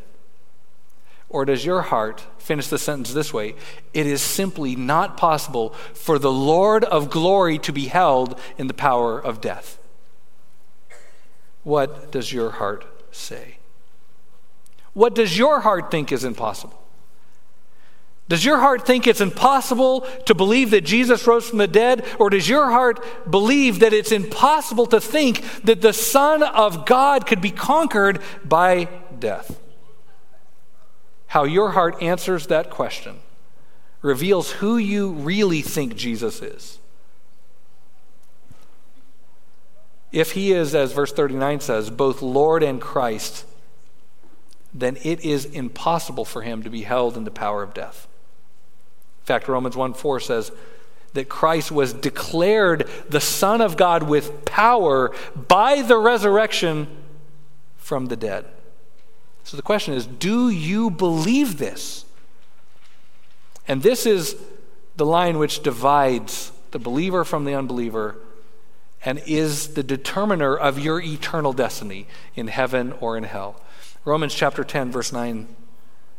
Or 1.29 1.44
does 1.44 1.64
your 1.64 1.83
heart 1.83 2.27
finish 2.38 2.66
the 2.66 2.81
sentence 2.81 3.12
this 3.12 3.33
way? 3.33 3.55
It 3.94 4.09
is 4.09 4.20
simply 4.20 4.75
not 4.75 5.16
possible 5.16 5.70
for 5.94 6.18
the 6.18 6.33
Lord 6.33 6.83
of 6.83 7.09
glory 7.09 7.57
to 7.61 7.72
be 7.72 7.87
held 7.87 8.37
in 8.59 8.66
the 8.66 8.75
power 8.75 9.16
of 9.16 9.40
death. 9.40 9.79
What 11.62 12.11
does 12.11 12.33
your 12.33 12.51
heart 12.51 12.85
say? 13.12 13.56
What 14.96 15.14
does 15.14 15.37
your 15.37 15.61
heart 15.61 15.90
think 15.90 16.11
is 16.11 16.24
impossible? 16.24 16.82
Does 18.30 18.46
your 18.46 18.56
heart 18.61 18.87
think 18.87 19.06
it's 19.06 19.20
impossible 19.20 20.06
to 20.24 20.35
believe 20.35 20.70
that 20.70 20.87
Jesus 20.87 21.26
rose 21.26 21.46
from 21.46 21.59
the 21.59 21.68
dead? 21.68 22.02
Or 22.18 22.30
does 22.30 22.48
your 22.48 22.70
heart 22.70 23.04
believe 23.30 23.80
that 23.80 23.92
it's 23.92 24.11
impossible 24.11 24.87
to 24.87 24.98
think 24.98 25.64
that 25.64 25.82
the 25.82 25.92
Son 25.92 26.42
of 26.42 26.87
God 26.87 27.26
could 27.26 27.42
be 27.42 27.50
conquered 27.50 28.22
by 28.42 28.88
death? 29.18 29.61
How 31.26 31.44
your 31.44 31.72
heart 31.72 32.00
answers 32.00 32.46
that 32.46 32.70
question 32.70 33.18
reveals 34.00 34.52
who 34.52 34.78
you 34.78 35.11
really 35.11 35.61
think 35.61 35.94
Jesus 35.94 36.40
is. 36.40 36.78
If 40.11 40.32
he 40.32 40.52
is, 40.52 40.74
as 40.74 40.92
verse 40.92 41.12
39 41.12 41.61
says, 41.61 41.90
both 41.90 42.22
Lord 42.22 42.62
and 42.62 42.80
Christ, 42.80 43.44
then 44.81 44.99
it 45.03 45.25
is 45.25 45.47
impossible 45.47 46.25
for 46.25 46.43
him 46.43 46.62
to 46.62 46.71
be 46.71 46.83
held 46.83 47.17
in 47.17 47.25
the 47.25 47.31
power 47.31 47.62
of 47.62 47.73
death. 47.73 48.07
In 49.23 49.27
fact, 49.27 49.49
Romans 49.49 49.77
1 49.77 49.95
4 49.95 50.21
says 50.21 50.53
that 51.15 51.29
Christ 51.29 51.73
was 51.73 51.95
declared 51.95 52.89
the 53.09 53.21
Son 53.21 53.61
of 53.61 53.77
God 53.77 54.03
with 54.03 54.45
power 54.45 55.15
by 55.35 55.81
the 55.81 55.97
resurrection 55.97 56.89
from 57.79 58.07
the 58.07 58.17
dead. 58.17 58.45
So 59.45 59.57
the 59.57 59.62
question 59.62 59.95
is 59.95 60.07
do 60.07 60.51
you 60.51 60.91
believe 60.91 61.59
this? 61.59 62.05
And 63.67 63.83
this 63.83 64.07
is 64.07 64.37
the 64.97 65.07
line 65.07 65.39
which 65.39 65.62
divides 65.62 66.53
the 66.71 66.79
believer 66.79 67.25
from 67.25 67.45
the 67.45 67.55
unbeliever 67.55 68.17
and 69.05 69.23
is 69.27 69.75
the 69.75 69.83
determiner 69.83 70.57
of 70.57 70.79
your 70.79 71.01
eternal 71.01 71.53
destiny 71.53 72.07
in 72.35 72.49
heaven 72.49 72.93
or 73.01 73.17
in 73.17 73.25
hell. 73.25 73.61
Romans 74.07 74.33
chapter 74.33 74.62
10, 74.62 74.92
verse 74.92 75.12
9 75.12 75.49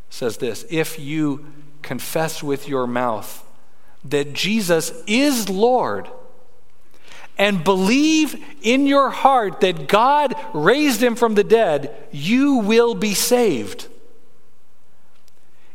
says 0.10 0.38
this 0.38 0.66
If 0.70 1.00
you 1.00 1.46
confess 1.82 2.44
with 2.44 2.68
your 2.68 2.86
mouth 2.86 3.46
that 4.04 4.34
Jesus 4.34 4.92
is 5.08 5.50
Lord 5.50 6.10
and 7.38 7.64
believe 7.64 8.36
in 8.62 8.88
your 8.88 9.10
heart 9.10 9.62
that 9.62 9.88
God 9.88 10.36
raised 10.54 11.02
him 11.02 11.16
from 11.16 11.36
the 11.36 11.46
dead, 11.46 11.96
you 12.12 12.58
will 12.58 12.94
be 12.94 13.14
saved. 13.14 13.88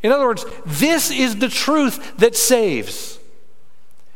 In 0.03 0.13
other 0.13 0.27
words, 0.27 0.45
this 0.67 1.11
is 1.11 1.37
the 1.37 1.49
truth 1.49 2.19
that 2.19 2.37
saves. 2.37 3.19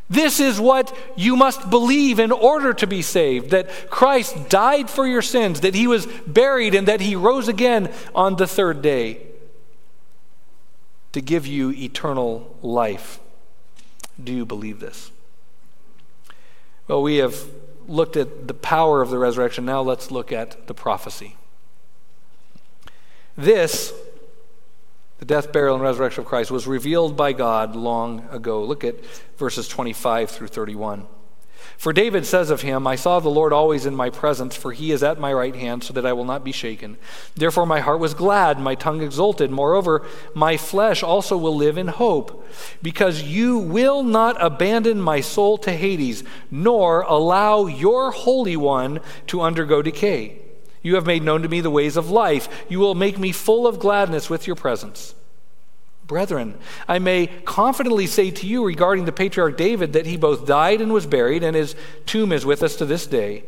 This 0.08 0.38
is 0.38 0.60
what 0.60 0.96
you 1.16 1.34
must 1.34 1.68
believe 1.68 2.20
in 2.20 2.30
order 2.30 2.72
to 2.74 2.86
be 2.86 3.02
saved 3.02 3.50
that 3.50 3.90
Christ 3.90 4.48
died 4.48 4.88
for 4.88 5.06
your 5.06 5.22
sins, 5.22 5.60
that 5.60 5.74
he 5.74 5.86
was 5.86 6.06
buried, 6.26 6.74
and 6.74 6.86
that 6.86 7.00
he 7.00 7.16
rose 7.16 7.48
again 7.48 7.92
on 8.14 8.36
the 8.36 8.46
third 8.46 8.82
day 8.82 9.26
to 11.12 11.20
give 11.20 11.46
you 11.46 11.72
eternal 11.72 12.56
life. 12.62 13.18
Do 14.22 14.32
you 14.32 14.46
believe 14.46 14.80
this? 14.80 15.10
Well, 16.86 17.02
we 17.02 17.16
have 17.16 17.36
looked 17.88 18.16
at 18.16 18.46
the 18.46 18.54
power 18.54 19.02
of 19.02 19.10
the 19.10 19.18
resurrection. 19.18 19.64
Now 19.64 19.82
let's 19.82 20.10
look 20.10 20.30
at 20.30 20.66
the 20.68 20.74
prophecy. 20.74 21.36
This, 23.36 23.92
the 25.18 25.24
death, 25.24 25.52
burial, 25.52 25.74
and 25.74 25.82
resurrection 25.82 26.22
of 26.22 26.28
Christ, 26.28 26.50
was 26.50 26.66
revealed 26.66 27.16
by 27.16 27.32
God 27.32 27.74
long 27.74 28.28
ago. 28.30 28.62
Look 28.62 28.84
at 28.84 29.04
verses 29.36 29.68
25 29.68 30.30
through 30.30 30.48
31. 30.48 31.06
For 31.76 31.92
David 31.92 32.24
says 32.24 32.48
of 32.48 32.62
him, 32.62 32.86
I 32.86 32.96
saw 32.96 33.20
the 33.20 33.28
Lord 33.28 33.52
always 33.52 33.84
in 33.84 33.94
my 33.94 34.08
presence, 34.08 34.56
for 34.56 34.72
he 34.72 34.92
is 34.92 35.02
at 35.02 35.20
my 35.20 35.32
right 35.32 35.54
hand, 35.54 35.84
so 35.84 35.92
that 35.92 36.06
I 36.06 36.12
will 36.14 36.24
not 36.24 36.44
be 36.44 36.52
shaken. 36.52 36.96
Therefore 37.34 37.66
my 37.66 37.80
heart 37.80 38.00
was 38.00 38.14
glad, 38.14 38.58
my 38.58 38.74
tongue 38.74 39.02
exulted. 39.02 39.50
Moreover, 39.50 40.06
my 40.34 40.56
flesh 40.56 41.02
also 41.02 41.36
will 41.36 41.54
live 41.54 41.76
in 41.76 41.88
hope, 41.88 42.46
because 42.82 43.22
you 43.22 43.58
will 43.58 44.02
not 44.02 44.36
abandon 44.42 45.00
my 45.00 45.20
soul 45.20 45.58
to 45.58 45.72
Hades, 45.72 46.24
nor 46.50 47.02
allow 47.02 47.66
your 47.66 48.10
Holy 48.10 48.56
One 48.56 49.00
to 49.26 49.42
undergo 49.42 49.82
decay. 49.82 50.45
You 50.86 50.94
have 50.94 51.04
made 51.04 51.24
known 51.24 51.42
to 51.42 51.48
me 51.48 51.60
the 51.60 51.68
ways 51.68 51.96
of 51.96 52.12
life. 52.12 52.48
You 52.68 52.78
will 52.78 52.94
make 52.94 53.18
me 53.18 53.32
full 53.32 53.66
of 53.66 53.80
gladness 53.80 54.30
with 54.30 54.46
your 54.46 54.54
presence. 54.54 55.16
Brethren, 56.06 56.56
I 56.86 57.00
may 57.00 57.26
confidently 57.26 58.06
say 58.06 58.30
to 58.30 58.46
you 58.46 58.64
regarding 58.64 59.04
the 59.04 59.10
patriarch 59.10 59.56
David 59.56 59.94
that 59.94 60.06
he 60.06 60.16
both 60.16 60.46
died 60.46 60.80
and 60.80 60.92
was 60.92 61.04
buried, 61.04 61.42
and 61.42 61.56
his 61.56 61.74
tomb 62.06 62.30
is 62.30 62.46
with 62.46 62.62
us 62.62 62.76
to 62.76 62.84
this 62.84 63.04
day. 63.04 63.42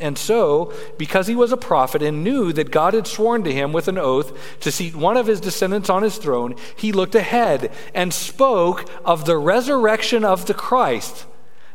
And 0.00 0.18
so, 0.18 0.72
because 0.98 1.28
he 1.28 1.36
was 1.36 1.52
a 1.52 1.56
prophet 1.56 2.02
and 2.02 2.24
knew 2.24 2.52
that 2.54 2.72
God 2.72 2.94
had 2.94 3.06
sworn 3.06 3.44
to 3.44 3.52
him 3.52 3.72
with 3.72 3.86
an 3.86 3.96
oath 3.96 4.58
to 4.58 4.72
seat 4.72 4.96
one 4.96 5.16
of 5.16 5.28
his 5.28 5.40
descendants 5.40 5.88
on 5.88 6.02
his 6.02 6.18
throne, 6.18 6.56
he 6.74 6.90
looked 6.90 7.14
ahead 7.14 7.70
and 7.94 8.12
spoke 8.12 8.90
of 9.04 9.24
the 9.24 9.38
resurrection 9.38 10.24
of 10.24 10.46
the 10.46 10.54
Christ, 10.54 11.26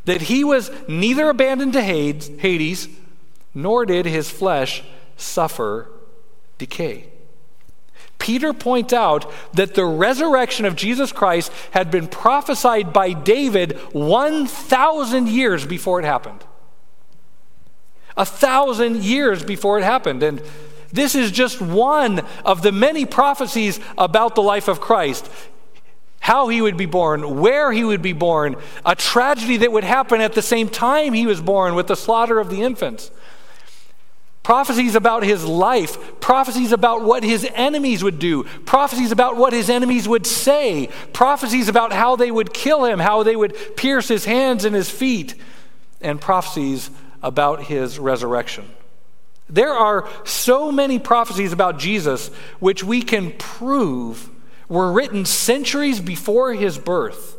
that 0.04 0.23
he 0.23 0.43
was 0.43 0.69
neither 0.89 1.30
abandoned 1.30 1.71
to 1.71 1.82
Hades, 1.82 2.89
nor 3.54 3.86
did 3.86 4.06
his 4.06 4.30
flesh 4.30 4.84
suffer 5.18 5.90
decay. 6.58 7.08
Peter 8.22 8.54
points 8.54 8.94
out 8.94 9.30
that 9.54 9.74
the 9.74 9.86
resurrection 9.86 10.66
of 10.66 10.76
Jesus 10.76 11.12
Christ 11.12 11.52
had 11.72 11.90
been 11.90 12.08
prophesied 12.08 12.94
by 12.94 13.14
David 13.14 13.78
1,000 13.94 15.28
years 15.28 15.66
before 15.66 16.00
it 16.00 16.06
happened. 16.06 16.44
A 18.16 18.26
thousand 18.26 19.04
years 19.04 19.44
before 19.44 19.80
it 19.80 19.84
happened. 19.84 20.22
And 20.22 20.42
this 20.92 21.16
is 21.16 21.32
just 21.32 21.62
one 21.62 22.20
of 22.46 22.62
the 22.62 22.72
many 22.72 23.06
prophecies 23.06 23.80
about 23.98 24.36
the 24.36 24.44
life 24.44 24.68
of 24.68 24.80
Christ. 24.80 25.28
How 26.20 26.48
he 26.50 26.62
would 26.62 26.78
be 26.78 26.86
born, 26.86 27.40
where 27.40 27.72
he 27.72 27.84
would 27.84 28.04
be 28.04 28.14
born, 28.14 28.56
a 28.86 28.96
tragedy 28.96 29.58
that 29.58 29.72
would 29.72 29.84
happen 29.84 30.22
at 30.22 30.34
the 30.34 30.44
same 30.44 30.70
time 30.70 31.14
he 31.14 31.26
was 31.26 31.42
born 31.42 31.74
with 31.74 31.88
the 31.88 31.96
slaughter 31.96 32.40
of 32.40 32.52
the 32.52 32.62
infants 32.62 33.10
prophecies 34.43 34.95
about 34.95 35.23
his 35.23 35.45
life, 35.45 36.19
prophecies 36.19 36.71
about 36.71 37.04
what 37.04 37.23
his 37.23 37.47
enemies 37.54 38.04
would 38.04 38.19
do, 38.19 38.43
prophecies 38.65 39.12
about 39.12 39.38
what 39.38 39.54
his 39.54 39.69
enemies 39.69 40.08
would 40.08 40.25
say, 40.25 40.89
prophecies 41.13 41.69
about 41.69 41.93
how 41.93 42.15
they 42.15 42.32
would 42.32 42.54
kill 42.54 42.86
him, 42.86 42.99
how 42.99 43.23
they 43.23 43.36
would 43.36 43.56
pierce 43.77 44.08
his 44.08 44.25
hands 44.25 44.65
and 44.65 44.75
his 44.75 44.89
feet, 44.89 45.36
and 46.01 46.19
prophecies 46.19 46.89
about 47.21 47.63
his 47.65 47.99
resurrection. 47.99 48.67
There 49.47 49.73
are 49.73 50.10
so 50.23 50.71
many 50.71 50.97
prophecies 50.97 51.51
about 51.54 51.77
Jesus 51.77 52.30
which 52.60 52.84
we 52.84 53.01
can 53.01 53.34
prove 53.34 54.30
were 54.69 54.91
written 54.91 55.25
centuries 55.25 55.99
before 55.99 56.54
his 56.54 56.77
birth 56.77 57.36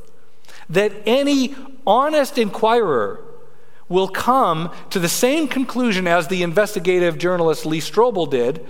that 0.69 0.93
any 1.07 1.55
honest 1.87 2.39
inquirer 2.39 3.25
will 3.93 4.09
come 4.09 4.73
to 4.91 4.99
the 4.99 5.09
same 5.09 5.47
conclusion 5.47 6.09
as 6.09 6.29
the 6.29 6.43
investigative 6.43 7.19
journalist 7.19 7.65
Lee 7.65 7.81
Strobel 7.81 8.29
did 8.29 8.67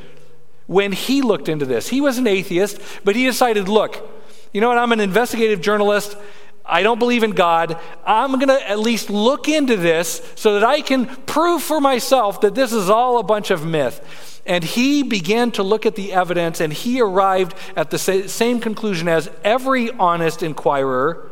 when 0.66 0.92
he 0.92 1.22
looked 1.22 1.48
into 1.48 1.64
this. 1.64 1.88
He 1.88 2.00
was 2.00 2.18
an 2.18 2.26
atheist, 2.26 2.80
but 3.04 3.16
he 3.16 3.24
decided 3.24 3.68
look, 3.68 4.08
you 4.52 4.60
know 4.60 4.68
what? 4.68 4.78
I'm 4.78 4.92
an 4.92 5.00
investigative 5.00 5.60
journalist. 5.60 6.16
I 6.64 6.82
don't 6.82 6.98
believe 6.98 7.22
in 7.22 7.32
God. 7.32 7.78
I'm 8.04 8.32
going 8.32 8.48
to 8.48 8.70
at 8.70 8.78
least 8.78 9.10
look 9.10 9.48
into 9.48 9.76
this 9.76 10.22
so 10.36 10.54
that 10.54 10.64
I 10.64 10.80
can 10.80 11.06
prove 11.06 11.62
for 11.62 11.80
myself 11.80 12.40
that 12.42 12.54
this 12.54 12.72
is 12.72 12.88
all 12.88 13.18
a 13.18 13.22
bunch 13.22 13.50
of 13.50 13.64
myth. 13.64 14.40
And 14.46 14.62
he 14.62 15.02
began 15.02 15.50
to 15.52 15.62
look 15.62 15.86
at 15.86 15.96
the 15.96 16.12
evidence 16.12 16.60
and 16.60 16.72
he 16.72 17.00
arrived 17.00 17.56
at 17.76 17.90
the 17.90 17.98
same 17.98 18.60
conclusion 18.60 19.08
as 19.08 19.30
every 19.44 19.90
honest 19.92 20.42
inquirer 20.42 21.31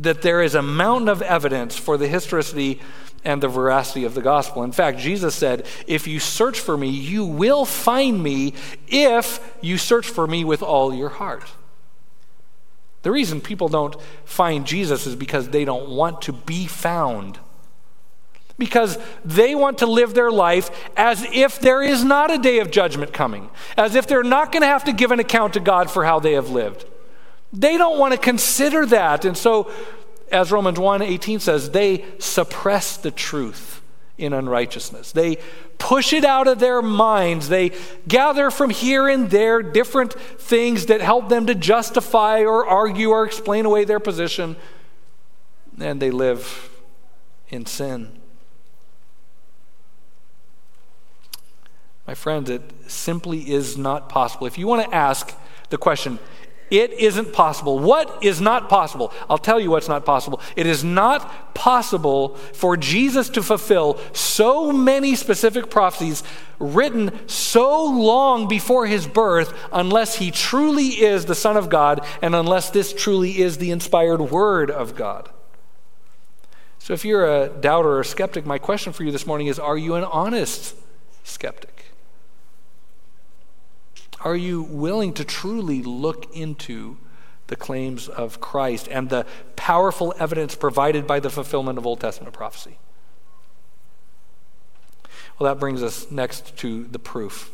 that 0.00 0.22
there 0.22 0.42
is 0.42 0.54
a 0.54 0.62
mountain 0.62 1.08
of 1.08 1.22
evidence 1.22 1.76
for 1.76 1.96
the 1.96 2.08
historicity 2.08 2.80
and 3.24 3.42
the 3.42 3.48
veracity 3.48 4.04
of 4.04 4.14
the 4.14 4.22
gospel. 4.22 4.62
In 4.62 4.72
fact, 4.72 4.98
Jesus 4.98 5.34
said, 5.34 5.66
If 5.86 6.06
you 6.06 6.18
search 6.18 6.58
for 6.58 6.76
me, 6.76 6.88
you 6.88 7.24
will 7.24 7.64
find 7.64 8.22
me 8.22 8.54
if 8.88 9.56
you 9.60 9.76
search 9.76 10.08
for 10.08 10.26
me 10.26 10.42
with 10.42 10.62
all 10.62 10.94
your 10.94 11.10
heart. 11.10 11.44
The 13.02 13.10
reason 13.10 13.40
people 13.40 13.68
don't 13.68 13.96
find 14.24 14.66
Jesus 14.66 15.06
is 15.06 15.16
because 15.16 15.48
they 15.48 15.64
don't 15.64 15.90
want 15.90 16.22
to 16.22 16.32
be 16.32 16.66
found. 16.66 17.38
Because 18.58 18.98
they 19.24 19.54
want 19.54 19.78
to 19.78 19.86
live 19.86 20.12
their 20.12 20.30
life 20.30 20.70
as 20.96 21.22
if 21.32 21.58
there 21.60 21.82
is 21.82 22.04
not 22.04 22.30
a 22.30 22.36
day 22.36 22.58
of 22.58 22.70
judgment 22.70 23.12
coming, 23.14 23.48
as 23.76 23.94
if 23.94 24.06
they're 24.06 24.22
not 24.22 24.52
going 24.52 24.60
to 24.60 24.66
have 24.66 24.84
to 24.84 24.92
give 24.92 25.12
an 25.12 25.20
account 25.20 25.54
to 25.54 25.60
God 25.60 25.90
for 25.90 26.04
how 26.04 26.20
they 26.20 26.32
have 26.32 26.50
lived. 26.50 26.84
They 27.52 27.76
don't 27.76 27.98
want 27.98 28.12
to 28.12 28.18
consider 28.18 28.86
that. 28.86 29.24
And 29.24 29.36
so, 29.36 29.70
as 30.30 30.52
Romans 30.52 30.78
1 30.78 31.02
18 31.02 31.40
says, 31.40 31.70
they 31.70 32.04
suppress 32.18 32.96
the 32.96 33.10
truth 33.10 33.82
in 34.20 34.32
unrighteousness. 34.32 35.12
They 35.12 35.38
push 35.78 36.12
it 36.12 36.24
out 36.24 36.46
of 36.46 36.60
their 36.60 36.82
minds. 36.82 37.48
They 37.48 37.72
gather 38.06 38.50
from 38.50 38.70
here 38.70 39.08
and 39.08 39.30
there 39.30 39.62
different 39.62 40.12
things 40.12 40.86
that 40.86 41.00
help 41.00 41.28
them 41.28 41.46
to 41.46 41.54
justify 41.54 42.42
or 42.42 42.66
argue 42.66 43.10
or 43.10 43.24
explain 43.24 43.64
away 43.64 43.84
their 43.84 43.98
position, 43.98 44.56
and 45.80 46.00
they 46.00 46.10
live 46.10 46.70
in 47.48 47.66
sin. 47.66 48.20
My 52.06 52.14
friends, 52.14 52.50
it 52.50 52.62
simply 52.88 53.50
is 53.50 53.78
not 53.78 54.08
possible. 54.08 54.46
If 54.46 54.58
you 54.58 54.66
want 54.66 54.84
to 54.88 54.94
ask 54.94 55.34
the 55.70 55.78
question, 55.78 56.18
it 56.70 56.92
isn't 56.92 57.32
possible. 57.32 57.78
What 57.78 58.22
is 58.22 58.40
not 58.40 58.68
possible? 58.68 59.12
I'll 59.28 59.38
tell 59.38 59.58
you 59.58 59.70
what's 59.70 59.88
not 59.88 60.04
possible. 60.04 60.40
It 60.54 60.66
is 60.66 60.84
not 60.84 61.54
possible 61.54 62.36
for 62.52 62.76
Jesus 62.76 63.28
to 63.30 63.42
fulfill 63.42 63.98
so 64.12 64.72
many 64.72 65.16
specific 65.16 65.68
prophecies 65.70 66.22
written 66.60 67.26
so 67.28 67.84
long 67.84 68.46
before 68.46 68.86
his 68.86 69.06
birth 69.06 69.52
unless 69.72 70.16
he 70.16 70.30
truly 70.30 70.88
is 70.88 71.24
the 71.24 71.34
Son 71.34 71.56
of 71.56 71.68
God 71.68 72.04
and 72.22 72.34
unless 72.34 72.70
this 72.70 72.92
truly 72.92 73.40
is 73.40 73.58
the 73.58 73.70
inspired 73.70 74.20
Word 74.20 74.70
of 74.70 74.94
God. 74.94 75.28
So 76.78 76.94
if 76.94 77.04
you're 77.04 77.42
a 77.42 77.48
doubter 77.48 77.90
or 77.90 78.00
a 78.00 78.04
skeptic, 78.04 78.46
my 78.46 78.58
question 78.58 78.92
for 78.92 79.04
you 79.04 79.10
this 79.10 79.26
morning 79.26 79.48
is 79.48 79.58
are 79.58 79.76
you 79.76 79.96
an 79.96 80.04
honest 80.04 80.76
skeptic? 81.24 81.79
Are 84.22 84.36
you 84.36 84.62
willing 84.62 85.14
to 85.14 85.24
truly 85.24 85.82
look 85.82 86.34
into 86.36 86.98
the 87.46 87.56
claims 87.56 88.08
of 88.08 88.40
Christ 88.40 88.86
and 88.90 89.08
the 89.08 89.26
powerful 89.56 90.14
evidence 90.18 90.54
provided 90.54 91.06
by 91.06 91.20
the 91.20 91.30
fulfillment 91.30 91.78
of 91.78 91.86
Old 91.86 92.00
Testament 92.00 92.34
prophecy? 92.34 92.78
Well, 95.38 95.52
that 95.52 95.58
brings 95.58 95.82
us 95.82 96.10
next 96.10 96.56
to 96.58 96.84
the 96.84 96.98
proof 96.98 97.50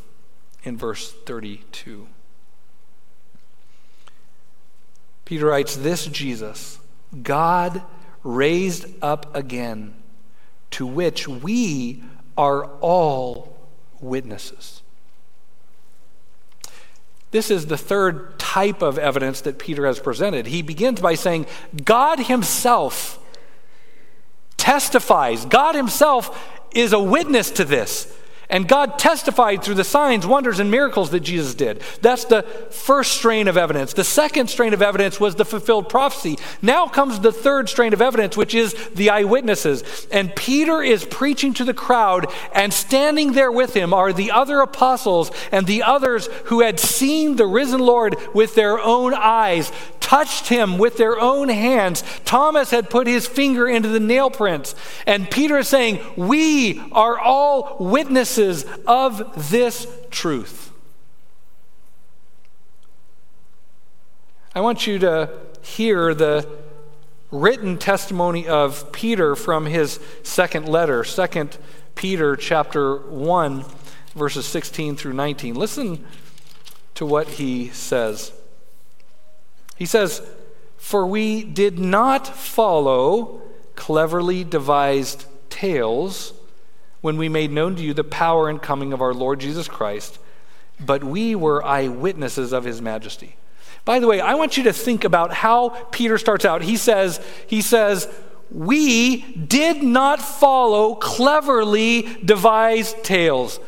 in 0.64 0.76
verse 0.76 1.12
32. 1.24 2.09
Peter 5.24 5.46
writes, 5.46 5.76
This 5.76 6.07
Jesus, 6.07 6.79
God 7.22 7.83
raised 8.24 8.87
up 9.02 9.35
again, 9.37 9.94
to 10.72 10.87
which 10.87 11.29
we 11.29 12.02
are 12.37 12.66
all 12.81 13.57
witnesses. 14.00 14.83
This 17.37 17.51
is 17.51 17.66
the 17.66 17.77
third 17.77 18.38
type 18.38 18.81
of 18.81 18.99
evidence 18.99 19.42
that 19.42 19.59
Peter 19.59 19.85
has 19.85 20.01
presented. 20.01 20.46
He 20.46 20.62
begins 20.62 21.03
by 21.03 21.16
saying, 21.16 21.44
God 21.85 22.18
Himself 22.18 23.18
testifies, 24.57 25.44
God 25.44 25.75
Himself 25.75 26.59
is 26.75 26.94
a 26.94 26.99
witness 26.99 27.51
to 27.51 27.64
this. 27.66 28.15
And 28.48 28.68
God 28.68 28.98
testified 28.98 29.62
through 29.62 29.74
the 29.74 29.85
signs, 29.85 30.26
wonders, 30.26 30.61
and 30.61 30.70
miracles 30.70 31.11
that 31.11 31.20
Jesus 31.20 31.54
did. 31.54 31.82
That's 32.00 32.24
the 32.24 32.42
first 32.70 33.12
strain 33.12 33.48
of 33.48 33.56
evidence. 33.56 33.92
The 33.92 34.04
second 34.04 34.48
strain 34.48 34.72
of 34.72 34.82
evidence 34.82 35.18
was 35.18 35.35
the 35.35 35.44
fulfilled 35.44 35.88
prophecy. 35.88 36.38
Now 36.62 36.87
comes 36.87 37.20
the 37.20 37.32
third 37.32 37.68
strain 37.68 37.92
of 37.92 38.00
evidence, 38.00 38.37
which 38.37 38.54
is 38.54 38.72
the 38.94 39.11
eyewitnesses. 39.11 40.06
And 40.12 40.35
Peter 40.37 40.82
is 40.82 41.04
preaching 41.04 41.54
to 41.54 41.64
the 41.64 41.74
crowd, 41.74 42.32
and 42.54 42.72
standing 42.72 43.32
there 43.32 43.52
with 43.52 43.74
him 43.74 43.92
are 43.92 44.12
the 44.12 44.30
other 44.30 44.61
apostles 44.61 45.30
and 45.50 45.66
the 45.66 45.82
others 45.82 46.28
who 46.44 46.61
had 46.61 46.78
seen 46.78 47.37
the 47.37 47.46
risen 47.46 47.80
Lord 47.80 48.16
with 48.35 48.54
their 48.54 48.78
own 48.78 49.12
eyes, 49.14 49.72
touched 50.06 50.46
him 50.46 50.78
with 50.78 50.98
their 50.98 51.18
own 51.18 51.48
hands. 51.48 52.04
Thomas 52.24 52.70
had 52.70 52.88
put 52.88 53.08
his 53.08 53.26
finger 53.26 53.66
into 53.66 53.88
the 53.88 53.98
nail 53.98 54.30
prints. 54.30 54.76
And 55.04 55.28
Peter 55.28 55.58
is 55.58 55.66
saying, 55.66 55.98
We 56.16 56.78
are 56.92 57.18
all 57.18 57.76
witnesses 57.80 58.64
of 58.86 59.50
this 59.50 59.88
truth. 60.12 60.72
I 64.54 64.60
want 64.60 64.86
you 64.86 65.00
to 65.00 65.28
hear 65.60 66.14
the 66.14 66.48
written 67.32 67.76
testimony 67.76 68.46
of 68.46 68.92
Peter 68.92 69.34
from 69.34 69.66
his 69.66 69.98
second 70.22 70.68
letter, 70.68 71.02
2 71.02 71.48
Peter 71.96 72.36
chapter 72.36 72.96
1 72.96 73.64
verses 74.14 74.46
16 74.46 74.94
through 74.94 75.14
19. 75.14 75.56
Listen 75.56 76.06
to 76.94 77.04
what 77.04 77.26
he 77.26 77.70
says. 77.70 78.32
He 79.76 79.86
says, 79.86 80.22
For 80.76 81.06
we 81.06 81.42
did 81.42 81.78
not 81.78 82.26
follow 82.26 83.42
cleverly 83.76 84.42
devised 84.42 85.26
tales 85.50 86.32
when 87.00 87.16
we 87.16 87.28
made 87.28 87.52
known 87.52 87.76
to 87.76 87.82
you 87.82 87.94
the 87.94 88.02
power 88.04 88.48
and 88.48 88.60
coming 88.60 88.92
of 88.92 89.00
our 89.00 89.14
Lord 89.14 89.38
Jesus 89.38 89.68
Christ, 89.68 90.18
but 90.84 91.04
we 91.04 91.34
were 91.34 91.64
eyewitnesses 91.64 92.52
of 92.52 92.64
his 92.64 92.82
majesty. 92.82 93.36
By 93.84 94.00
the 94.00 94.08
way, 94.08 94.20
I 94.20 94.34
want 94.34 94.56
you 94.56 94.64
to 94.64 94.72
think 94.72 95.04
about 95.04 95.32
how 95.32 95.68
Peter 95.92 96.18
starts 96.18 96.44
out. 96.44 96.62
He 96.62 96.76
says, 96.76 97.24
he 97.46 97.62
says, 97.62 98.12
we 98.50 99.18
did 99.34 99.82
not 99.82 100.20
follow 100.20 100.94
cleverly 100.96 102.02
devised 102.24 103.04
tales. 103.04 103.60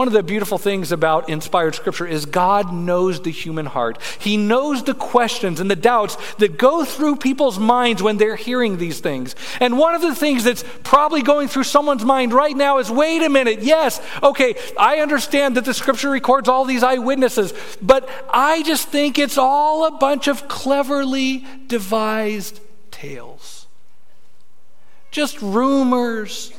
One 0.00 0.08
of 0.08 0.14
the 0.14 0.22
beautiful 0.22 0.56
things 0.56 0.92
about 0.92 1.28
inspired 1.28 1.74
scripture 1.74 2.06
is 2.06 2.24
God 2.24 2.72
knows 2.72 3.20
the 3.20 3.30
human 3.30 3.66
heart. 3.66 3.98
He 4.18 4.38
knows 4.38 4.82
the 4.82 4.94
questions 4.94 5.60
and 5.60 5.70
the 5.70 5.76
doubts 5.76 6.16
that 6.36 6.56
go 6.56 6.86
through 6.86 7.16
people's 7.16 7.58
minds 7.58 8.02
when 8.02 8.16
they're 8.16 8.34
hearing 8.34 8.78
these 8.78 9.00
things. 9.00 9.36
And 9.60 9.76
one 9.76 9.94
of 9.94 10.00
the 10.00 10.14
things 10.14 10.42
that's 10.42 10.64
probably 10.84 11.20
going 11.20 11.48
through 11.48 11.64
someone's 11.64 12.02
mind 12.02 12.32
right 12.32 12.56
now 12.56 12.78
is 12.78 12.90
wait 12.90 13.20
a 13.20 13.28
minute, 13.28 13.60
yes, 13.60 14.00
okay, 14.22 14.54
I 14.78 15.00
understand 15.00 15.58
that 15.58 15.66
the 15.66 15.74
scripture 15.74 16.08
records 16.08 16.48
all 16.48 16.64
these 16.64 16.82
eyewitnesses, 16.82 17.52
but 17.82 18.08
I 18.32 18.62
just 18.62 18.88
think 18.88 19.18
it's 19.18 19.36
all 19.36 19.84
a 19.84 19.90
bunch 19.90 20.28
of 20.28 20.48
cleverly 20.48 21.44
devised 21.66 22.58
tales. 22.90 23.66
Just 25.10 25.42
rumors, 25.42 26.54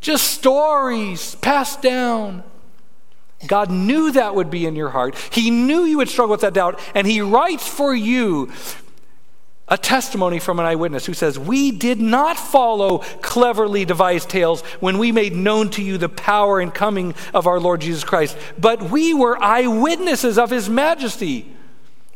just 0.00 0.28
stories 0.28 1.34
passed 1.34 1.82
down. 1.82 2.44
God 3.46 3.70
knew 3.70 4.12
that 4.12 4.34
would 4.34 4.50
be 4.50 4.66
in 4.66 4.76
your 4.76 4.90
heart. 4.90 5.16
He 5.30 5.50
knew 5.50 5.84
you 5.84 5.98
would 5.98 6.08
struggle 6.08 6.32
with 6.32 6.42
that 6.42 6.54
doubt, 6.54 6.78
and 6.94 7.06
He 7.06 7.20
writes 7.20 7.66
for 7.66 7.94
you 7.94 8.50
a 9.70 9.78
testimony 9.78 10.40
from 10.40 10.58
an 10.58 10.66
eyewitness 10.66 11.06
who 11.06 11.14
says, 11.14 11.38
We 11.38 11.70
did 11.70 12.00
not 12.00 12.36
follow 12.36 12.98
cleverly 13.22 13.84
devised 13.84 14.28
tales 14.28 14.62
when 14.80 14.98
we 14.98 15.12
made 15.12 15.32
known 15.32 15.70
to 15.70 15.82
you 15.82 15.96
the 15.96 16.08
power 16.08 16.60
and 16.60 16.74
coming 16.74 17.14
of 17.32 17.46
our 17.46 17.60
Lord 17.60 17.80
Jesus 17.80 18.04
Christ, 18.04 18.36
but 18.58 18.90
we 18.90 19.14
were 19.14 19.42
eyewitnesses 19.42 20.38
of 20.38 20.50
His 20.50 20.68
majesty. 20.68 21.54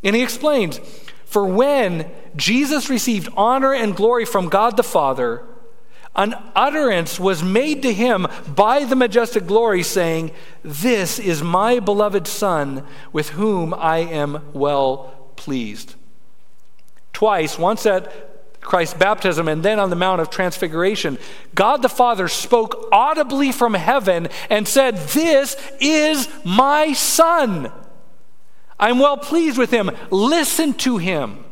And 0.03 0.15
He 0.15 0.21
explains, 0.21 0.79
For 1.25 1.47
when 1.47 2.11
Jesus 2.35 2.89
received 2.89 3.29
honor 3.37 3.73
and 3.73 3.95
glory 3.95 4.25
from 4.25 4.49
God 4.49 4.77
the 4.77 4.83
Father, 4.83 5.43
an 6.15 6.35
utterance 6.55 7.19
was 7.19 7.43
made 7.43 7.81
to 7.81 7.93
him 7.93 8.27
by 8.47 8.85
the 8.85 8.95
majestic 8.95 9.45
glory, 9.45 9.83
saying, 9.83 10.31
This 10.63 11.19
is 11.19 11.43
my 11.43 11.79
beloved 11.79 12.27
Son, 12.27 12.85
with 13.11 13.29
whom 13.31 13.73
I 13.73 13.97
am 13.97 14.41
well 14.53 15.31
pleased. 15.35 15.95
Twice, 17.13 17.59
once 17.59 17.85
at 17.85 18.61
Christ's 18.61 18.97
baptism 18.97 19.47
and 19.47 19.63
then 19.63 19.79
on 19.79 19.89
the 19.89 19.95
Mount 19.95 20.19
of 20.19 20.29
Transfiguration, 20.29 21.17
God 21.53 21.81
the 21.81 21.89
Father 21.89 22.27
spoke 22.27 22.89
audibly 22.91 23.51
from 23.51 23.73
heaven 23.73 24.27
and 24.49 24.67
said, 24.67 24.97
This 24.97 25.55
is 25.79 26.27
my 26.43 26.93
Son. 26.93 27.71
I'm 28.79 28.99
well 28.99 29.17
pleased 29.17 29.57
with 29.57 29.71
him. 29.71 29.91
Listen 30.11 30.73
to 30.73 30.97
him. 30.97 31.44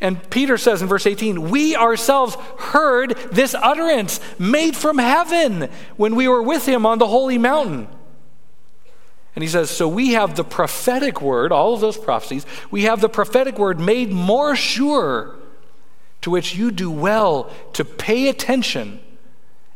And 0.00 0.28
Peter 0.30 0.58
says 0.58 0.82
in 0.82 0.88
verse 0.88 1.06
18, 1.06 1.50
We 1.50 1.76
ourselves 1.76 2.36
heard 2.58 3.16
this 3.32 3.54
utterance 3.54 4.20
made 4.38 4.76
from 4.76 4.98
heaven 4.98 5.68
when 5.96 6.14
we 6.14 6.28
were 6.28 6.42
with 6.42 6.66
him 6.66 6.84
on 6.84 6.98
the 6.98 7.06
holy 7.06 7.38
mountain. 7.38 7.88
And 9.34 9.42
he 9.42 9.48
says, 9.48 9.70
So 9.70 9.88
we 9.88 10.12
have 10.12 10.36
the 10.36 10.44
prophetic 10.44 11.20
word, 11.20 11.52
all 11.52 11.74
of 11.74 11.80
those 11.80 11.96
prophecies, 11.96 12.46
we 12.70 12.82
have 12.82 13.00
the 13.00 13.08
prophetic 13.08 13.58
word 13.58 13.80
made 13.80 14.10
more 14.10 14.54
sure, 14.54 15.36
to 16.22 16.30
which 16.30 16.54
you 16.54 16.70
do 16.70 16.90
well 16.90 17.50
to 17.74 17.84
pay 17.84 18.28
attention 18.28 19.00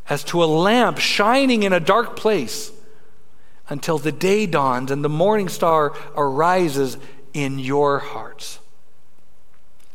as 0.09 0.23
to 0.25 0.43
a 0.43 0.45
lamp 0.45 0.97
shining 0.97 1.63
in 1.63 1.73
a 1.73 1.79
dark 1.79 2.15
place 2.15 2.71
until 3.69 3.99
the 3.99 4.11
day 4.11 4.47
dawns 4.47 4.89
and 4.89 5.03
the 5.03 5.09
morning 5.09 5.47
star 5.47 5.93
arises 6.15 6.97
in 7.33 7.59
your 7.59 7.99
hearts. 7.99 8.59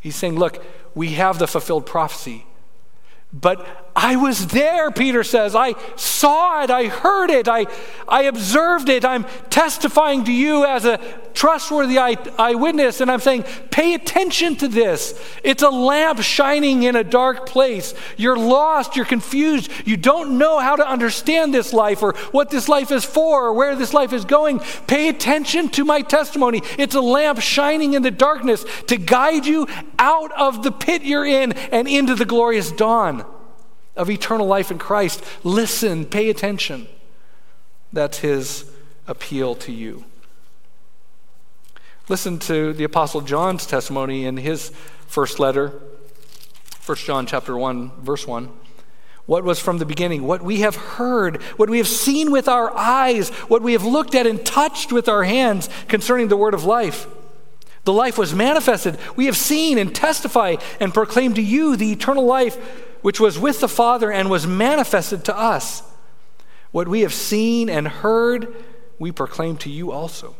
He's 0.05 0.16
saying, 0.16 0.38
Look, 0.38 0.62
we 0.94 1.14
have 1.14 1.38
the 1.38 1.46
fulfilled 1.46 1.86
prophecy. 1.86 2.44
But 3.32 3.84
I 3.97 4.16
was 4.16 4.49
there, 4.49 4.90
Peter 4.90 5.22
says. 5.22 5.55
I 5.55 5.74
saw 5.95 6.64
it. 6.64 6.70
I 6.70 6.88
heard 6.88 7.30
it. 7.30 7.47
I, 7.47 7.66
I 8.09 8.22
observed 8.22 8.88
it. 8.88 9.05
I'm 9.05 9.24
testifying 9.51 10.24
to 10.24 10.32
you 10.32 10.64
as 10.64 10.84
a 10.84 10.99
trustworthy 11.32 11.99
eye, 11.99 12.16
eyewitness. 12.36 13.01
And 13.01 13.09
I'm 13.09 13.20
saying, 13.20 13.45
pay 13.70 13.95
attention 13.95 14.57
to 14.57 14.68
this. 14.68 15.20
It's 15.45 15.62
a 15.62 15.70
lamp 15.70 16.20
shining 16.22 16.82
in 16.82 16.97
a 16.97 17.05
dark 17.05 17.47
place. 17.47 17.95
You're 18.16 18.36
lost. 18.36 18.97
You're 18.97 19.05
confused. 19.05 19.70
You 19.84 19.97
don't 19.97 20.38
know 20.38 20.59
how 20.59 20.74
to 20.74 20.88
understand 20.88 21.55
this 21.55 21.72
life 21.72 22.03
or 22.03 22.14
what 22.32 22.51
this 22.51 22.68
life 22.68 22.90
is 22.90 23.05
for 23.05 23.47
or 23.47 23.53
where 23.53 23.76
this 23.76 23.95
life 23.95 24.12
is 24.12 24.24
going. 24.24 24.59
Pay 24.88 25.09
attention 25.09 25.68
to 25.68 25.84
my 25.84 26.01
testimony. 26.01 26.62
It's 26.78 26.97
a 26.97 27.01
lamp 27.01 27.40
shining 27.40 27.95
in 27.95 28.03
the 28.03 28.11
darkness 28.11 28.64
to 28.88 28.97
guide 28.97 29.47
you 29.47 29.68
out 30.01 30.32
of 30.32 30.64
the 30.64 30.72
pit 30.72 31.03
you're 31.03 31.26
in 31.26 31.53
and 31.53 31.86
into 31.86 32.16
the 32.16 32.24
glorious 32.24 32.72
dawn 32.72 33.24
of 33.97 34.11
eternal 34.11 34.47
life 34.47 34.70
in 34.70 34.78
Christ. 34.78 35.22
Listen, 35.42 36.05
pay 36.05 36.30
attention. 36.30 36.88
That's 37.92 38.18
his 38.18 38.70
appeal 39.07 39.55
to 39.57 39.72
you. 39.72 40.05
Listen 42.09 42.38
to 42.40 42.72
the 42.72 42.84
apostle 42.84 43.20
John's 43.22 43.66
testimony 43.66 44.26
in 44.26 44.36
his 44.36 44.70
first 45.07 45.38
letter, 45.38 45.80
1 46.84 46.99
John 46.99 47.24
chapter 47.24 47.57
1 47.57 47.92
verse 48.03 48.26
1. 48.26 48.51
What 49.26 49.42
was 49.42 49.59
from 49.59 49.78
the 49.78 49.86
beginning, 49.86 50.24
what 50.24 50.42
we 50.42 50.61
have 50.61 50.76
heard, 50.76 51.40
what 51.57 51.70
we 51.70 51.78
have 51.78 51.88
seen 51.88 52.30
with 52.30 52.47
our 52.47 52.76
eyes, 52.76 53.30
what 53.49 53.62
we 53.62 53.72
have 53.72 53.84
looked 53.84 54.14
at 54.14 54.26
and 54.26 54.45
touched 54.45 54.92
with 54.92 55.09
our 55.09 55.24
hands 55.24 55.70
concerning 55.88 56.28
the 56.28 56.36
word 56.36 56.53
of 56.53 56.64
life. 56.64 57.07
The 57.84 57.92
life 57.92 58.18
was 58.18 58.34
manifested. 58.34 58.99
We 59.16 59.26
have 59.26 59.36
seen 59.36 59.78
and 59.78 59.95
testify 59.95 60.57
and 60.78 60.92
proclaim 60.92 61.32
to 61.34 61.42
you 61.42 61.74
the 61.76 61.92
eternal 61.92 62.26
life 62.26 62.84
which 63.05 63.20
was 63.20 63.38
with 63.38 63.61
the 63.61 63.68
Father 63.68 64.11
and 64.11 64.30
was 64.30 64.46
manifested 64.46 65.26
to 65.26 65.38
us. 65.38 65.82
What 66.70 66.88
we 66.88 67.02
have 67.02 67.12
seen 67.12 67.68
and 67.68 67.86
heard, 67.86 68.64
we 68.98 69.12
proclaim 69.12 69.59
to 69.59 69.68
you 69.68 69.92
also, 69.92 70.36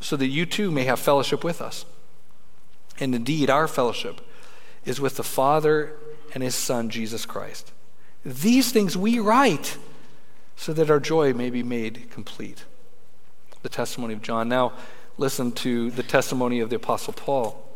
so 0.00 0.14
that 0.14 0.28
you 0.28 0.46
too 0.46 0.70
may 0.70 0.84
have 0.84 1.00
fellowship 1.00 1.42
with 1.42 1.60
us. 1.60 1.84
And 3.00 3.12
indeed, 3.12 3.50
our 3.50 3.66
fellowship 3.66 4.20
is 4.84 5.00
with 5.00 5.16
the 5.16 5.24
Father 5.24 5.94
and 6.32 6.44
his 6.44 6.54
Son, 6.54 6.90
Jesus 6.90 7.26
Christ. 7.26 7.72
These 8.24 8.70
things 8.70 8.96
we 8.96 9.18
write 9.18 9.78
so 10.54 10.72
that 10.74 10.92
our 10.92 11.00
joy 11.00 11.32
may 11.32 11.50
be 11.50 11.64
made 11.64 12.08
complete. 12.12 12.66
The 13.62 13.68
testimony 13.68 14.14
of 14.14 14.22
John. 14.22 14.48
Now, 14.48 14.74
listen 15.18 15.50
to 15.66 15.90
the 15.90 16.04
testimony 16.04 16.60
of 16.60 16.70
the 16.70 16.76
Apostle 16.76 17.14
Paul 17.14 17.66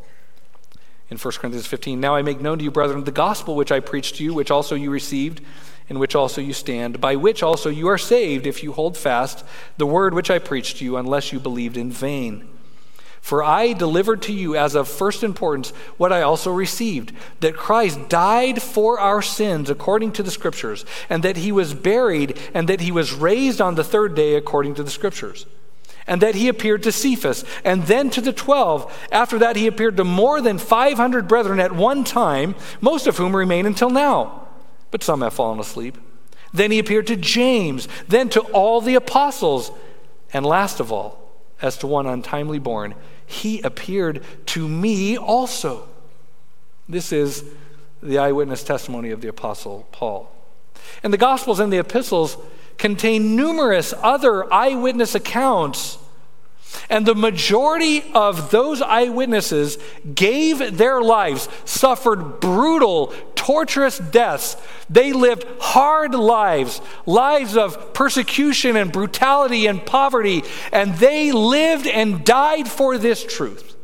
in 1.15 1.19
1 1.19 1.35
Corinthians 1.35 1.67
15. 1.67 2.01
Now 2.01 2.17
I 2.17 2.23
make 2.23 2.41
known 2.41 2.59
to 2.59 2.65
you, 2.65 2.73
brethren, 2.73 3.05
the 3.05 3.13
gospel 3.13 3.55
which 3.55 3.71
I 3.71 3.79
preached 3.79 4.17
to 4.17 4.25
you, 4.25 4.35
which 4.35 4.51
also 4.51 4.75
you 4.75 4.91
received, 4.91 5.41
in 5.89 6.01
which 6.01 6.17
also 6.17 6.41
you 6.41 6.53
stand, 6.53 7.01
by 7.01 7.15
which 7.15 7.41
also 7.41 7.71
you 7.71 7.87
are 7.87 7.99
saved, 7.99 8.47
if 8.47 8.65
you 8.65 8.73
hold 8.73 8.97
fast 8.97 9.45
the 9.77 9.87
word 9.87 10.13
which 10.13 10.31
I 10.31 10.41
preached 10.41 10.79
to 10.79 10.85
you, 10.85 10.97
unless 10.97 11.33
you 11.33 11.39
believed 11.39 11.77
in 11.77 11.93
vain. 11.93 12.49
For 13.21 13.45
I 13.45 13.75
delivered 13.75 14.23
to 14.23 14.33
you 14.33 14.57
as 14.57 14.75
of 14.75 14.89
first 14.89 15.23
importance 15.23 15.71
what 15.97 16.13
I 16.13 16.23
also 16.23 16.51
received 16.51 17.13
that 17.41 17.57
Christ 17.57 18.09
died 18.09 18.61
for 18.61 18.99
our 18.99 19.23
sins 19.23 19.71
according 19.71 20.13
to 20.13 20.23
the 20.25 20.33
Scriptures, 20.33 20.85
and 21.09 21.23
that 21.23 21.37
he 21.37 21.53
was 21.53 21.75
buried, 21.75 22.39
and 22.53 22.69
that 22.69 22.81
he 22.81 22.91
was 22.91 23.13
raised 23.13 23.61
on 23.61 23.77
the 23.77 23.85
third 23.85 24.17
day 24.17 24.35
according 24.35 24.75
to 24.75 24.83
the 24.83 24.91
Scriptures 24.91 25.47
and 26.07 26.21
that 26.21 26.35
he 26.35 26.49
appeared 26.49 26.83
to 26.83 26.93
Cephas, 26.93 27.45
and 27.65 27.85
then 27.85 28.11
to 28.11 28.21
the 28.21 28.33
twelve. 28.33 28.93
After 29.11 29.39
that, 29.39 29.57
he 29.57 29.67
appeared 29.67 29.97
to 29.97 30.05
more 30.05 30.41
than 30.41 30.59
500 30.59 31.27
brethren 31.27 31.61
at 31.61 31.73
one 31.73 32.05
time, 32.05 32.55
most 32.81 33.07
of 33.07 33.17
whom 33.17 33.35
remain 33.35 33.67
until 33.67 33.91
now, 33.91 34.49
but 34.91 35.03
some 35.03 35.23
have 35.23 35.35
fallen 35.35 35.59
asleep. 35.59 35.97
Then 36.53 36.71
he 36.71 36.79
appeared 36.79 37.07
to 37.09 37.17
James, 37.17 37.89
then 38.07 38.29
to 38.31 38.41
all 38.41 38.81
the 38.81 38.95
apostles, 38.95 39.73
and 40.33 40.47
last 40.47 40.79
of 40.79 40.93
all, 40.93 41.33
as 41.61 41.79
to 41.79 41.87
one 41.87 42.07
untimely 42.07 42.59
born, 42.59 42.95
he 43.27 43.61
appeared 43.63 44.23
to 44.47 44.69
me 44.69 45.17
also. 45.17 45.89
This 46.89 47.13
is 47.13 47.45
the 48.03 48.19
eyewitness 48.19 48.63
testimony 48.63 49.11
of 49.11 49.23
the 49.23 49.29
apostle 49.29 49.89
Paul. 49.91 50.31
And 51.03 51.13
the 51.13 51.19
Gospels 51.19 51.61
and 51.61 51.73
the 51.73 51.79
epistles 51.79 52.37
contain 52.79 53.37
numerous 53.37 53.95
other 54.03 54.53
eyewitness 54.53 55.15
accounts. 55.15 55.99
And 56.91 57.07
the 57.07 57.15
majority 57.15 58.05
of 58.15 58.51
those 58.51 58.83
eyewitnesses 58.83 59.79
gave 60.15 60.77
their 60.77 61.01
lives, 61.01 61.49
suffered 61.65 62.41
brutal, 62.41 63.15
torturous 63.37 63.99
deaths. 63.99 64.57
They 64.91 65.13
lived 65.13 65.47
hard 65.61 66.15
lives, 66.15 66.81
lives 67.07 67.57
of 67.57 67.95
persecution 67.95 68.77
and 68.77 68.91
brutality 68.91 69.67
and 69.67 69.85
poverty, 69.85 70.43
and 70.73 70.95
they 70.97 71.31
lived 71.31 71.87
and 71.87 72.25
died 72.25 72.69
for 72.69 72.99
this 72.99 73.25
truth, 73.25 73.77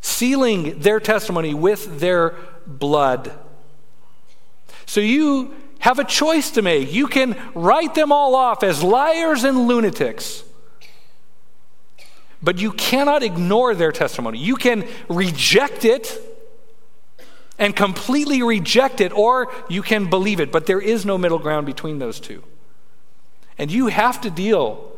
sealing 0.00 0.80
their 0.80 0.98
testimony 0.98 1.54
with 1.54 2.00
their 2.00 2.34
blood. 2.66 3.32
So 4.86 5.00
you 5.00 5.54
have 5.84 5.98
a 5.98 6.04
choice 6.04 6.52
to 6.52 6.62
make. 6.62 6.90
You 6.94 7.06
can 7.06 7.36
write 7.54 7.94
them 7.94 8.10
all 8.10 8.34
off 8.34 8.62
as 8.62 8.82
liars 8.82 9.44
and 9.44 9.68
lunatics. 9.68 10.42
But 12.42 12.58
you 12.58 12.72
cannot 12.72 13.22
ignore 13.22 13.74
their 13.74 13.92
testimony. 13.92 14.38
You 14.38 14.56
can 14.56 14.88
reject 15.10 15.84
it 15.84 16.18
and 17.58 17.76
completely 17.76 18.42
reject 18.42 19.02
it, 19.02 19.12
or 19.12 19.52
you 19.68 19.82
can 19.82 20.08
believe 20.08 20.40
it. 20.40 20.50
But 20.50 20.64
there 20.64 20.80
is 20.80 21.04
no 21.04 21.18
middle 21.18 21.38
ground 21.38 21.66
between 21.66 21.98
those 21.98 22.18
two. 22.18 22.42
And 23.58 23.70
you 23.70 23.88
have 23.88 24.22
to 24.22 24.30
deal 24.30 24.90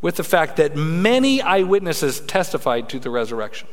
with 0.00 0.16
the 0.16 0.24
fact 0.24 0.56
that 0.56 0.74
many 0.74 1.42
eyewitnesses 1.42 2.20
testified 2.20 2.88
to 2.88 2.98
the 2.98 3.10
resurrection. 3.10 3.68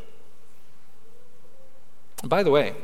by 2.26 2.44
the 2.44 2.52
way, 2.52 2.76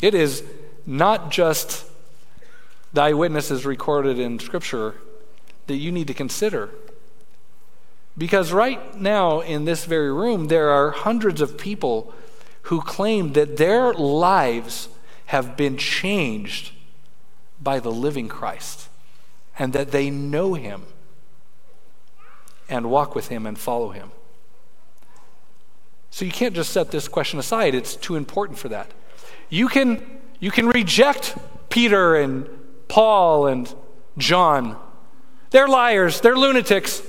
it 0.00 0.14
is 0.14 0.42
not 0.86 1.30
just 1.30 1.91
the 2.92 3.02
eyewitnesses 3.02 3.64
recorded 3.64 4.18
in 4.18 4.38
Scripture 4.38 4.94
that 5.66 5.76
you 5.76 5.92
need 5.92 6.06
to 6.06 6.14
consider. 6.14 6.70
Because 8.16 8.52
right 8.52 8.94
now, 8.98 9.40
in 9.40 9.64
this 9.64 9.84
very 9.84 10.12
room, 10.12 10.48
there 10.48 10.68
are 10.68 10.90
hundreds 10.90 11.40
of 11.40 11.56
people 11.56 12.12
who 12.62 12.82
claim 12.82 13.32
that 13.32 13.56
their 13.56 13.92
lives 13.94 14.88
have 15.26 15.56
been 15.56 15.78
changed 15.78 16.72
by 17.60 17.80
the 17.80 17.90
living 17.90 18.28
Christ 18.28 18.88
and 19.58 19.72
that 19.72 19.90
they 19.90 20.10
know 20.10 20.54
him 20.54 20.82
and 22.68 22.90
walk 22.90 23.14
with 23.14 23.28
him 23.28 23.46
and 23.46 23.58
follow 23.58 23.90
him. 23.90 24.10
So 26.10 26.24
you 26.26 26.30
can't 26.30 26.54
just 26.54 26.72
set 26.72 26.90
this 26.90 27.08
question 27.08 27.38
aside, 27.38 27.74
it's 27.74 27.96
too 27.96 28.16
important 28.16 28.58
for 28.58 28.68
that. 28.68 28.90
You 29.48 29.68
can, 29.68 30.20
you 30.40 30.50
can 30.50 30.68
reject 30.68 31.36
Peter 31.70 32.16
and 32.16 32.48
Paul 32.92 33.46
and 33.46 33.74
John. 34.18 34.76
They're 35.48 35.66
liars, 35.66 36.20
they're 36.20 36.36
lunatics. 36.36 37.00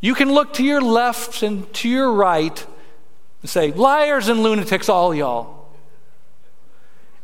You 0.00 0.14
can 0.14 0.32
look 0.32 0.54
to 0.54 0.64
your 0.64 0.80
left 0.80 1.42
and 1.42 1.70
to 1.74 1.90
your 1.90 2.10
right 2.10 2.66
and 3.42 3.50
say, 3.50 3.70
liars 3.70 4.28
and 4.28 4.42
lunatics, 4.42 4.88
all 4.88 5.14
y'all. 5.14 5.68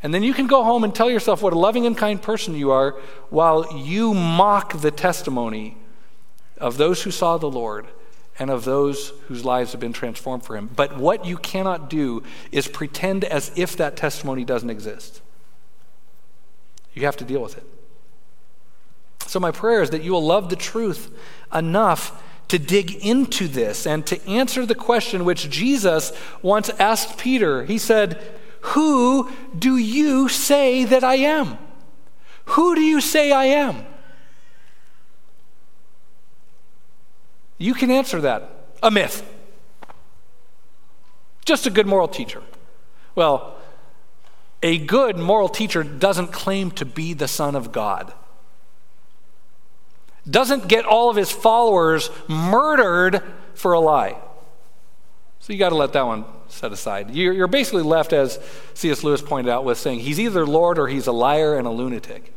And 0.02 0.12
then 0.12 0.22
you 0.22 0.34
can 0.34 0.46
go 0.46 0.62
home 0.62 0.84
and 0.84 0.94
tell 0.94 1.10
yourself 1.10 1.40
what 1.40 1.54
a 1.54 1.58
loving 1.58 1.86
and 1.86 1.96
kind 1.96 2.20
person 2.20 2.54
you 2.54 2.70
are 2.70 3.00
while 3.30 3.74
you 3.74 4.12
mock 4.12 4.82
the 4.82 4.90
testimony 4.90 5.78
of 6.58 6.76
those 6.76 7.04
who 7.04 7.10
saw 7.10 7.38
the 7.38 7.50
Lord 7.50 7.86
and 8.38 8.50
of 8.50 8.66
those 8.66 9.14
whose 9.28 9.42
lives 9.42 9.72
have 9.72 9.80
been 9.80 9.94
transformed 9.94 10.44
for 10.44 10.54
him. 10.54 10.68
But 10.76 10.98
what 10.98 11.24
you 11.24 11.38
cannot 11.38 11.88
do 11.88 12.24
is 12.52 12.68
pretend 12.68 13.24
as 13.24 13.50
if 13.56 13.74
that 13.78 13.96
testimony 13.96 14.44
doesn't 14.44 14.68
exist. 14.68 15.22
You 16.94 17.04
have 17.04 17.16
to 17.18 17.24
deal 17.24 17.42
with 17.42 17.56
it. 17.56 17.64
So, 19.26 19.40
my 19.40 19.50
prayer 19.50 19.82
is 19.82 19.90
that 19.90 20.02
you 20.02 20.12
will 20.12 20.24
love 20.24 20.48
the 20.48 20.56
truth 20.56 21.10
enough 21.52 22.22
to 22.48 22.58
dig 22.58 22.92
into 23.04 23.48
this 23.48 23.86
and 23.86 24.06
to 24.06 24.28
answer 24.28 24.64
the 24.64 24.74
question 24.74 25.24
which 25.24 25.50
Jesus 25.50 26.12
once 26.42 26.70
asked 26.78 27.18
Peter. 27.18 27.64
He 27.64 27.78
said, 27.78 28.22
Who 28.60 29.30
do 29.58 29.76
you 29.76 30.28
say 30.28 30.84
that 30.84 31.02
I 31.02 31.16
am? 31.16 31.58
Who 32.46 32.74
do 32.74 32.80
you 32.80 33.00
say 33.00 33.32
I 33.32 33.46
am? 33.46 33.86
You 37.58 37.74
can 37.74 37.90
answer 37.90 38.20
that. 38.20 38.50
A 38.82 38.90
myth. 38.90 39.28
Just 41.44 41.66
a 41.66 41.70
good 41.70 41.86
moral 41.86 42.08
teacher. 42.08 42.42
Well, 43.14 43.56
a 44.64 44.78
good 44.78 45.18
moral 45.18 45.50
teacher 45.50 45.84
doesn't 45.84 46.32
claim 46.32 46.70
to 46.72 46.86
be 46.86 47.12
the 47.12 47.28
Son 47.28 47.54
of 47.54 47.70
God, 47.70 48.14
doesn't 50.28 50.68
get 50.68 50.86
all 50.86 51.10
of 51.10 51.16
his 51.16 51.30
followers 51.30 52.08
murdered 52.28 53.22
for 53.52 53.74
a 53.74 53.78
lie. 53.78 54.16
So 55.38 55.52
you 55.52 55.58
got 55.58 55.68
to 55.68 55.74
let 55.74 55.92
that 55.92 56.06
one 56.06 56.24
set 56.48 56.72
aside. 56.72 57.14
You're, 57.14 57.46
basically 57.46 57.82
left, 57.82 58.14
as 58.14 58.38
C.S. 58.72 59.04
Lewis 59.04 59.20
pointed 59.20 59.50
out, 59.50 59.66
with 59.66 59.76
saying 59.76 60.00
he's 60.00 60.18
either 60.18 60.46
Lord 60.46 60.78
or 60.78 60.88
he's 60.88 61.06
a 61.06 61.12
liar 61.12 61.58
and 61.58 61.66
a 61.66 61.70
lunatic. 61.70 62.32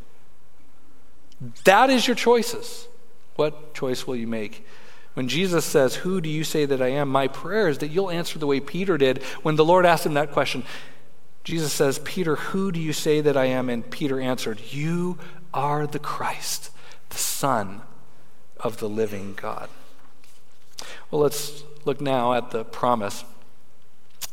That 1.63 1.89
is 1.89 2.07
your 2.07 2.15
choices. 2.15 2.89
What 3.37 3.73
choice 3.73 4.05
will 4.05 4.17
you 4.17 4.27
make? 4.27 4.67
When 5.13 5.29
Jesus 5.29 5.63
says, 5.63 5.95
Who 5.95 6.19
do 6.19 6.27
you 6.27 6.43
say 6.43 6.65
that 6.65 6.81
I 6.81 6.89
am? 6.89 7.07
My 7.07 7.29
prayer 7.29 7.69
is 7.69 7.77
that 7.77 7.87
you'll 7.87 8.11
answer 8.11 8.37
the 8.37 8.47
way 8.47 8.59
Peter 8.59 8.97
did 8.97 9.23
when 9.43 9.55
the 9.55 9.63
Lord 9.63 9.85
asked 9.85 10.05
him 10.05 10.15
that 10.15 10.33
question. 10.33 10.65
Jesus 11.47 11.71
says, 11.71 11.99
Peter, 11.99 12.35
who 12.35 12.73
do 12.73 12.79
you 12.81 12.91
say 12.91 13.21
that 13.21 13.37
I 13.37 13.45
am? 13.45 13.69
And 13.69 13.89
Peter 13.89 14.19
answered, 14.19 14.59
You 14.69 15.17
are 15.53 15.87
the 15.87 15.97
Christ, 15.97 16.71
the 17.07 17.17
Son 17.17 17.83
of 18.59 18.79
the 18.79 18.89
living 18.89 19.33
God. 19.33 19.69
Well, 21.09 21.21
let's 21.21 21.63
look 21.85 22.01
now 22.01 22.33
at 22.33 22.51
the 22.51 22.65
promise 22.65 23.23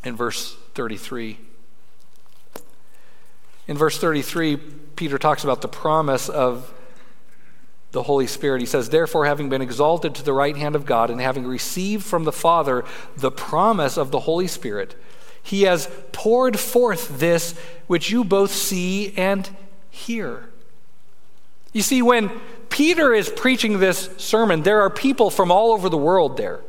in 0.03 0.17
verse 0.17 0.57
33. 0.73 1.37
In 3.69 3.77
verse 3.77 3.97
33, 3.97 4.57
Peter 4.97 5.17
talks 5.17 5.45
about 5.45 5.61
the 5.61 5.69
promise 5.69 6.27
of 6.27 6.73
the 7.93 8.03
Holy 8.03 8.27
Spirit. 8.27 8.59
He 8.59 8.65
says, 8.65 8.89
Therefore, 8.89 9.25
having 9.25 9.47
been 9.47 9.61
exalted 9.61 10.15
to 10.15 10.23
the 10.23 10.33
right 10.33 10.57
hand 10.57 10.75
of 10.75 10.85
God 10.85 11.09
and 11.09 11.21
having 11.21 11.45
received 11.45 12.03
from 12.03 12.25
the 12.25 12.33
Father 12.33 12.83
the 13.15 13.31
promise 13.31 13.95
of 13.95 14.11
the 14.11 14.19
Holy 14.19 14.47
Spirit, 14.47 14.97
he 15.45 15.61
has 15.61 15.87
poured 16.11 16.59
forth 16.59 17.19
this 17.19 17.53
which 17.85 18.09
you 18.09 18.23
both 18.23 18.51
see 18.51 19.13
and 19.15 19.47
hear. 19.91 20.49
You 21.71 21.83
see, 21.83 22.01
when 22.01 22.31
Peter 22.69 23.13
is 23.13 23.29
preaching 23.29 23.79
this 23.79 24.09
sermon, 24.17 24.63
there 24.63 24.81
are 24.81 24.89
people 24.89 25.29
from 25.29 25.51
all 25.51 25.71
over 25.71 25.87
the 25.87 25.97
world 25.97 26.35
there. 26.35 26.61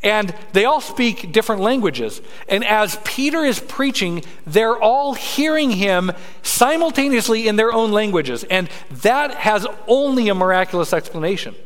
And 0.00 0.32
they 0.52 0.64
all 0.64 0.80
speak 0.80 1.32
different 1.32 1.60
languages. 1.60 2.22
And 2.48 2.64
as 2.64 3.00
Peter 3.02 3.44
is 3.44 3.58
preaching, 3.58 4.22
they're 4.46 4.80
all 4.80 5.14
hearing 5.14 5.72
him 5.72 6.12
simultaneously 6.42 7.48
in 7.48 7.56
their 7.56 7.72
own 7.72 7.90
languages. 7.90 8.44
And 8.44 8.68
that 9.02 9.34
has 9.34 9.66
only 9.88 10.28
a 10.28 10.36
miraculous 10.36 10.92
explanation. 10.92 11.56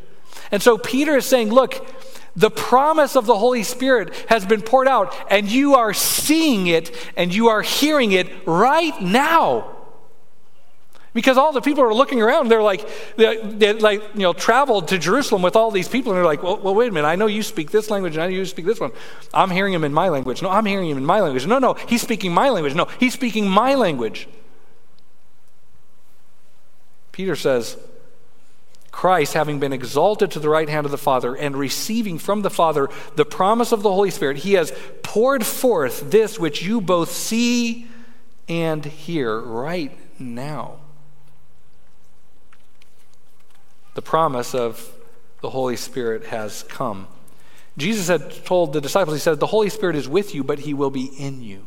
And 0.51 0.63
so 0.63 0.79
Peter 0.79 1.17
is 1.19 1.27
saying, 1.27 1.51
look, 1.51 1.87
the 2.35 2.51
promise 2.51 3.15
of 3.17 3.27
the 3.27 3.37
Holy 3.37 3.63
Spirit 3.63 4.15
has 4.29 4.45
been 4.47 4.63
poured 4.63 4.89
out, 4.89 5.15
and 5.31 5.51
you 5.51 5.75
are 5.75 5.93
seeing 5.93 6.67
it 6.67 6.95
and 7.17 7.35
you 7.35 7.49
are 7.49 7.63
hearing 7.63 8.13
it 8.13 8.29
right 8.47 9.01
now. 9.01 9.77
Because 11.15 11.37
all 11.37 11.53
the 11.53 11.61
people 11.61 11.85
are 11.85 11.93
looking 11.93 12.23
around, 12.23 12.49
they're 12.49 12.63
like, 12.63 12.89
they, 13.17 13.37
they 13.37 13.75
like, 13.75 14.03
you 14.15 14.21
know, 14.21 14.33
traveled 14.33 14.89
to 14.89 14.99
Jerusalem 14.99 15.43
with 15.43 15.57
all 15.57 15.71
these 15.71 15.87
people, 15.87 16.13
and 16.13 16.17
they're 16.17 16.25
like, 16.25 16.43
well, 16.43 16.57
well, 16.57 16.75
wait 16.75 16.89
a 16.89 16.93
minute, 16.93 17.07
I 17.07 17.17
know 17.17 17.27
you 17.27 17.43
speak 17.43 17.71
this 17.71 17.91
language, 17.91 18.15
and 18.15 18.23
I 18.23 18.29
know 18.29 18.33
you 18.33 18.47
speak 18.47 18.65
this 18.65 18.81
one. 18.81 18.93
I'm 19.35 19.51
hearing 19.51 19.75
him 19.75 19.85
in 19.85 19.93
my 19.93 20.09
language. 20.09 20.41
No, 20.41 20.49
I'm 20.49 20.65
hearing 20.65 20.89
him 20.89 20.97
in 20.97 21.05
my 21.05 21.21
language. 21.21 21.47
No, 21.47 21.59
no, 21.59 21.75
he's 21.75 22.01
speaking 22.01 22.33
my 22.33 22.49
language. 22.49 22.75
No, 22.75 22.87
he's 22.99 23.13
speaking 23.13 23.47
my 23.47 23.75
language. 23.75 24.27
Peter 27.13 27.37
says, 27.37 27.77
Christ, 28.93 29.33
having 29.33 29.59
been 29.59 29.73
exalted 29.73 30.31
to 30.33 30.39
the 30.39 30.51
right 30.51 30.69
hand 30.69 30.85
of 30.85 30.93
the 30.93 30.99
Father 30.99 31.35
and 31.35 31.57
receiving 31.57 32.19
from 32.19 32.43
the 32.43 32.51
Father 32.51 32.89
the 33.17 33.25
promise 33.25 33.73
of 33.73 33.83
the 33.83 33.91
Holy 33.91 34.11
Spirit, 34.11 34.37
he 34.37 34.53
has 34.53 34.73
poured 35.03 35.45
forth 35.45 36.11
this 36.11 36.39
which 36.39 36.63
you 36.63 36.81
both 36.81 37.11
see 37.11 37.89
and 38.49 38.85
hear 38.85 39.41
right 39.41 39.99
now. 40.21 40.77
The 43.95 44.03
promise 44.03 44.55
of 44.55 44.93
the 45.41 45.51
Holy 45.51 45.77
Spirit 45.77 46.27
has 46.27 46.63
come. 46.65 47.09
Jesus 47.79 48.09
had 48.09 48.45
told 48.45 48.73
the 48.73 48.81
disciples, 48.81 49.17
He 49.17 49.21
said, 49.21 49.41
The 49.41 49.47
Holy 49.47 49.71
Spirit 49.71 49.97
is 49.97 50.09
with 50.09 50.35
you, 50.35 50.45
but 50.45 50.61
He 50.61 50.75
will 50.75 50.91
be 50.91 51.07
in 51.07 51.43
you. 51.43 51.67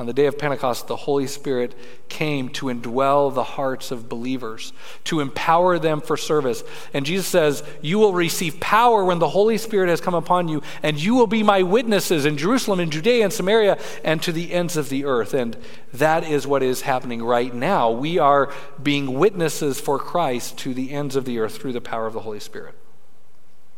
On 0.00 0.06
the 0.06 0.14
day 0.14 0.24
of 0.24 0.38
Pentecost, 0.38 0.86
the 0.86 0.96
Holy 0.96 1.26
Spirit 1.26 1.74
came 2.08 2.48
to 2.52 2.66
indwell 2.66 3.34
the 3.34 3.44
hearts 3.44 3.90
of 3.90 4.08
believers, 4.08 4.72
to 5.04 5.20
empower 5.20 5.78
them 5.78 6.00
for 6.00 6.16
service. 6.16 6.64
And 6.94 7.04
Jesus 7.04 7.26
says, 7.26 7.62
You 7.82 7.98
will 7.98 8.14
receive 8.14 8.60
power 8.60 9.04
when 9.04 9.18
the 9.18 9.28
Holy 9.28 9.58
Spirit 9.58 9.90
has 9.90 10.00
come 10.00 10.14
upon 10.14 10.48
you, 10.48 10.62
and 10.82 10.98
you 10.98 11.14
will 11.14 11.26
be 11.26 11.42
my 11.42 11.62
witnesses 11.62 12.24
in 12.24 12.38
Jerusalem, 12.38 12.80
in 12.80 12.90
Judea, 12.90 13.24
and 13.24 13.30
Samaria, 13.30 13.78
and 14.02 14.22
to 14.22 14.32
the 14.32 14.54
ends 14.54 14.78
of 14.78 14.88
the 14.88 15.04
earth. 15.04 15.34
And 15.34 15.54
that 15.92 16.24
is 16.24 16.46
what 16.46 16.62
is 16.62 16.80
happening 16.80 17.22
right 17.22 17.52
now. 17.52 17.90
We 17.90 18.18
are 18.18 18.50
being 18.82 19.18
witnesses 19.18 19.78
for 19.78 19.98
Christ 19.98 20.56
to 20.60 20.72
the 20.72 20.92
ends 20.92 21.14
of 21.14 21.26
the 21.26 21.38
earth 21.38 21.58
through 21.58 21.74
the 21.74 21.82
power 21.82 22.06
of 22.06 22.14
the 22.14 22.20
Holy 22.20 22.40
Spirit. 22.40 22.74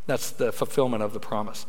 That's 0.06 0.30
the 0.30 0.52
fulfillment 0.52 1.02
of 1.02 1.14
the 1.14 1.20
promise. 1.20 1.66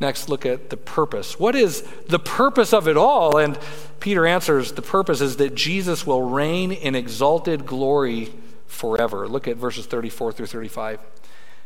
Next, 0.00 0.30
look 0.30 0.46
at 0.46 0.70
the 0.70 0.78
purpose. 0.78 1.38
What 1.38 1.54
is 1.54 1.82
the 2.08 2.18
purpose 2.18 2.72
of 2.72 2.88
it 2.88 2.96
all? 2.96 3.36
And 3.36 3.58
Peter 4.00 4.26
answers 4.26 4.72
the 4.72 4.82
purpose 4.82 5.20
is 5.20 5.36
that 5.36 5.54
Jesus 5.54 6.06
will 6.06 6.22
reign 6.22 6.72
in 6.72 6.94
exalted 6.94 7.66
glory 7.66 8.32
forever. 8.66 9.28
Look 9.28 9.46
at 9.46 9.58
verses 9.58 9.84
34 9.84 10.32
through 10.32 10.46
35. 10.46 11.00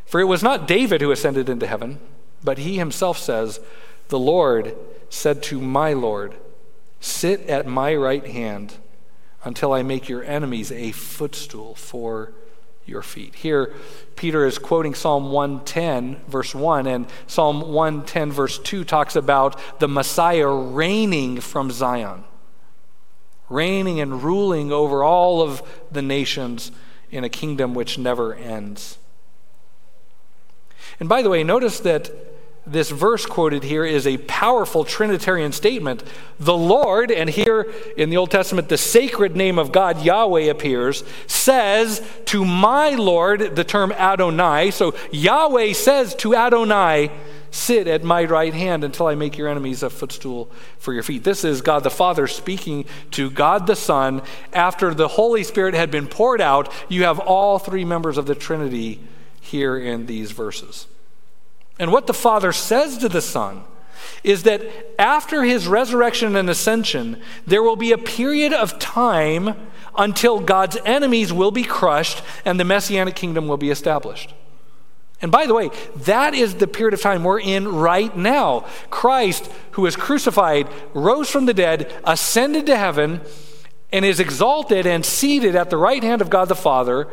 For 0.04 0.20
it 0.20 0.24
was 0.24 0.42
not 0.42 0.66
David 0.66 1.00
who 1.00 1.12
ascended 1.12 1.48
into 1.48 1.68
heaven, 1.68 2.00
but 2.42 2.58
he 2.58 2.76
himself 2.76 3.18
says, 3.18 3.60
The 4.08 4.18
Lord 4.18 4.76
said 5.08 5.42
to 5.44 5.60
my 5.60 5.92
Lord, 5.92 6.34
Sit 7.00 7.40
at 7.48 7.66
my 7.66 7.94
right 7.94 8.26
hand 8.26 8.74
until 9.44 9.72
I 9.72 9.82
make 9.82 10.08
your 10.08 10.24
enemies 10.24 10.72
a 10.72 10.90
footstool 10.92 11.74
for 11.74 12.32
your 12.86 13.02
feet. 13.02 13.34
Here, 13.36 13.72
Peter 14.16 14.46
is 14.46 14.58
quoting 14.58 14.94
Psalm 14.94 15.32
110, 15.32 16.22
verse 16.28 16.54
1, 16.54 16.86
and 16.86 17.06
Psalm 17.26 17.60
110, 17.72 18.32
verse 18.32 18.58
2 18.58 18.84
talks 18.84 19.16
about 19.16 19.58
the 19.80 19.88
Messiah 19.88 20.48
reigning 20.48 21.40
from 21.40 21.70
Zion, 21.70 22.24
reigning 23.48 24.00
and 24.00 24.22
ruling 24.22 24.72
over 24.72 25.02
all 25.02 25.40
of 25.40 25.62
the 25.90 26.02
nations 26.02 26.72
in 27.10 27.24
a 27.24 27.28
kingdom 27.28 27.74
which 27.74 27.98
never 27.98 28.34
ends. 28.34 28.98
And 31.00 31.08
by 31.08 31.22
the 31.22 31.30
way, 31.30 31.42
notice 31.42 31.80
that 31.80 32.10
this 32.66 32.90
verse 32.90 33.26
quoted 33.26 33.62
here 33.62 33.84
is 33.84 34.06
a 34.06 34.16
powerful 34.18 34.84
Trinitarian 34.84 35.52
statement. 35.52 36.02
The 36.40 36.56
Lord, 36.56 37.10
and 37.10 37.28
here 37.28 37.72
in 37.96 38.08
the 38.08 38.16
Old 38.16 38.30
Testament, 38.30 38.68
the 38.70 38.78
sacred 38.78 39.36
name 39.36 39.58
of 39.58 39.70
God, 39.70 40.02
Yahweh, 40.02 40.44
appears, 40.44 41.04
says 41.26 42.02
to 42.26 42.44
my 42.44 42.90
Lord, 42.90 43.54
the 43.54 43.64
term 43.64 43.92
Adonai. 43.92 44.70
So 44.70 44.94
Yahweh 45.12 45.74
says 45.74 46.14
to 46.16 46.34
Adonai, 46.34 47.10
Sit 47.50 47.86
at 47.86 48.02
my 48.02 48.24
right 48.24 48.52
hand 48.52 48.82
until 48.82 49.06
I 49.06 49.14
make 49.14 49.38
your 49.38 49.46
enemies 49.46 49.84
a 49.84 49.90
footstool 49.90 50.50
for 50.76 50.92
your 50.92 51.04
feet. 51.04 51.22
This 51.22 51.44
is 51.44 51.60
God 51.60 51.84
the 51.84 51.90
Father 51.90 52.26
speaking 52.26 52.84
to 53.12 53.30
God 53.30 53.68
the 53.68 53.76
Son. 53.76 54.22
After 54.52 54.92
the 54.92 55.06
Holy 55.06 55.44
Spirit 55.44 55.74
had 55.74 55.88
been 55.88 56.08
poured 56.08 56.40
out, 56.40 56.72
you 56.88 57.04
have 57.04 57.20
all 57.20 57.60
three 57.60 57.84
members 57.84 58.18
of 58.18 58.26
the 58.26 58.34
Trinity 58.34 58.98
here 59.40 59.78
in 59.78 60.06
these 60.06 60.32
verses. 60.32 60.88
And 61.78 61.92
what 61.92 62.06
the 62.06 62.14
Father 62.14 62.52
says 62.52 62.98
to 62.98 63.08
the 63.08 63.22
Son 63.22 63.64
is 64.22 64.44
that 64.44 64.62
after 64.98 65.42
his 65.42 65.66
resurrection 65.66 66.36
and 66.36 66.48
ascension, 66.48 67.20
there 67.46 67.62
will 67.62 67.76
be 67.76 67.92
a 67.92 67.98
period 67.98 68.52
of 68.52 68.78
time 68.78 69.54
until 69.96 70.40
God's 70.40 70.78
enemies 70.84 71.32
will 71.32 71.50
be 71.50 71.62
crushed 71.62 72.22
and 72.44 72.58
the 72.58 72.64
messianic 72.64 73.14
kingdom 73.14 73.46
will 73.48 73.56
be 73.56 73.70
established. 73.70 74.34
And 75.22 75.30
by 75.30 75.46
the 75.46 75.54
way, 75.54 75.70
that 75.96 76.34
is 76.34 76.56
the 76.56 76.66
period 76.66 76.94
of 76.94 77.00
time 77.00 77.24
we're 77.24 77.40
in 77.40 77.68
right 77.68 78.14
now. 78.16 78.66
Christ, 78.90 79.50
who 79.72 79.82
was 79.82 79.96
crucified, 79.96 80.68
rose 80.92 81.30
from 81.30 81.46
the 81.46 81.54
dead, 81.54 81.92
ascended 82.04 82.66
to 82.66 82.76
heaven, 82.76 83.20
and 83.92 84.04
is 84.04 84.20
exalted 84.20 84.86
and 84.86 85.04
seated 85.04 85.54
at 85.54 85.70
the 85.70 85.76
right 85.76 86.02
hand 86.02 86.20
of 86.20 86.30
God 86.30 86.48
the 86.48 86.54
Father. 86.54 87.08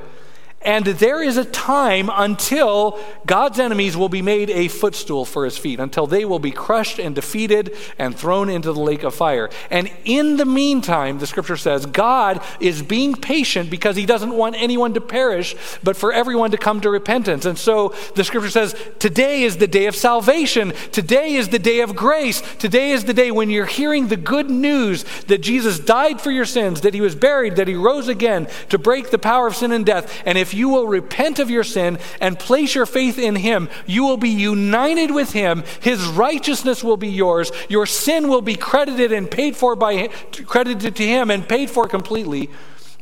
And 0.64 0.86
there 0.86 1.24
is 1.24 1.38
a 1.38 1.46
time 1.46 2.10
until 2.14 3.00
God's 3.26 3.60
enemies 3.60 3.98
will 3.98 4.10
be 4.10 4.22
made 4.22 4.50
a 4.52 4.68
footstool 4.68 5.26
for 5.26 5.46
his 5.46 5.58
feet, 5.58 5.80
until 5.80 6.06
they 6.06 6.24
will 6.24 6.40
be 6.40 6.52
crushed 6.52 7.00
and 7.00 7.16
defeated 7.16 7.76
and 7.98 8.16
thrown 8.16 8.50
into 8.50 8.72
the 8.72 8.80
lake 8.80 9.04
of 9.04 9.16
fire. 9.16 9.50
And 9.72 9.92
in 10.06 10.38
the 10.38 10.46
meantime, 10.46 11.18
the 11.18 11.26
scripture 11.28 11.58
says, 11.58 11.86
God 11.86 12.44
is 12.60 12.84
being 12.84 13.16
patient 13.16 13.70
because 13.70 13.96
he 13.96 14.06
doesn't 14.06 14.34
want 14.34 14.56
anyone 14.56 14.94
to 14.94 15.02
perish, 15.02 15.56
but 15.84 15.98
for 15.98 16.14
everyone 16.14 16.52
to 16.52 16.58
come 16.58 16.80
to 16.82 16.90
repentance. 16.90 17.46
And 17.46 17.58
so 17.58 17.96
the 18.16 18.24
scripture 18.24 18.52
says, 18.52 18.76
today 19.00 19.44
is 19.44 19.58
the 19.58 19.68
day 19.68 19.88
of 19.88 19.96
salvation. 19.96 20.74
Today 20.92 21.34
is 21.34 21.50
the 21.50 21.60
day 21.60 21.80
of 21.80 21.96
grace. 21.96 22.42
Today 22.60 22.92
is 22.92 23.06
the 23.06 23.14
day 23.14 23.32
when 23.32 23.50
you're 23.50 23.66
hearing 23.66 24.08
the 24.08 24.18
good 24.18 24.50
news 24.50 25.06
that 25.28 25.40
Jesus 25.40 25.80
died 25.80 26.22
for 26.22 26.30
your 26.30 26.46
sins, 26.46 26.82
that 26.82 26.94
he 26.94 27.02
was 27.02 27.16
buried, 27.16 27.56
that 27.56 27.68
he 27.68 27.76
rose 27.76 28.08
again 28.08 28.48
to 28.70 28.78
break 28.78 29.10
the 29.10 29.18
power 29.18 29.48
of 29.48 29.56
sin 29.56 29.72
and 29.72 29.86
death. 29.86 30.22
And 30.26 30.38
if 30.38 30.51
if 30.52 30.58
you 30.58 30.68
will 30.68 30.86
repent 30.86 31.40
of 31.40 31.50
your 31.50 31.64
sin 31.64 31.98
and 32.20 32.38
place 32.38 32.76
your 32.76 32.86
faith 32.86 33.18
in 33.18 33.38
Him, 33.38 33.70
you 33.86 34.04
will 34.04 34.18
be 34.18 34.30
united 34.30 35.10
with 35.10 35.32
Him. 35.32 35.64
His 35.80 36.06
righteousness 36.06 36.84
will 36.84 36.98
be 36.98 37.08
yours. 37.08 37.54
Your 37.70 37.86
sin 37.86 38.28
will 38.28 38.42
be 38.42 38.56
credited 38.56 39.14
and 39.14 39.32
paid 39.32 39.56
for 39.56 39.78
by 39.78 40.10
credited 40.46 40.98
to 40.98 41.06
Him 41.06 41.32
and 41.32 41.48
paid 41.48 41.70
for 41.70 41.88
completely. 41.88 42.50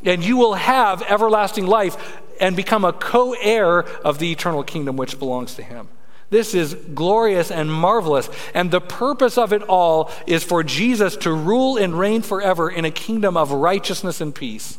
And 0.06 0.24
you 0.24 0.38
will 0.38 0.54
have 0.54 1.02
everlasting 1.02 1.66
life 1.66 2.22
and 2.40 2.56
become 2.56 2.86
a 2.86 2.94
co 2.94 3.34
heir 3.34 3.80
of 3.80 4.20
the 4.20 4.32
eternal 4.32 4.64
kingdom 4.64 4.96
which 4.96 5.18
belongs 5.18 5.56
to 5.56 5.64
Him. 5.64 5.88
This 6.30 6.54
is 6.54 6.76
glorious 6.76 7.50
and 7.50 7.74
marvelous. 7.74 8.30
And 8.54 8.70
the 8.70 8.80
purpose 8.80 9.40
of 9.40 9.54
it 9.54 9.64
all 9.64 10.12
is 10.28 10.44
for 10.44 10.62
Jesus 10.62 11.18
to 11.18 11.34
rule 11.34 11.78
and 11.78 11.98
reign 11.98 12.22
forever 12.22 12.70
in 12.70 12.86
a 12.86 12.92
kingdom 12.92 13.36
of 13.36 13.52
righteousness 13.52 14.22
and 14.22 14.36
peace. 14.36 14.78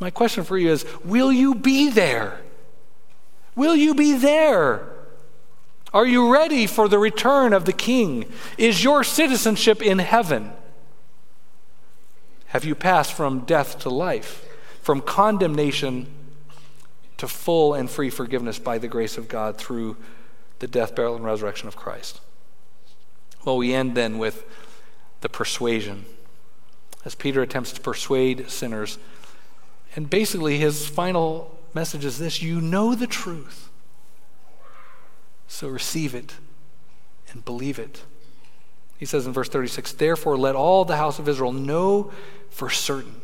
My 0.00 0.10
question 0.10 0.44
for 0.44 0.58
you 0.58 0.70
is 0.70 0.84
Will 1.04 1.32
you 1.32 1.54
be 1.54 1.90
there? 1.90 2.40
Will 3.54 3.76
you 3.76 3.94
be 3.94 4.16
there? 4.16 4.88
Are 5.92 6.06
you 6.06 6.32
ready 6.32 6.66
for 6.66 6.88
the 6.88 6.98
return 6.98 7.52
of 7.52 7.66
the 7.66 7.72
King? 7.72 8.24
Is 8.58 8.82
your 8.82 9.04
citizenship 9.04 9.80
in 9.80 10.00
heaven? 10.00 10.52
Have 12.46 12.64
you 12.64 12.74
passed 12.74 13.12
from 13.12 13.40
death 13.40 13.78
to 13.80 13.90
life, 13.90 14.44
from 14.82 15.00
condemnation 15.00 16.08
to 17.16 17.28
full 17.28 17.74
and 17.74 17.88
free 17.88 18.10
forgiveness 18.10 18.58
by 18.58 18.78
the 18.78 18.88
grace 18.88 19.16
of 19.16 19.28
God 19.28 19.56
through 19.56 19.96
the 20.58 20.66
death, 20.66 20.96
burial, 20.96 21.14
and 21.14 21.24
resurrection 21.24 21.68
of 21.68 21.76
Christ? 21.76 22.20
Well, 23.44 23.56
we 23.56 23.72
end 23.72 23.94
then 23.94 24.18
with 24.18 24.44
the 25.20 25.28
persuasion. 25.28 26.06
As 27.04 27.14
Peter 27.14 27.40
attempts 27.42 27.72
to 27.72 27.80
persuade 27.80 28.50
sinners 28.50 28.98
and 29.94 30.10
basically, 30.10 30.58
his 30.58 30.86
final 30.86 31.56
message 31.72 32.04
is 32.04 32.18
this 32.18 32.42
you 32.42 32.60
know 32.60 32.94
the 32.94 33.06
truth, 33.06 33.70
so 35.46 35.68
receive 35.68 36.14
it 36.14 36.34
and 37.30 37.44
believe 37.44 37.78
it. 37.78 38.02
He 38.98 39.06
says 39.06 39.26
in 39.26 39.32
verse 39.32 39.48
36 39.48 39.92
Therefore, 39.92 40.36
let 40.36 40.56
all 40.56 40.84
the 40.84 40.96
house 40.96 41.18
of 41.18 41.28
Israel 41.28 41.52
know 41.52 42.12
for 42.50 42.70
certain 42.70 43.20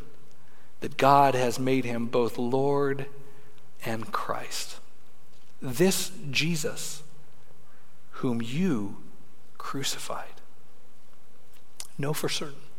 that 0.80 0.96
God 0.96 1.34
has 1.34 1.58
made 1.58 1.84
him 1.84 2.06
both 2.06 2.38
Lord 2.38 3.06
and 3.84 4.12
Christ. 4.12 4.78
This 5.60 6.10
Jesus, 6.30 7.02
whom 8.12 8.40
you 8.40 8.96
crucified. 9.58 10.40
Know 11.98 12.12
for 12.12 12.28
certain. 12.28 12.69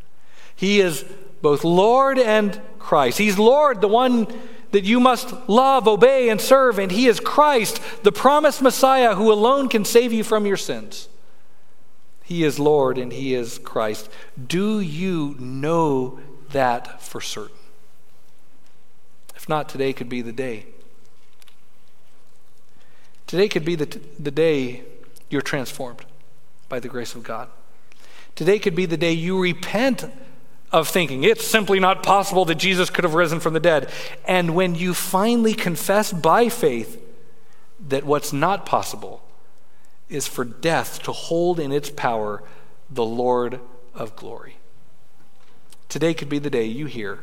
He 0.56 0.80
is 0.80 1.06
both 1.42 1.64
Lord 1.64 2.20
and 2.20 2.62
Christ. 2.80 3.18
He's 3.18 3.38
Lord, 3.38 3.82
the 3.82 3.88
one 3.88 4.28
that 4.72 4.84
you 4.84 5.00
must 5.00 5.34
love, 5.50 5.88
obey, 5.88 6.30
and 6.30 6.40
serve, 6.40 6.80
and 6.80 6.92
He 6.92 7.08
is 7.08 7.20
Christ, 7.20 7.82
the 8.04 8.12
promised 8.12 8.62
Messiah 8.62 9.16
who 9.16 9.32
alone 9.32 9.70
can 9.70 9.86
save 9.86 10.14
you 10.14 10.24
from 10.24 10.46
your 10.46 10.58
sins. 10.58 11.08
He 12.24 12.44
is 12.44 12.60
Lord 12.60 12.98
and 12.98 13.12
He 13.12 13.34
is 13.34 13.60
Christ. 13.60 14.10
Do 14.48 14.80
you 14.80 15.36
know 15.40 16.20
that 16.52 17.02
for 17.02 17.20
certain? 17.20 17.58
If 19.36 19.50
not, 19.50 19.68
today 19.68 19.92
could 19.92 20.08
be 20.08 20.22
the 20.22 20.32
day. 20.32 20.68
Today 23.28 23.50
could 23.50 23.66
be 23.66 23.76
the, 23.76 23.86
t- 23.86 24.02
the 24.20 24.32
day 24.32 24.84
you're 25.30 25.42
transformed 25.42 26.06
by 26.70 26.80
the 26.80 26.88
grace 26.88 27.16
of 27.16 27.24
God. 27.24 27.50
Today 28.36 28.60
could 28.60 28.76
be 28.76 28.86
the 28.86 28.98
day 28.98 29.12
you 29.12 29.42
repent 29.42 30.06
of 30.72 30.88
thinking. 30.88 31.24
It's 31.24 31.46
simply 31.46 31.80
not 31.80 32.04
possible 32.04 32.46
that 32.46 32.56
Jesus 32.56 32.90
could 32.90 33.04
have 33.04 33.14
risen 33.14 33.40
from 33.40 33.54
the 33.54 33.60
dead. 33.60 33.92
And 34.26 34.56
when 34.56 34.76
you 34.76 34.94
finally 34.94 35.54
confess 35.54 36.14
by 36.14 36.50
faith 36.50 37.02
that 37.88 38.06
what's 38.06 38.32
not 38.32 38.66
possible 38.66 39.24
is 40.10 40.28
for 40.28 40.46
death 40.46 41.02
to 41.04 41.12
hold 41.12 41.60
in 41.60 41.72
its 41.72 41.90
power 41.90 42.44
the 42.90 43.06
Lord 43.06 43.60
of 43.94 44.16
glory. 44.16 44.58
Today 45.90 46.14
could 46.14 46.30
be 46.30 46.40
the 46.40 46.50
day 46.50 46.66
you 46.66 46.86
hear 46.86 47.20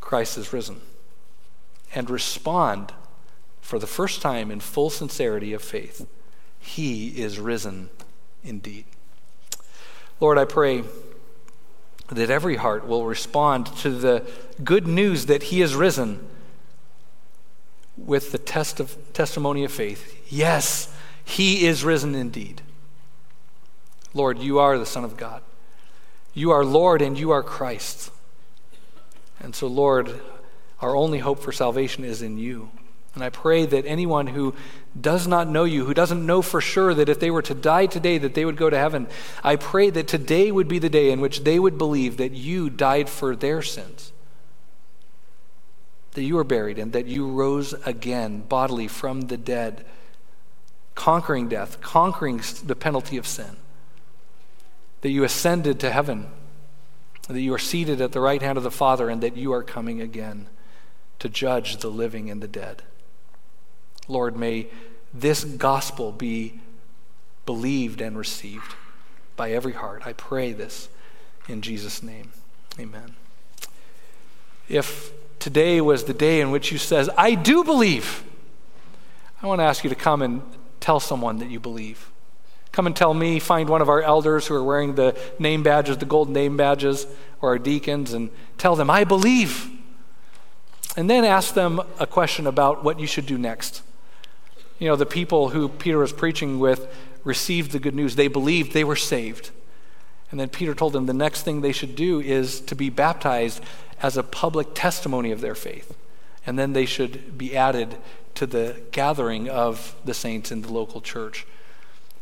Christ 0.00 0.38
is 0.38 0.52
risen 0.52 0.80
and 1.94 2.10
respond 2.10 2.92
for 3.60 3.78
the 3.78 3.86
first 3.86 4.20
time 4.20 4.50
in 4.50 4.60
full 4.60 4.90
sincerity 4.90 5.52
of 5.52 5.62
faith. 5.62 6.06
He 6.58 7.20
is 7.20 7.38
risen 7.38 7.90
indeed. 8.42 8.84
Lord, 10.18 10.38
I 10.38 10.44
pray 10.44 10.84
that 12.10 12.30
every 12.30 12.56
heart 12.56 12.86
will 12.86 13.06
respond 13.06 13.66
to 13.78 13.90
the 13.90 14.28
good 14.64 14.86
news 14.86 15.26
that 15.26 15.44
he 15.44 15.62
is 15.62 15.74
risen 15.74 16.26
with 17.96 18.32
the 18.32 18.38
test 18.38 18.80
of, 18.80 18.96
testimony 19.12 19.64
of 19.64 19.72
faith. 19.72 20.16
Yes, 20.28 20.92
he 21.24 21.66
is 21.66 21.84
risen 21.84 22.14
indeed. 22.14 22.62
Lord, 24.12 24.38
you 24.38 24.58
are 24.58 24.78
the 24.78 24.86
Son 24.86 25.04
of 25.04 25.16
God. 25.16 25.42
You 26.34 26.50
are 26.50 26.64
Lord 26.64 27.02
and 27.02 27.18
you 27.18 27.30
are 27.30 27.42
Christ. 27.42 28.10
And 29.38 29.54
so, 29.54 29.66
Lord, 29.66 30.20
our 30.80 30.96
only 30.96 31.18
hope 31.18 31.40
for 31.40 31.52
salvation 31.52 32.04
is 32.04 32.22
in 32.22 32.38
you. 32.38 32.70
And 33.14 33.24
I 33.24 33.30
pray 33.30 33.66
that 33.66 33.86
anyone 33.86 34.28
who 34.28 34.54
does 34.98 35.26
not 35.26 35.48
know 35.48 35.64
you, 35.64 35.84
who 35.84 35.94
doesn't 35.94 36.24
know 36.24 36.42
for 36.42 36.60
sure 36.60 36.94
that 36.94 37.08
if 37.08 37.18
they 37.18 37.30
were 37.30 37.42
to 37.42 37.54
die 37.54 37.86
today 37.86 38.18
that 38.18 38.34
they 38.34 38.44
would 38.44 38.56
go 38.56 38.70
to 38.70 38.78
heaven, 38.78 39.08
I 39.42 39.56
pray 39.56 39.90
that 39.90 40.06
today 40.06 40.52
would 40.52 40.68
be 40.68 40.78
the 40.78 40.88
day 40.88 41.10
in 41.10 41.20
which 41.20 41.42
they 41.42 41.58
would 41.58 41.76
believe 41.76 42.18
that 42.18 42.32
you 42.32 42.70
died 42.70 43.08
for 43.08 43.34
their 43.34 43.62
sins. 43.62 44.12
That 46.12 46.22
you 46.22 46.36
were 46.36 46.44
buried 46.44 46.78
and 46.78 46.92
that 46.92 47.06
you 47.06 47.28
rose 47.28 47.72
again 47.84 48.42
bodily 48.42 48.86
from 48.86 49.22
the 49.22 49.36
dead, 49.36 49.84
conquering 50.94 51.48
death, 51.48 51.80
conquering 51.80 52.40
the 52.64 52.76
penalty 52.76 53.16
of 53.16 53.26
sin. 53.26 53.56
That 55.00 55.10
you 55.10 55.24
ascended 55.24 55.80
to 55.80 55.90
heaven, 55.90 56.28
that 57.28 57.40
you 57.40 57.54
are 57.54 57.58
seated 57.58 58.00
at 58.00 58.12
the 58.12 58.20
right 58.20 58.42
hand 58.42 58.58
of 58.58 58.64
the 58.64 58.70
Father, 58.70 59.08
and 59.08 59.20
that 59.22 59.36
you 59.36 59.52
are 59.52 59.62
coming 59.62 60.00
again 60.00 60.48
to 61.18 61.28
judge 61.28 61.78
the 61.78 61.90
living 61.90 62.30
and 62.30 62.42
the 62.42 62.48
dead. 62.48 62.82
Lord, 64.10 64.36
may 64.36 64.66
this 65.14 65.44
gospel 65.44 66.12
be 66.12 66.60
believed 67.46 68.00
and 68.00 68.18
received 68.18 68.74
by 69.36 69.52
every 69.52 69.72
heart. 69.72 70.06
I 70.06 70.12
pray 70.12 70.52
this 70.52 70.88
in 71.48 71.62
Jesus' 71.62 72.02
name. 72.02 72.32
Amen. 72.78 73.14
If 74.68 75.12
today 75.38 75.80
was 75.80 76.04
the 76.04 76.14
day 76.14 76.40
in 76.40 76.50
which 76.50 76.70
you 76.70 76.78
says, 76.78 77.08
I 77.16 77.34
do 77.34 77.64
believe, 77.64 78.24
I 79.42 79.46
want 79.46 79.60
to 79.60 79.64
ask 79.64 79.82
you 79.84 79.90
to 79.90 79.96
come 79.96 80.22
and 80.22 80.42
tell 80.80 81.00
someone 81.00 81.38
that 81.38 81.48
you 81.48 81.58
believe. 81.58 82.10
Come 82.72 82.86
and 82.86 82.94
tell 82.94 83.14
me, 83.14 83.40
find 83.40 83.68
one 83.68 83.82
of 83.82 83.88
our 83.88 84.02
elders 84.02 84.46
who 84.46 84.54
are 84.54 84.62
wearing 84.62 84.94
the 84.94 85.18
name 85.38 85.62
badges, 85.62 85.98
the 85.98 86.04
gold 86.04 86.28
name 86.28 86.56
badges, 86.56 87.06
or 87.40 87.50
our 87.50 87.58
deacons, 87.58 88.12
and 88.12 88.30
tell 88.58 88.76
them, 88.76 88.90
I 88.90 89.04
believe. 89.04 89.70
And 90.96 91.08
then 91.08 91.24
ask 91.24 91.54
them 91.54 91.80
a 91.98 92.06
question 92.06 92.46
about 92.46 92.84
what 92.84 93.00
you 93.00 93.06
should 93.06 93.26
do 93.26 93.38
next. 93.38 93.82
You 94.80 94.88
know, 94.88 94.96
the 94.96 95.06
people 95.06 95.50
who 95.50 95.68
Peter 95.68 95.98
was 95.98 96.12
preaching 96.12 96.58
with 96.58 96.92
received 97.22 97.70
the 97.70 97.78
good 97.78 97.94
news. 97.94 98.16
They 98.16 98.28
believed 98.28 98.72
they 98.72 98.82
were 98.82 98.96
saved. 98.96 99.50
And 100.30 100.40
then 100.40 100.48
Peter 100.48 100.74
told 100.74 100.94
them 100.94 101.06
the 101.06 101.12
next 101.12 101.42
thing 101.42 101.60
they 101.60 101.72
should 101.72 101.94
do 101.94 102.20
is 102.20 102.60
to 102.62 102.74
be 102.74 102.88
baptized 102.88 103.62
as 104.00 104.16
a 104.16 104.22
public 104.22 104.68
testimony 104.74 105.32
of 105.32 105.42
their 105.42 105.54
faith. 105.54 105.96
And 106.46 106.58
then 106.58 106.72
they 106.72 106.86
should 106.86 107.36
be 107.36 107.54
added 107.56 107.98
to 108.36 108.46
the 108.46 108.80
gathering 108.90 109.50
of 109.50 109.94
the 110.04 110.14
saints 110.14 110.50
in 110.50 110.62
the 110.62 110.72
local 110.72 111.02
church. 111.02 111.46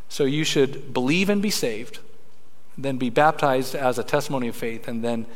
So 0.09 0.25
you 0.25 0.43
should 0.43 0.93
believe 0.93 1.29
and 1.29 1.41
be 1.41 1.51
saved, 1.51 1.99
then 2.77 2.97
be 2.97 3.09
baptized 3.09 3.73
as 3.73 3.97
a 3.97 4.03
testimony 4.03 4.49
of 4.49 4.55
faith, 4.55 4.87
and 4.87 5.01
then 5.03 5.27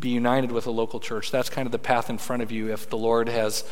be 0.00 0.08
united 0.08 0.50
with 0.50 0.66
a 0.66 0.70
local 0.70 0.98
church. 0.98 1.30
That's 1.30 1.50
kind 1.50 1.66
of 1.66 1.72
the 1.72 1.78
path 1.78 2.10
in 2.10 2.18
front 2.18 2.42
of 2.42 2.50
you 2.50 2.72
if 2.72 2.88
the 2.88 2.96
Lord 2.96 3.28
has 3.28 3.62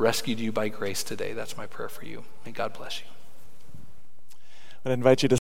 rescued 0.00 0.40
you 0.40 0.50
by 0.50 0.68
grace 0.68 1.04
today. 1.04 1.32
That's 1.34 1.56
my 1.56 1.66
prayer 1.66 1.90
for 1.90 2.06
you. 2.06 2.24
May 2.44 2.52
God 2.52 2.72
bless 2.72 3.00
you. 3.00 3.06
I 4.84 4.92
invite 4.92 5.22
you 5.22 5.28
to 5.28 5.36